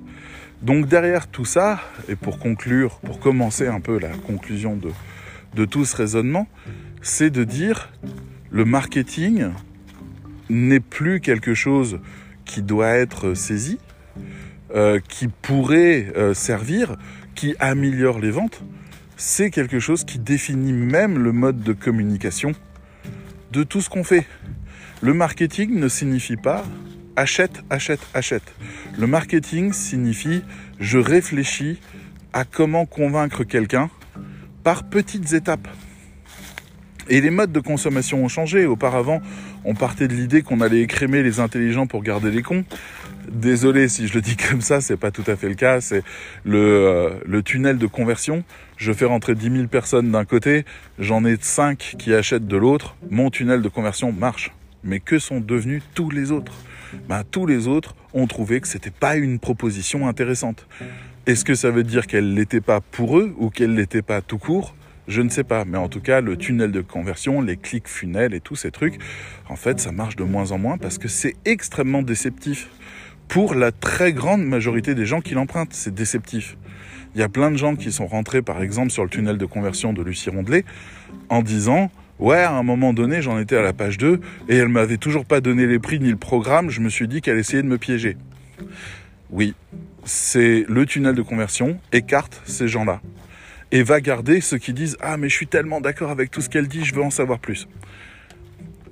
Donc 0.61 0.87
derrière 0.87 1.27
tout 1.27 1.45
ça, 1.45 1.79
et 2.09 2.15
pour 2.15 2.39
conclure, 2.39 2.99
pour 2.99 3.19
commencer 3.19 3.67
un 3.67 3.79
peu 3.79 3.99
la 3.99 4.09
conclusion 4.09 4.75
de, 4.75 4.89
de 5.55 5.65
tout 5.65 5.85
ce 5.85 5.95
raisonnement, 5.95 6.47
c'est 7.01 7.29
de 7.29 7.43
dire 7.43 7.91
le 8.49 8.65
marketing 8.65 9.49
n'est 10.49 10.79
plus 10.79 11.19
quelque 11.19 11.53
chose 11.53 11.99
qui 12.45 12.61
doit 12.61 12.89
être 12.89 13.33
saisi, 13.33 13.77
euh, 14.73 14.99
qui 15.07 15.27
pourrait 15.27 16.11
euh, 16.15 16.33
servir, 16.33 16.95
qui 17.35 17.55
améliore 17.59 18.19
les 18.19 18.31
ventes. 18.31 18.63
C'est 19.15 19.51
quelque 19.51 19.79
chose 19.79 20.03
qui 20.03 20.19
définit 20.19 20.73
même 20.73 21.19
le 21.19 21.31
mode 21.31 21.61
de 21.61 21.73
communication 21.73 22.53
de 23.51 23.63
tout 23.63 23.81
ce 23.81 23.89
qu'on 23.89 24.03
fait. 24.03 24.25
Le 25.01 25.13
marketing 25.13 25.79
ne 25.79 25.87
signifie 25.87 26.37
pas 26.37 26.63
achète, 27.17 27.63
achète, 27.69 27.99
achète. 28.13 28.53
Le 28.97 29.07
marketing 29.07 29.73
signifie 29.73 30.43
je 30.79 30.99
réfléchis 30.99 31.79
à 32.31 32.45
comment 32.45 32.85
convaincre 32.85 33.43
quelqu'un 33.43 33.89
par 34.63 34.87
petites 34.87 35.33
étapes. 35.33 35.67
Et 37.09 37.19
les 37.21 37.29
modes 37.29 37.51
de 37.51 37.59
consommation 37.59 38.23
ont 38.23 38.27
changé. 38.27 38.65
Auparavant, 38.65 39.21
on 39.63 39.73
partait 39.73 40.07
de 40.07 40.13
l'idée 40.13 40.41
qu'on 40.41 40.61
allait 40.61 40.81
écrémer 40.81 41.23
les 41.23 41.39
intelligents 41.39 41.87
pour 41.87 42.03
garder 42.03 42.31
les 42.31 42.41
cons. 42.41 42.65
Désolé 43.31 43.87
si 43.87 44.07
je 44.07 44.13
le 44.13 44.21
dis 44.21 44.35
comme 44.49 44.61
ça, 44.61 44.81
c'est 44.81 44.97
pas 44.97 45.09
tout 45.09 45.23
à 45.25 45.35
fait 45.35 45.49
le 45.49 45.55
cas. 45.55 45.81
C'est 45.81 46.03
le, 46.43 46.59
euh, 46.59 47.09
le 47.25 47.41
tunnel 47.41 47.77
de 47.77 47.87
conversion. 47.87 48.43
Je 48.75 48.91
fais 48.91 49.05
rentrer 49.05 49.35
10 49.35 49.51
000 49.51 49.67
personnes 49.67 50.11
d'un 50.11 50.25
côté, 50.25 50.65
j'en 50.99 51.25
ai 51.25 51.37
5 51.39 51.95
qui 51.97 52.13
achètent 52.13 52.47
de 52.47 52.57
l'autre. 52.57 52.95
Mon 53.09 53.31
tunnel 53.31 53.61
de 53.61 53.69
conversion 53.69 54.11
marche. 54.11 54.51
Mais 54.87 55.01
que 55.01 55.19
sont 55.19 55.41
devenus 55.41 55.83
tous 55.93 56.09
les 56.09 56.31
autres? 56.31 56.53
Bah, 57.09 57.23
tous 57.29 57.45
les 57.45 57.67
autres 57.67 57.93
ont 58.13 58.25
trouvé 58.25 58.61
que 58.61 58.67
c'était 58.67 58.89
pas 58.89 59.17
une 59.17 59.37
proposition 59.37 60.07
intéressante. 60.07 60.65
Est-ce 61.25 61.43
que 61.43 61.55
ça 61.55 61.71
veut 61.71 61.83
dire 61.83 62.07
qu'elle 62.07 62.33
l'était 62.33 62.61
pas 62.61 62.79
pour 62.79 63.19
eux 63.19 63.35
ou 63.37 63.49
qu'elle 63.49 63.75
l'était 63.75 64.01
pas 64.01 64.21
tout 64.21 64.37
court? 64.37 64.75
Je 65.09 65.21
ne 65.21 65.29
sais 65.29 65.43
pas, 65.43 65.65
mais 65.65 65.77
en 65.77 65.89
tout 65.89 65.99
cas, 65.99 66.21
le 66.21 66.37
tunnel 66.37 66.71
de 66.71 66.79
conversion, 66.79 67.41
les 67.41 67.57
clics 67.57 67.87
funnels 67.89 68.33
et 68.33 68.39
tous 68.39 68.55
ces 68.55 68.71
trucs, 68.71 68.97
en 69.49 69.57
fait, 69.57 69.79
ça 69.81 69.91
marche 69.91 70.15
de 70.15 70.23
moins 70.23 70.51
en 70.51 70.57
moins 70.57 70.77
parce 70.77 70.97
que 70.97 71.09
c'est 71.09 71.35
extrêmement 71.43 72.01
déceptif. 72.01 72.69
Pour 73.27 73.55
la 73.55 73.73
très 73.73 74.13
grande 74.13 74.45
majorité 74.45 74.95
des 74.95 75.05
gens 75.05 75.19
qui 75.19 75.33
l'empruntent, 75.33 75.73
c'est 75.73 75.93
déceptif. 75.93 76.55
Il 77.13 77.19
y 77.19 77.23
a 77.23 77.29
plein 77.29 77.51
de 77.51 77.57
gens 77.57 77.75
qui 77.75 77.91
sont 77.91 78.07
rentrés, 78.07 78.41
par 78.41 78.61
exemple, 78.61 78.91
sur 78.91 79.03
le 79.03 79.09
tunnel 79.09 79.37
de 79.37 79.45
conversion 79.45 79.91
de 79.91 80.01
Lucie 80.01 80.29
Rondelet 80.29 80.63
en 81.27 81.41
disant 81.41 81.91
Ouais, 82.19 82.37
à 82.37 82.51
un 82.51 82.63
moment 82.63 82.93
donné, 82.93 83.21
j'en 83.21 83.39
étais 83.39 83.57
à 83.57 83.61
la 83.61 83.73
page 83.73 83.97
2 83.97 84.19
et 84.49 84.55
elle 84.55 84.69
m'avait 84.69 84.97
toujours 84.97 85.25
pas 85.25 85.39
donné 85.39 85.67
les 85.67 85.79
prix 85.79 85.99
ni 85.99 86.09
le 86.09 86.17
programme. 86.17 86.69
Je 86.69 86.81
me 86.81 86.89
suis 86.89 87.07
dit 87.07 87.21
qu'elle 87.21 87.37
essayait 87.37 87.61
de 87.61 87.67
me 87.67 87.77
piéger. 87.77 88.17
Oui, 89.29 89.53
c'est 90.03 90.65
le 90.67 90.85
tunnel 90.85 91.13
de 91.13 91.21
conversion, 91.21 91.79
écarte 91.91 92.41
ces 92.45 92.67
gens-là 92.67 93.01
et 93.71 93.83
va 93.83 94.01
garder 94.01 94.41
ceux 94.41 94.57
qui 94.57 94.73
disent 94.73 94.97
Ah, 94.99 95.17
mais 95.17 95.29
je 95.29 95.35
suis 95.35 95.47
tellement 95.47 95.81
d'accord 95.81 96.09
avec 96.09 96.31
tout 96.31 96.41
ce 96.41 96.49
qu'elle 96.49 96.67
dit, 96.67 96.85
je 96.85 96.95
veux 96.95 97.03
en 97.03 97.09
savoir 97.09 97.39
plus. 97.39 97.67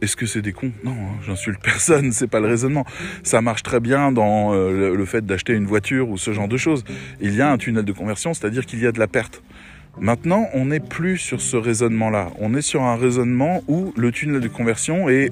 Est-ce 0.01 0.15
que 0.15 0.25
c'est 0.25 0.41
des 0.41 0.51
cons? 0.51 0.73
Non, 0.83 0.91
hein, 0.91 1.19
j'insulte 1.25 1.59
personne, 1.63 2.11
c'est 2.11 2.27
pas 2.27 2.39
le 2.39 2.47
raisonnement. 2.47 2.85
Ça 3.23 3.41
marche 3.41 3.63
très 3.63 3.79
bien 3.79 4.11
dans 4.11 4.53
euh, 4.53 4.95
le 4.95 5.05
fait 5.05 5.25
d'acheter 5.25 5.53
une 5.53 5.65
voiture 5.65 6.09
ou 6.09 6.17
ce 6.17 6.33
genre 6.33 6.47
de 6.47 6.57
choses. 6.57 6.83
Il 7.21 7.33
y 7.33 7.41
a 7.41 7.51
un 7.51 7.57
tunnel 7.57 7.85
de 7.85 7.91
conversion, 7.91 8.33
c'est-à-dire 8.33 8.65
qu'il 8.65 8.79
y 8.79 8.87
a 8.87 8.91
de 8.91 8.99
la 8.99 9.07
perte. 9.07 9.41
Maintenant, 9.99 10.47
on 10.53 10.65
n'est 10.65 10.79
plus 10.79 11.17
sur 11.17 11.41
ce 11.41 11.55
raisonnement-là. 11.55 12.31
On 12.39 12.53
est 12.53 12.61
sur 12.61 12.83
un 12.83 12.97
raisonnement 12.97 13.63
où 13.67 13.93
le 13.95 14.11
tunnel 14.11 14.41
de 14.41 14.47
conversion 14.47 15.09
est 15.09 15.31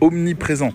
omniprésent. 0.00 0.72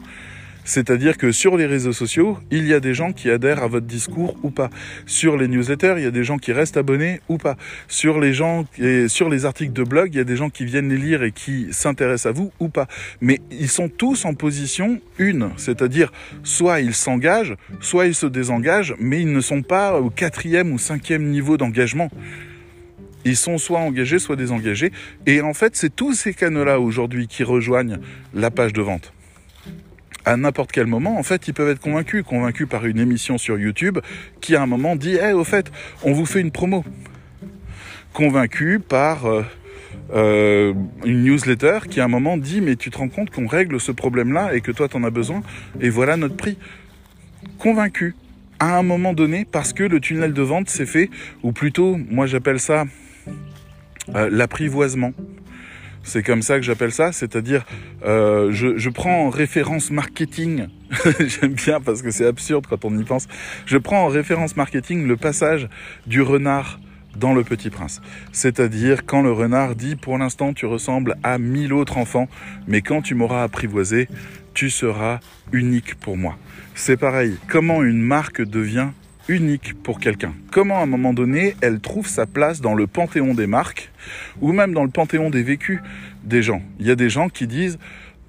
C'est-à-dire 0.65 1.17
que 1.17 1.31
sur 1.31 1.57
les 1.57 1.67
réseaux 1.67 1.93
sociaux, 1.93 2.39
il 2.49 2.67
y 2.67 2.73
a 2.73 2.79
des 2.79 2.95
gens 2.95 3.13
qui 3.13 3.29
adhèrent 3.29 3.61
à 3.61 3.67
votre 3.67 3.85
discours 3.85 4.35
ou 4.41 4.49
pas. 4.49 4.71
Sur 5.05 5.37
les 5.37 5.47
newsletters, 5.47 5.93
il 5.97 6.03
y 6.03 6.07
a 6.07 6.11
des 6.11 6.23
gens 6.23 6.39
qui 6.39 6.51
restent 6.51 6.75
abonnés 6.75 7.21
ou 7.29 7.37
pas. 7.37 7.55
Sur 7.87 8.19
les 8.19 8.33
gens, 8.33 8.65
et 8.79 9.07
sur 9.07 9.29
les 9.29 9.45
articles 9.45 9.73
de 9.73 9.83
blog, 9.83 10.09
il 10.13 10.17
y 10.17 10.21
a 10.21 10.23
des 10.23 10.35
gens 10.35 10.49
qui 10.49 10.65
viennent 10.65 10.89
les 10.89 10.97
lire 10.97 11.21
et 11.21 11.31
qui 11.31 11.67
s'intéressent 11.71 12.31
à 12.31 12.31
vous 12.31 12.51
ou 12.59 12.67
pas. 12.67 12.87
Mais 13.21 13.39
ils 13.51 13.69
sont 13.69 13.89
tous 13.89 14.25
en 14.25 14.33
position 14.33 14.99
une. 15.19 15.51
C'est-à-dire, 15.55 16.11
soit 16.43 16.81
ils 16.81 16.95
s'engagent, 16.95 17.55
soit 17.79 18.07
ils 18.07 18.15
se 18.15 18.25
désengagent, 18.25 18.95
mais 18.99 19.21
ils 19.21 19.31
ne 19.31 19.41
sont 19.41 19.61
pas 19.61 19.99
au 19.99 20.09
quatrième 20.09 20.73
ou 20.73 20.79
cinquième 20.79 21.25
niveau 21.25 21.57
d'engagement. 21.57 22.09
Ils 23.25 23.35
sont 23.35 23.57
soit 23.57 23.79
engagés, 23.79 24.19
soit 24.19 24.35
désengagés. 24.35 24.91
Et 25.25 25.41
en 25.41 25.53
fait, 25.53 25.75
c'est 25.75 25.93
tous 25.93 26.13
ces 26.13 26.33
canaux-là 26.33 26.79
aujourd'hui 26.79 27.27
qui 27.27 27.43
rejoignent 27.43 27.97
la 28.33 28.51
page 28.51 28.71
de 28.71 28.81
vente 28.81 29.11
à 30.25 30.37
n'importe 30.37 30.71
quel 30.71 30.87
moment, 30.87 31.17
en 31.17 31.23
fait, 31.23 31.47
ils 31.47 31.53
peuvent 31.53 31.69
être 31.69 31.79
convaincus, 31.79 32.23
convaincus 32.23 32.67
par 32.67 32.85
une 32.85 32.97
émission 32.99 33.37
sur 33.37 33.59
YouTube 33.59 33.99
qui 34.41 34.55
à 34.55 34.61
un 34.63 34.65
moment 34.65 34.95
dit, 34.95 35.17
eh, 35.21 35.33
au 35.33 35.43
fait, 35.43 35.71
on 36.03 36.13
vous 36.13 36.25
fait 36.25 36.41
une 36.41 36.51
promo. 36.51 36.83
Convaincus 38.11 38.81
par 38.87 39.25
euh, 39.25 39.43
euh, 40.13 40.73
une 41.05 41.23
newsletter 41.23 41.79
qui 41.89 42.01
à 42.01 42.05
un 42.05 42.07
moment 42.07 42.37
dit, 42.37 42.59
mais 42.61 42.75
tu 42.75 42.89
te 42.89 42.97
rends 42.97 43.09
compte 43.09 43.29
qu'on 43.29 43.47
règle 43.47 43.79
ce 43.79 43.91
problème-là 43.91 44.55
et 44.55 44.61
que 44.61 44.71
toi, 44.71 44.87
tu 44.87 44.97
en 44.97 45.03
as 45.03 45.11
besoin, 45.11 45.43
et 45.79 45.89
voilà 45.89 46.17
notre 46.17 46.35
prix. 46.35 46.57
Convaincus 47.59 48.15
à 48.59 48.77
un 48.77 48.83
moment 48.83 49.13
donné 49.13 49.45
parce 49.45 49.73
que 49.73 49.83
le 49.83 49.99
tunnel 49.99 50.33
de 50.33 50.41
vente 50.41 50.69
s'est 50.69 50.85
fait, 50.85 51.09
ou 51.43 51.51
plutôt, 51.51 51.99
moi 52.09 52.25
j'appelle 52.25 52.59
ça 52.59 52.85
euh, 54.13 54.29
l'apprivoisement. 54.31 55.13
C'est 56.03 56.21
comme 56.21 56.43
ça 56.43 56.57
que 56.57 56.61
j'appelle 56.61 56.91
ça, 56.91 57.11
c'est-à-dire 57.11 57.65
euh, 58.05 58.51
je, 58.51 58.77
je, 58.77 58.89
prends 58.91 59.25
en 59.25 59.29
référence 59.31 59.89
marketing, 59.89 60.67
j'aime 61.19 61.53
bien 61.53 61.81
parce 61.81 62.03
que 62.03 62.11
c'est 62.11 62.27
absurde 62.27 62.67
quand 62.69 62.85
on 62.85 62.95
y 62.95 63.03
pense, 63.03 63.27
je 63.65 63.77
prends 63.79 64.03
en 64.03 64.07
référence 64.07 64.55
marketing 64.55 65.07
le 65.07 65.17
passage 65.17 65.67
du 66.05 66.21
renard 66.21 66.79
dans 67.17 67.33
Le 67.33 67.43
Petit 67.43 67.71
Prince. 67.71 68.01
C'est-à-dire 68.31 69.05
quand 69.05 69.23
le 69.23 69.31
renard 69.31 69.75
dit 69.75 69.95
pour 69.95 70.17
l'instant 70.19 70.53
tu 70.53 70.67
ressembles 70.67 71.15
à 71.23 71.39
mille 71.39 71.73
autres 71.73 71.97
enfants, 71.97 72.27
mais 72.67 72.81
quand 72.81 73.01
tu 73.01 73.15
m'auras 73.15 73.43
apprivoisé, 73.43 74.07
tu 74.53 74.69
seras 74.69 75.19
unique 75.51 75.95
pour 75.95 76.17
moi. 76.17 76.37
C'est 76.75 76.97
pareil, 76.97 77.37
comment 77.47 77.81
une 77.81 78.01
marque 78.01 78.41
devient 78.41 78.89
unique 79.27 79.73
pour 79.81 79.99
quelqu'un. 79.99 80.33
Comment 80.51 80.79
à 80.79 80.83
un 80.83 80.85
moment 80.85 81.13
donné, 81.13 81.55
elle 81.61 81.79
trouve 81.79 82.07
sa 82.07 82.25
place 82.25 82.61
dans 82.61 82.73
le 82.73 82.87
panthéon 82.87 83.33
des 83.33 83.47
marques 83.47 83.91
ou 84.41 84.51
même 84.51 84.73
dans 84.73 84.83
le 84.83 84.89
panthéon 84.89 85.29
des 85.29 85.43
vécus 85.43 85.79
des 86.23 86.41
gens? 86.41 86.61
Il 86.79 86.87
y 86.87 86.91
a 86.91 86.95
des 86.95 87.09
gens 87.09 87.29
qui 87.29 87.47
disent 87.47 87.79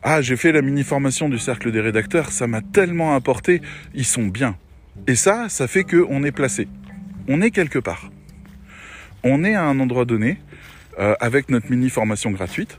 "Ah, 0.03 0.23
j'ai 0.23 0.37
fait 0.37 0.53
la 0.53 0.63
mini 0.63 0.85
formation 0.85 1.29
du 1.29 1.39
cercle 1.39 1.73
des 1.73 1.81
rédacteurs, 1.81 2.31
ça 2.31 2.47
m'a 2.47 2.63
tellement 2.63 3.15
apporté, 3.15 3.61
ils 3.95 4.05
sont 4.05 4.27
bien." 4.27 4.57
Et 5.07 5.15
ça, 5.15 5.49
ça 5.49 5.69
fait 5.69 5.85
que 5.85 6.05
on 6.09 6.25
est 6.25 6.33
placé. 6.33 6.69
On 7.29 7.43
est 7.43 7.51
quelque 7.51 7.79
part. 7.79 8.11
On 9.23 9.45
est 9.45 9.55
à 9.55 9.65
un 9.65 9.79
endroit 9.81 10.05
donné 10.05 10.39
euh, 10.99 11.15
avec 11.21 11.51
notre 11.51 11.71
mini 11.71 11.91
formation 11.91 12.31
gratuite 12.31 12.79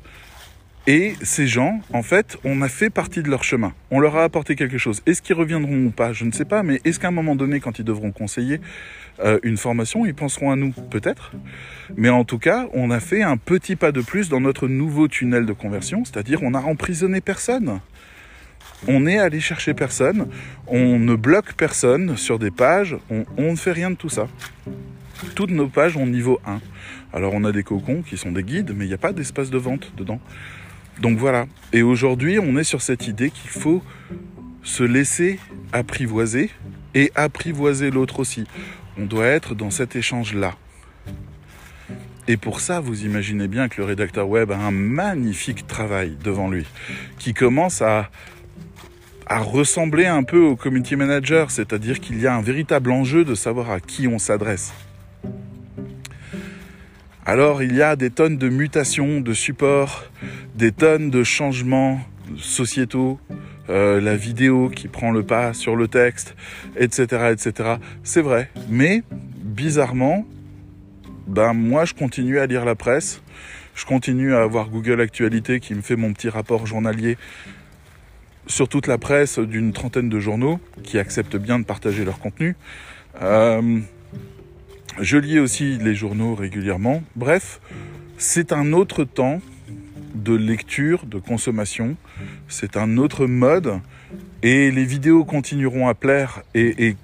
et 0.87 1.15
ces 1.21 1.47
gens, 1.47 1.81
en 1.91 2.01
fait, 2.01 2.37
on 2.45 2.61
a 2.61 2.69
fait 2.69 2.89
partie 2.89 3.21
de 3.21 3.29
leur 3.29 3.43
chemin. 3.43 3.73
On 3.91 3.99
leur 3.99 4.15
a 4.15 4.23
apporté 4.23 4.55
quelque 4.55 4.77
chose. 4.77 5.01
Est-ce 5.05 5.21
qu'ils 5.21 5.35
reviendront 5.35 5.87
ou 5.87 5.89
pas 5.89 6.13
Je 6.13 6.23
ne 6.23 6.31
sais 6.31 6.45
pas. 6.45 6.63
Mais 6.63 6.79
est-ce 6.85 6.97
qu'à 6.97 7.09
un 7.09 7.11
moment 7.11 7.35
donné, 7.35 7.59
quand 7.59 7.77
ils 7.77 7.83
devront 7.83 8.13
conseiller 8.13 8.61
euh, 9.19 9.37
une 9.43 9.57
formation, 9.57 10.05
ils 10.05 10.15
penseront 10.15 10.49
à 10.49 10.55
nous 10.55 10.71
Peut-être? 10.71 11.33
Mais 11.97 12.07
en 12.07 12.23
tout 12.23 12.39
cas, 12.39 12.67
on 12.73 12.89
a 12.89 13.01
fait 13.01 13.21
un 13.21 13.35
petit 13.35 13.75
pas 13.75 13.91
de 13.91 13.99
plus 13.99 14.29
dans 14.29 14.39
notre 14.39 14.69
nouveau 14.69 15.09
tunnel 15.09 15.45
de 15.45 15.51
conversion. 15.51 16.05
C'est-à-dire, 16.05 16.41
on 16.41 16.53
a 16.53 16.61
emprisonné 16.61 17.19
personne. 17.19 17.81
On 18.87 19.05
est 19.05 19.17
allé 19.17 19.41
chercher 19.41 19.73
personne. 19.73 20.27
On 20.67 20.99
ne 20.99 21.15
bloque 21.15 21.51
personne 21.55 22.15
sur 22.15 22.39
des 22.39 22.51
pages. 22.51 22.95
On 23.09 23.51
ne 23.51 23.57
fait 23.57 23.73
rien 23.73 23.91
de 23.91 23.95
tout 23.95 24.09
ça. 24.09 24.29
Toutes 25.35 25.51
nos 25.51 25.67
pages 25.67 25.97
ont 25.97 26.07
niveau 26.07 26.39
1. 26.45 26.61
Alors 27.11 27.33
on 27.33 27.43
a 27.43 27.51
des 27.51 27.63
cocons 27.63 28.03
qui 28.03 28.17
sont 28.17 28.31
des 28.31 28.43
guides, 28.43 28.73
mais 28.75 28.85
il 28.85 28.89
n'y 28.89 28.93
a 28.93 28.99
pas 28.99 29.13
d'espace 29.13 29.49
de 29.49 29.57
vente 29.57 29.91
dedans. 29.97 30.19
Donc 31.01 31.17
voilà. 31.17 31.47
Et 31.73 31.81
aujourd'hui, 31.81 32.39
on 32.39 32.57
est 32.57 32.63
sur 32.63 32.81
cette 32.81 33.07
idée 33.07 33.29
qu'il 33.29 33.49
faut 33.49 33.83
se 34.63 34.83
laisser 34.83 35.39
apprivoiser 35.73 36.49
et 36.93 37.11
apprivoiser 37.15 37.91
l'autre 37.91 38.19
aussi. 38.19 38.45
On 38.97 39.05
doit 39.05 39.27
être 39.27 39.55
dans 39.55 39.69
cet 39.69 39.95
échange-là. 39.95 40.55
Et 42.27 42.35
pour 42.35 42.59
ça, 42.59 42.81
vous 42.81 43.05
imaginez 43.05 43.47
bien 43.47 43.69
que 43.69 43.79
le 43.79 43.85
rédacteur 43.85 44.27
web 44.27 44.51
a 44.51 44.57
un 44.57 44.71
magnifique 44.71 45.65
travail 45.65 46.17
devant 46.21 46.49
lui, 46.49 46.65
qui 47.19 47.33
commence 47.33 47.81
à, 47.81 48.09
ressembler 49.29 50.05
un 50.05 50.23
peu 50.23 50.39
au 50.39 50.55
community 50.55 50.95
manager, 50.95 51.51
c'est-à-dire 51.51 51.99
qu'il 51.99 52.19
y 52.19 52.27
a 52.27 52.35
un 52.35 52.41
véritable 52.41 52.91
enjeu 52.91 53.25
de 53.25 53.35
savoir 53.35 53.71
à 53.71 53.79
qui 53.79 54.07
on 54.07 54.19
s'adresse. 54.19 54.73
Alors 57.27 57.61
il 57.61 57.75
y 57.75 57.81
a 57.81 57.97
des 57.97 58.09
tonnes 58.09 58.37
de 58.37 58.47
mutations, 58.47 59.19
de 59.19 59.33
supports, 59.33 60.05
des 60.55 60.71
tonnes 60.71 61.09
de 61.09 61.25
changements 61.25 61.99
sociétaux, 62.37 63.19
euh, 63.69 63.99
la 63.99 64.15
vidéo 64.15 64.69
qui 64.69 64.87
prend 64.87 65.11
le 65.11 65.23
pas 65.23 65.53
sur 65.53 65.75
le 65.75 65.89
texte, 65.89 66.37
etc., 66.77 67.33
etc. 67.33 67.75
C'est 68.01 68.21
vrai, 68.21 68.49
mais 68.69 69.03
bizarrement, 69.43 70.25
ben 71.27 71.51
moi 71.51 71.83
je 71.83 71.93
continue 71.93 72.39
à 72.39 72.45
lire 72.45 72.63
la 72.63 72.75
presse, 72.75 73.21
je 73.75 73.83
continue 73.83 74.33
à 74.33 74.43
avoir 74.43 74.69
Google 74.69 75.01
Actualité 75.01 75.59
qui 75.59 75.75
me 75.75 75.81
fait 75.81 75.97
mon 75.97 76.13
petit 76.13 76.29
rapport 76.29 76.65
journalier 76.65 77.17
sur 78.45 78.69
toute 78.69 78.87
la 78.87 78.97
presse 78.97 79.37
d'une 79.37 79.73
trentaine 79.73 80.07
de 80.07 80.21
journaux 80.21 80.61
qui 80.81 80.97
acceptent 80.97 81.35
bien 81.35 81.59
de 81.59 81.65
partager 81.65 82.05
leur 82.05 82.19
contenu. 82.19 82.55
Euh, 83.21 83.81
je 84.99 85.17
lis 85.17 85.39
aussi 85.39 85.77
les 85.77 85.95
journaux 85.95 86.35
régulièrement. 86.35 87.03
Bref, 87.15 87.59
c'est 88.17 88.51
un 88.51 88.73
autre 88.73 89.03
temps 89.03 89.41
de 90.15 90.33
lecture, 90.33 91.05
de 91.05 91.19
consommation. 91.19 91.95
C'est 92.47 92.77
un 92.77 92.97
autre 92.97 93.25
mode. 93.27 93.79
Et 94.43 94.71
les 94.71 94.85
vidéos 94.85 95.25
continueront 95.25 95.87
à 95.87 95.93
plaire. 95.93 96.41
Et, 96.55 96.95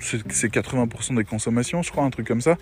c'est 0.00 0.52
80% 0.52 1.16
des 1.16 1.24
consommations, 1.24 1.82
je 1.82 1.90
crois, 1.90 2.04
un 2.04 2.10
truc 2.10 2.26
comme 2.26 2.40
ça. 2.40 2.58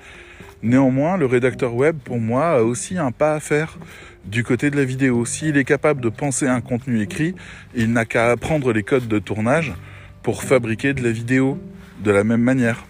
Néanmoins, 0.63 1.17
le 1.17 1.27
rédacteur 1.27 1.75
web, 1.75 1.97
pour 1.97 2.19
moi, 2.19 2.51
a 2.51 2.63
aussi 2.63 2.99
un 2.99 3.11
pas 3.11 3.35
à 3.35 3.41
faire 3.41 3.79
du 4.27 4.45
côté 4.45 4.71
de 4.71 4.77
la 4.77 4.85
vidéo. 4.85 5.25
S'il 5.25 5.57
est 5.57 5.65
capable 5.65 6.03
de 6.03 6.11
penser 6.11 6.47
un 6.47 6.61
contenu 6.61 7.01
écrit, 7.01 7.35
il 7.75 7.93
n'a 7.93 8.05
qu'à 8.05 8.31
apprendre 8.31 8.73
les 8.73 8.83
codes 8.83 9.09
de 9.09 9.19
tournage 9.19 9.73
pour 10.23 10.43
fabriquer 10.43 10.93
de 10.93 11.03
la 11.03 11.11
vidéo 11.11 11.59
de 12.05 12.11
la 12.11 12.25
même 12.25 12.43
manière 12.43 12.85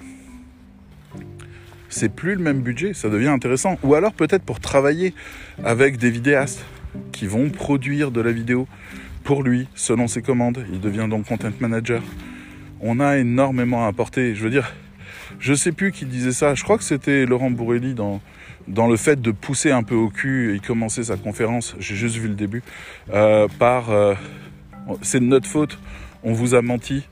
c'est 1.91 2.09
plus 2.09 2.35
le 2.35 2.43
même 2.43 2.61
budget, 2.61 2.95
ça 2.95 3.11
devient 3.11 3.29
intéressant. 3.29 3.79
Ou 3.83 3.95
alors 3.95 4.15
peut-être 4.15 4.43
pour 4.43 4.61
travailler 4.61 5.13
avec 5.65 5.99
des 5.99 6.11
vidéastes 6.11 6.65
qui 7.13 7.27
vont 7.27 7.51
produire 7.51 8.11
de 8.11 8.21
la 8.21 8.33
vidéo 8.33 8.67
pour 9.25 9.43
lui, 9.43 9.69
selon 9.75 10.09
ses 10.09 10.23
commandes. 10.23 10.65
Il 10.73 10.81
devient 10.81 11.07
donc 11.11 11.27
content 11.27 11.51
manager. 11.61 12.03
On 12.81 13.01
a 13.01 13.19
énormément 13.19 13.85
à 13.85 13.89
apporter. 13.89 14.35
Je 14.35 14.43
veux 14.43 14.51
dire, 14.51 14.73
je 15.39 15.53
sais 15.53 15.73
plus 15.73 15.93
qui 15.93 16.07
disait 16.07 16.33
ça. 16.33 16.55
Je 16.55 16.65
crois 16.65 16.79
que 16.79 16.85
c'était 16.85 17.27
Laurent 17.27 17.51
Bourrelli 17.51 17.95
dans, 17.95 18.21
dans 18.69 18.87
le 18.87 18.97
fait 18.97 19.21
de 19.21 19.31
pousser 19.31 19.71
un 19.71 19.83
peu 19.83 19.95
au 19.95 20.09
cul. 20.09 20.55
Il 20.55 20.61
commençait 20.61 21.05
sa 21.05 21.17
conférence, 21.17 21.77
j'ai 21.79 21.97
juste 21.97 22.17
vu 22.17 22.29
le 22.29 22.35
début, 22.35 22.63
euh, 23.13 23.49
par 23.59 23.91
euh, 23.91 24.15
c'est 25.03 25.21
de 25.21 25.25
notre 25.25 25.47
faute, 25.47 25.79
on 26.23 26.33
vous 26.33 26.55
a 26.55 26.63
menti, 26.63 27.07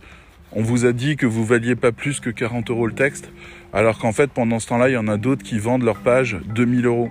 on 0.52 0.62
vous 0.62 0.86
a 0.86 0.92
dit 0.92 1.16
que 1.16 1.26
vous 1.26 1.44
valiez 1.44 1.76
pas 1.76 1.92
plus 1.92 2.20
que 2.20 2.30
40 2.30 2.70
euros 2.70 2.86
le 2.86 2.94
texte. 2.94 3.30
Alors 3.72 3.98
qu'en 3.98 4.12
fait, 4.12 4.30
pendant 4.30 4.58
ce 4.58 4.68
temps-là, 4.68 4.88
il 4.88 4.92
y 4.92 4.96
en 4.96 5.08
a 5.08 5.16
d'autres 5.16 5.42
qui 5.42 5.58
vendent 5.58 5.82
leur 5.82 5.98
page 5.98 6.38
2000 6.54 6.86
euros. 6.86 7.10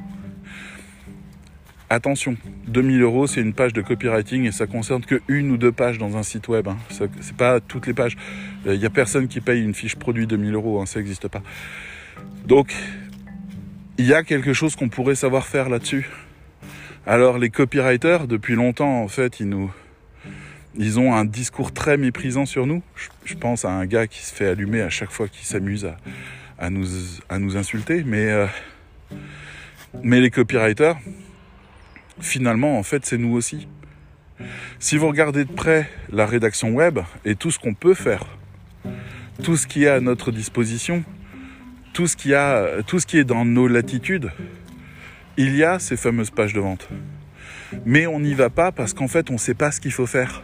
Attention, 1.89 2.35
2000 2.67 3.01
euros, 3.01 3.27
c'est 3.27 3.41
une 3.41 3.53
page 3.53 3.71
de 3.71 3.81
copywriting 3.81 4.43
et 4.45 4.51
ça 4.51 4.67
concerne 4.67 5.05
que 5.05 5.21
une 5.27 5.51
ou 5.51 5.57
deux 5.57 5.71
pages 5.71 5.97
dans 5.97 6.17
un 6.17 6.23
site 6.23 6.47
web. 6.49 6.67
Hein. 6.67 6.77
C'est 6.89 7.37
pas 7.37 7.61
toutes 7.61 7.87
les 7.87 7.93
pages. 7.93 8.17
Il 8.65 8.75
y 8.75 8.85
a 8.85 8.89
personne 8.89 9.27
qui 9.27 9.39
paye 9.39 9.63
une 9.63 9.73
fiche 9.73 9.95
produit 9.95 10.27
2000 10.27 10.53
euros, 10.53 10.81
hein, 10.81 10.85
ça 10.85 10.99
n'existe 10.99 11.27
pas. 11.29 11.41
Donc, 12.45 12.73
il 13.97 14.05
y 14.05 14.13
a 14.13 14.23
quelque 14.23 14.53
chose 14.53 14.75
qu'on 14.75 14.89
pourrait 14.89 15.15
savoir 15.15 15.47
faire 15.47 15.69
là-dessus. 15.69 16.09
Alors, 17.05 17.37
les 17.37 17.49
copywriters, 17.49 18.27
depuis 18.27 18.55
longtemps, 18.55 19.01
en 19.01 19.07
fait, 19.07 19.39
ils 19.39 19.47
nous, 19.47 19.71
ils 20.75 20.99
ont 20.99 21.15
un 21.15 21.25
discours 21.25 21.71
très 21.71 21.97
méprisant 21.97 22.45
sur 22.45 22.67
nous. 22.67 22.83
Je, 23.23 23.35
pense 23.35 23.65
à 23.65 23.71
un 23.71 23.85
gars 23.85 24.07
qui 24.07 24.23
se 24.23 24.33
fait 24.33 24.47
allumer 24.47 24.81
à 24.81 24.89
chaque 24.89 25.11
fois 25.11 25.27
qu'il 25.27 25.45
s'amuse 25.45 25.85
à, 25.85 25.97
à 26.57 26.69
nous, 26.69 26.87
à 27.29 27.39
nous 27.39 27.57
insulter, 27.57 28.03
mais, 28.05 28.29
euh, 28.29 28.47
mais 30.03 30.19
les 30.19 30.31
copywriters, 30.31 30.97
finalement, 32.19 32.77
en 32.77 32.83
fait, 32.83 33.05
c'est 33.05 33.17
nous 33.17 33.33
aussi. 33.33 33.67
Si 34.79 34.97
vous 34.97 35.07
regardez 35.07 35.45
de 35.45 35.51
près 35.51 35.89
la 36.11 36.25
rédaction 36.25 36.71
web 36.71 36.99
et 37.25 37.35
tout 37.35 37.51
ce 37.51 37.59
qu'on 37.59 37.73
peut 37.73 37.93
faire, 37.93 38.25
tout 39.43 39.57
ce 39.57 39.67
qui 39.67 39.85
est 39.85 39.89
à 39.89 39.99
notre 39.99 40.31
disposition, 40.31 41.03
tout 41.93 42.07
ce, 42.07 42.15
qui 42.15 42.33
a, 42.33 42.83
tout 42.85 42.99
ce 42.99 43.07
qui 43.07 43.17
est 43.17 43.23
dans 43.23 43.45
nos 43.45 43.67
latitudes, 43.67 44.31
il 45.37 45.55
y 45.55 45.63
a 45.63 45.79
ces 45.79 45.97
fameuses 45.97 46.31
pages 46.31 46.53
de 46.53 46.59
vente. 46.59 46.87
Mais 47.85 48.07
on 48.07 48.19
n'y 48.19 48.33
va 48.33 48.49
pas 48.49 48.71
parce 48.71 48.93
qu'en 48.93 49.07
fait, 49.07 49.29
on 49.29 49.33
ne 49.33 49.39
sait 49.39 49.53
pas 49.53 49.71
ce 49.71 49.81
qu'il 49.81 49.91
faut 49.91 50.05
faire. 50.05 50.43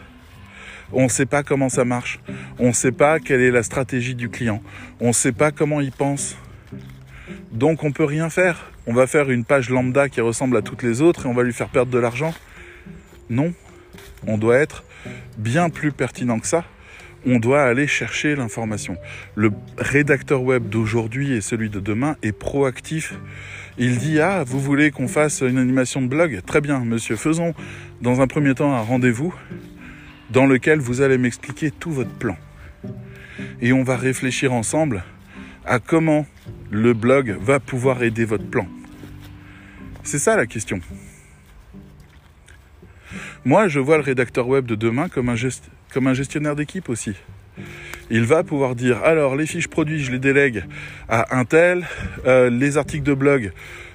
On 0.93 1.03
ne 1.03 1.09
sait 1.09 1.25
pas 1.25 1.43
comment 1.43 1.69
ça 1.69 1.85
marche. 1.85 2.19
On 2.59 2.67
ne 2.67 2.73
sait 2.73 2.91
pas 2.91 3.19
quelle 3.19 3.41
est 3.41 3.51
la 3.51 3.63
stratégie 3.63 4.15
du 4.15 4.29
client. 4.29 4.61
On 4.99 5.07
ne 5.07 5.13
sait 5.13 5.31
pas 5.31 5.51
comment 5.51 5.81
il 5.81 5.91
pense. 5.91 6.37
Donc 7.51 7.83
on 7.83 7.91
peut 7.91 8.05
rien 8.05 8.29
faire. 8.29 8.71
On 8.85 8.93
va 8.93 9.07
faire 9.07 9.31
une 9.31 9.43
page 9.43 9.69
lambda 9.69 10.09
qui 10.09 10.21
ressemble 10.21 10.57
à 10.57 10.61
toutes 10.61 10.83
les 10.83 11.01
autres 11.01 11.25
et 11.25 11.29
on 11.29 11.33
va 11.33 11.43
lui 11.43 11.53
faire 11.53 11.69
perdre 11.69 11.91
de 11.91 11.97
l'argent. 11.97 12.33
Non. 13.29 13.53
On 14.27 14.37
doit 14.37 14.57
être 14.57 14.83
bien 15.37 15.69
plus 15.69 15.91
pertinent 15.91 16.39
que 16.39 16.47
ça. 16.47 16.63
On 17.25 17.39
doit 17.39 17.63
aller 17.63 17.87
chercher 17.87 18.35
l'information. 18.35 18.97
Le 19.35 19.51
rédacteur 19.77 20.43
web 20.43 20.67
d'aujourd'hui 20.67 21.31
et 21.31 21.41
celui 21.41 21.69
de 21.69 21.79
demain 21.79 22.17
est 22.21 22.33
proactif. 22.33 23.13
Il 23.77 23.97
dit 23.97 24.19
Ah, 24.19 24.43
vous 24.45 24.59
voulez 24.59 24.91
qu'on 24.91 25.07
fasse 25.07 25.41
une 25.41 25.57
animation 25.57 26.01
de 26.01 26.07
blog? 26.07 26.41
Très 26.45 26.61
bien, 26.61 26.79
monsieur, 26.79 27.15
faisons 27.15 27.53
dans 28.01 28.19
un 28.21 28.27
premier 28.27 28.53
temps 28.53 28.73
un 28.73 28.81
rendez-vous 28.81 29.33
dans 30.33 30.47
lequel 30.47 30.79
vous 30.79 31.01
allez 31.01 31.19
m'expliquer 31.19 31.69
tout 31.69 31.91
votre 31.91 32.09
plan. 32.09 32.35
Et 33.61 33.71
on 33.71 33.83
va 33.83 33.95
réfléchir 33.95 34.51
ensemble 34.51 35.03
à 35.63 35.79
comment 35.79 36.25
le 36.71 36.93
blog 36.93 37.37
va 37.39 37.59
pouvoir 37.59 38.01
aider 38.01 38.25
votre 38.25 38.49
plan. 38.49 38.67
C'est 40.03 40.17
ça 40.17 40.35
la 40.35 40.47
question. 40.47 40.81
Moi, 43.45 43.67
je 43.67 43.79
vois 43.79 43.97
le 43.97 44.03
rédacteur 44.03 44.47
web 44.47 44.65
de 44.65 44.75
demain 44.75 45.07
comme 45.07 45.29
un, 45.29 46.13
gestionnaire 46.13 46.55
d'équipe 46.55 46.89
aussi. 46.89 47.13
Il 48.09 48.23
va 48.23 48.43
pouvoir 48.43 48.75
dire 48.75 49.03
alors 49.03 49.35
les 49.35 49.45
fiches 49.45 49.67
produits, 49.67 50.03
je 50.03 50.11
les 50.11 50.19
délègue 50.19 50.63
à 51.07 51.37
un 51.37 51.45
tel, 51.45 51.87
euh, 52.25 52.49
les 52.49 52.77
articles 52.77 53.03
de 53.03 53.13
blog, 53.13 53.51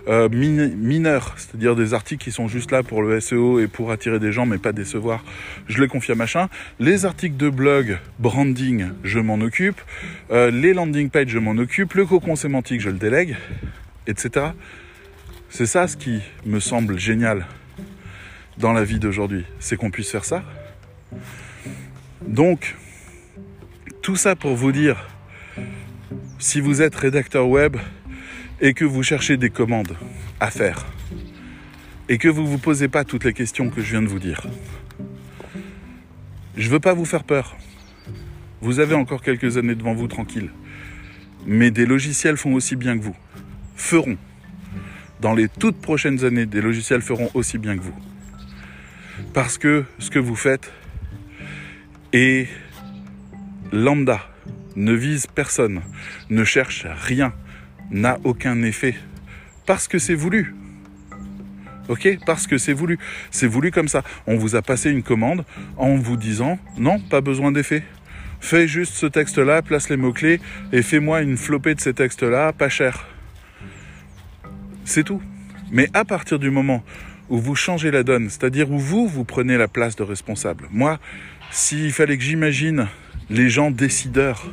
euh, 0.06 0.28
mineurs, 0.28 1.34
c'est-à-dire 1.36 1.74
des 1.76 1.94
articles 1.94 2.22
qui 2.22 2.30
sont 2.30 2.48
juste 2.48 2.70
là 2.70 2.82
pour 2.82 3.02
le 3.02 3.20
SEO 3.20 3.60
et 3.60 3.66
pour 3.66 3.90
attirer 3.90 4.18
des 4.18 4.32
gens 4.32 4.46
mais 4.46 4.58
pas 4.58 4.72
décevoir, 4.72 5.24
je 5.66 5.80
les 5.80 5.88
confie 5.88 6.12
à 6.12 6.14
machin. 6.14 6.48
Les 6.78 7.04
articles 7.04 7.36
de 7.36 7.50
blog, 7.50 7.98
branding, 8.18 8.88
je 9.04 9.18
m'en 9.18 9.40
occupe. 9.40 9.80
Euh, 10.30 10.50
les 10.50 10.72
landing 10.72 11.10
pages, 11.10 11.28
je 11.28 11.38
m'en 11.38 11.52
occupe. 11.52 11.94
Le 11.94 12.06
cocon 12.06 12.36
sémantique, 12.36 12.80
je 12.80 12.90
le 12.90 12.98
délègue, 12.98 13.36
etc. 14.06 14.46
C'est 15.50 15.66
ça 15.66 15.88
ce 15.88 15.96
qui 15.96 16.20
me 16.44 16.60
semble 16.60 16.98
génial 16.98 17.46
dans 18.58 18.72
la 18.72 18.84
vie 18.84 18.98
d'aujourd'hui, 18.98 19.44
c'est 19.60 19.76
qu'on 19.76 19.90
puisse 19.90 20.10
faire 20.10 20.24
ça. 20.24 20.42
Donc, 22.26 22.76
tout 24.02 24.16
ça 24.16 24.36
pour 24.36 24.54
vous 24.54 24.72
dire, 24.72 25.08
si 26.38 26.60
vous 26.60 26.82
êtes 26.82 26.94
rédacteur 26.94 27.48
web, 27.48 27.76
et 28.60 28.74
que 28.74 28.84
vous 28.84 29.02
cherchez 29.02 29.36
des 29.36 29.50
commandes 29.50 29.96
à 30.40 30.50
faire 30.50 30.86
et 32.08 32.18
que 32.18 32.28
vous 32.28 32.42
ne 32.42 32.46
vous 32.46 32.58
posez 32.58 32.88
pas 32.88 33.04
toutes 33.04 33.24
les 33.24 33.32
questions 33.32 33.70
que 33.70 33.82
je 33.82 33.90
viens 33.90 34.02
de 34.02 34.08
vous 34.08 34.18
dire. 34.18 34.46
Je 36.56 36.66
ne 36.66 36.70
veux 36.70 36.80
pas 36.80 36.94
vous 36.94 37.04
faire 37.04 37.24
peur. 37.24 37.56
Vous 38.60 38.80
avez 38.80 38.94
encore 38.94 39.22
quelques 39.22 39.56
années 39.58 39.74
devant 39.74 39.94
vous 39.94 40.08
tranquille. 40.08 40.50
Mais 41.46 41.70
des 41.70 41.86
logiciels 41.86 42.36
font 42.36 42.54
aussi 42.54 42.76
bien 42.76 42.98
que 42.98 43.04
vous. 43.04 43.16
Feront. 43.76 44.16
Dans 45.20 45.34
les 45.34 45.48
toutes 45.48 45.80
prochaines 45.80 46.24
années, 46.24 46.46
des 46.46 46.60
logiciels 46.60 47.02
feront 47.02 47.30
aussi 47.34 47.58
bien 47.58 47.76
que 47.76 47.82
vous. 47.82 47.94
Parce 49.34 49.58
que 49.58 49.84
ce 49.98 50.10
que 50.10 50.18
vous 50.18 50.36
faites 50.36 50.72
est 52.12 52.48
lambda, 53.72 54.20
ne 54.76 54.92
vise 54.92 55.26
personne, 55.26 55.82
ne 56.30 56.44
cherche 56.44 56.86
rien, 56.86 57.32
n'a 57.90 58.18
aucun 58.24 58.62
effet. 58.62 58.96
Parce 59.66 59.88
que 59.88 59.98
c'est 59.98 60.14
voulu. 60.14 60.54
Ok? 61.88 62.18
Parce 62.26 62.46
que 62.46 62.58
c'est 62.58 62.72
voulu. 62.72 62.98
C'est 63.30 63.46
voulu 63.46 63.70
comme 63.70 63.88
ça. 63.88 64.02
On 64.26 64.36
vous 64.36 64.56
a 64.56 64.62
passé 64.62 64.90
une 64.90 65.02
commande 65.02 65.44
en 65.76 65.96
vous 65.96 66.16
disant 66.16 66.58
non, 66.76 66.98
pas 67.00 67.20
besoin 67.20 67.52
d'effet. 67.52 67.82
Fais 68.40 68.68
juste 68.68 68.94
ce 68.94 69.06
texte-là, 69.06 69.62
place 69.62 69.88
les 69.88 69.96
mots-clés 69.96 70.40
et 70.72 70.82
fais-moi 70.82 71.22
une 71.22 71.36
flopée 71.36 71.74
de 71.74 71.80
ces 71.80 71.92
textes-là, 71.92 72.52
pas 72.52 72.68
cher. 72.68 73.06
C'est 74.84 75.02
tout. 75.02 75.20
Mais 75.70 75.88
à 75.92 76.04
partir 76.04 76.38
du 76.38 76.50
moment 76.50 76.84
où 77.28 77.38
vous 77.38 77.54
changez 77.54 77.90
la 77.90 78.04
donne, 78.04 78.30
c'est-à-dire 78.30 78.70
où 78.70 78.78
vous, 78.78 79.06
vous 79.06 79.24
prenez 79.24 79.58
la 79.58 79.68
place 79.68 79.96
de 79.96 80.02
responsable. 80.02 80.66
Moi, 80.70 80.98
s'il 81.50 81.92
fallait 81.92 82.16
que 82.16 82.24
j'imagine 82.24 82.88
les 83.28 83.50
gens 83.50 83.70
décideurs 83.70 84.50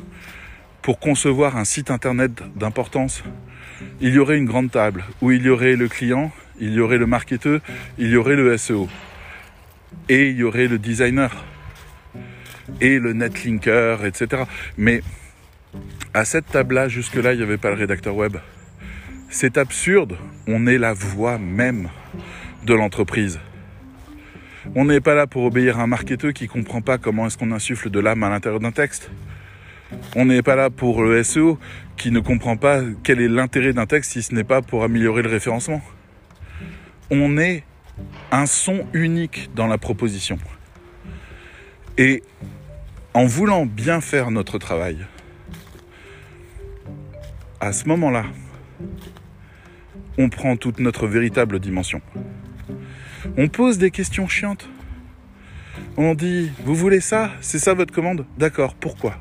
pour 0.86 1.00
concevoir 1.00 1.58
un 1.58 1.66
site 1.66 1.90
internet 1.90 2.44
d'importance, 2.56 3.24
il 4.02 4.14
y 4.14 4.20
aurait 4.20 4.38
une 4.38 4.46
grande 4.46 4.70
table 4.70 5.04
où 5.20 5.32
il 5.32 5.42
y 5.42 5.50
aurait 5.50 5.76
le 5.76 5.88
client, 5.88 6.32
il 6.60 6.74
y 6.74 6.80
aurait 6.80 7.00
le 7.00 7.08
marketeur, 7.08 7.60
il 7.98 8.12
y 8.12 8.16
aurait 8.16 8.36
le 8.36 8.56
SEO. 8.56 8.88
Et 10.10 10.30
il 10.30 10.38
y 10.38 10.44
aurait 10.44 10.68
le 10.68 10.78
designer. 10.78 11.44
Et 12.82 13.00
le 13.00 13.14
netlinker, 13.14 14.06
etc. 14.06 14.44
Mais 14.78 15.02
à 16.14 16.24
cette 16.24 16.52
table-là, 16.52 16.88
jusque-là, 16.88 17.34
il 17.34 17.38
n'y 17.38 17.44
avait 17.44 17.58
pas 17.58 17.72
le 17.72 17.78
rédacteur 17.78 18.16
web. 18.16 18.38
C'est 19.32 19.58
absurde. 19.58 20.20
On 20.46 20.68
est 20.68 20.78
la 20.78 20.94
voix 20.94 21.40
même 21.40 21.90
de 22.64 22.76
l'entreprise. 22.76 23.40
On 24.76 24.86
n'est 24.86 25.02
pas 25.02 25.16
là 25.16 25.26
pour 25.26 25.46
obéir 25.46 25.80
à 25.80 25.82
un 25.82 25.88
marketeur 25.88 26.32
qui 26.32 26.44
ne 26.44 26.50
comprend 26.50 26.82
pas 26.82 27.00
comment 27.00 27.26
est-ce 27.26 27.40
qu'on 27.40 27.52
insuffle 27.52 27.90
de 27.90 28.00
l'âme 28.00 28.22
à 28.22 28.30
l'intérieur 28.30 28.60
d'un 28.60 28.72
texte. 28.72 29.10
On 30.16 30.26
n'est 30.26 30.42
pas 30.42 30.56
là 30.56 30.70
pour 30.70 31.04
le 31.04 31.24
SEO 31.24 31.60
qui 31.98 32.12
ne 32.12 32.20
comprend 32.20 32.58
pas 32.58 32.82
quel 33.04 33.22
est 33.22 33.28
l'intérêt 33.28 33.74
d'un 33.74 33.86
texte 33.86 34.12
si 34.12 34.24
ce 34.24 34.34
n'est 34.34 34.44
pas 34.44 34.62
pour 34.62 34.84
améliorer 34.84 35.22
le 35.22 35.30
référencement. 35.30 35.82
On 37.12 37.38
est 37.38 37.64
un 38.32 38.46
son 38.46 38.86
unique 38.94 39.50
dans 39.56 39.68
la 39.68 39.78
proposition. 39.78 40.38
Et 41.98 42.24
en 43.14 43.26
voulant 43.26 43.66
bien 43.66 44.02
faire 44.02 44.32
notre 44.32 44.58
travail, 44.58 45.06
à 47.62 47.72
ce 47.72 47.88
moment-là, 47.88 48.26
on 50.18 50.30
prend 50.30 50.58
toute 50.58 50.80
notre 50.80 51.08
véritable 51.08 51.60
dimension. 51.60 52.02
On 53.38 53.48
pose 53.48 53.78
des 53.78 53.92
questions 53.92 54.28
chiantes. 54.28 54.70
On 55.98 56.14
dit, 56.14 56.52
vous 56.66 56.76
voulez 56.76 57.00
ça? 57.00 57.32
C'est 57.42 57.60
ça 57.60 57.74
votre 57.74 57.94
commande? 57.94 58.26
D'accord, 58.38 58.76
pourquoi? 58.76 59.18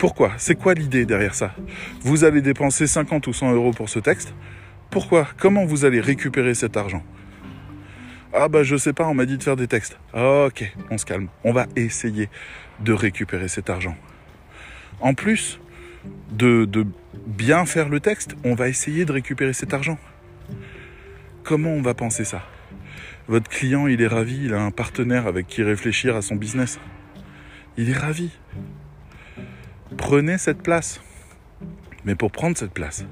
Pourquoi? 0.00 0.32
C'est 0.38 0.54
quoi 0.54 0.72
l'idée 0.72 1.04
derrière 1.04 1.34
ça? 1.34 1.54
Vous 2.00 2.24
allez 2.24 2.40
dépenser 2.40 2.86
50 2.86 3.26
ou 3.26 3.34
100 3.34 3.52
euros 3.52 3.72
pour 3.72 3.90
ce 3.90 3.98
texte. 3.98 4.32
Pourquoi? 4.88 5.28
Comment 5.36 5.66
vous 5.66 5.84
allez 5.84 6.00
récupérer 6.00 6.54
cet 6.54 6.78
argent? 6.78 7.04
Ah 8.32 8.48
bah 8.48 8.62
je 8.62 8.76
sais 8.76 8.94
pas, 8.94 9.06
on 9.06 9.12
m'a 9.12 9.26
dit 9.26 9.36
de 9.36 9.42
faire 9.42 9.56
des 9.56 9.66
textes. 9.66 9.98
Ok, 10.14 10.74
on 10.90 10.96
se 10.96 11.04
calme. 11.04 11.28
On 11.44 11.52
va 11.52 11.66
essayer 11.76 12.30
de 12.80 12.94
récupérer 12.94 13.46
cet 13.48 13.68
argent. 13.68 13.94
En 15.00 15.12
plus 15.12 15.60
de, 16.30 16.64
de 16.64 16.86
bien 17.26 17.66
faire 17.66 17.90
le 17.90 18.00
texte, 18.00 18.36
on 18.42 18.54
va 18.54 18.68
essayer 18.70 19.04
de 19.04 19.12
récupérer 19.12 19.52
cet 19.52 19.74
argent. 19.74 19.98
Comment 21.44 21.72
on 21.72 21.82
va 21.82 21.92
penser 21.92 22.24
ça? 22.24 22.42
Votre 23.28 23.50
client, 23.50 23.86
il 23.86 24.00
est 24.00 24.06
ravi, 24.06 24.46
il 24.46 24.54
a 24.54 24.62
un 24.62 24.70
partenaire 24.70 25.26
avec 25.26 25.46
qui 25.46 25.62
réfléchir 25.62 26.16
à 26.16 26.22
son 26.22 26.36
business. 26.36 26.80
Il 27.76 27.90
est 27.90 27.98
ravi. 27.98 28.30
Prenez 29.96 30.38
cette 30.38 30.62
place. 30.62 31.00
Mais 32.04 32.14
pour 32.14 32.30
prendre 32.32 32.56
cette 32.56 32.72
place, 32.72 33.04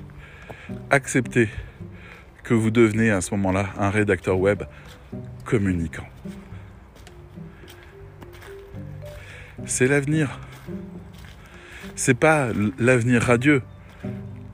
acceptez 0.91 1.49
que 2.43 2.55
vous 2.55 2.71
devenez 2.71 3.11
à 3.11 3.21
ce 3.21 3.33
moment-là 3.33 3.69
un 3.79 3.91
rédacteur 3.91 4.39
web 4.39 4.63
communicant. 5.45 6.07
C'est 9.67 9.87
l'avenir. 9.87 10.41
C'est 11.95 12.15
pas 12.15 12.49
l'avenir 12.79 13.23
radieux. 13.23 13.63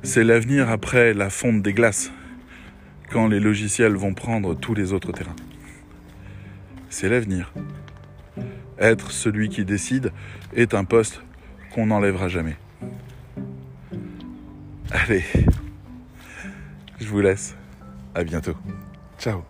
C'est 0.03 0.25
l'avenir 0.25 0.71
après 0.71 1.15
la 1.15 1.31
fonte 1.31 1.63
des 1.63 1.73
glaces, 1.73 2.11
quand 3.11 3.29
les 3.29 3.41
logiciels 3.41 3.95
vont 3.95 4.13
prendre 4.13 4.55
tous 4.55 4.75
les 4.75 4.93
autres 4.93 5.13
terrains. 5.13 5.37
C'est 6.91 7.09
l'avenir. 7.09 7.53
Être 8.79 9.13
celui 9.13 9.49
qui 9.49 9.65
décide 9.65 10.13
est 10.55 10.75
un 10.75 10.85
poste 10.85 11.24
qu'on 11.75 11.87
n'enlèvera 11.87 12.29
jamais. 12.29 12.57
Allez, 14.93 15.25
je 17.01 17.09
vous 17.09 17.21
laisse. 17.21 17.57
À 18.15 18.23
bientôt. 18.23 18.55
Ciao. 19.19 19.43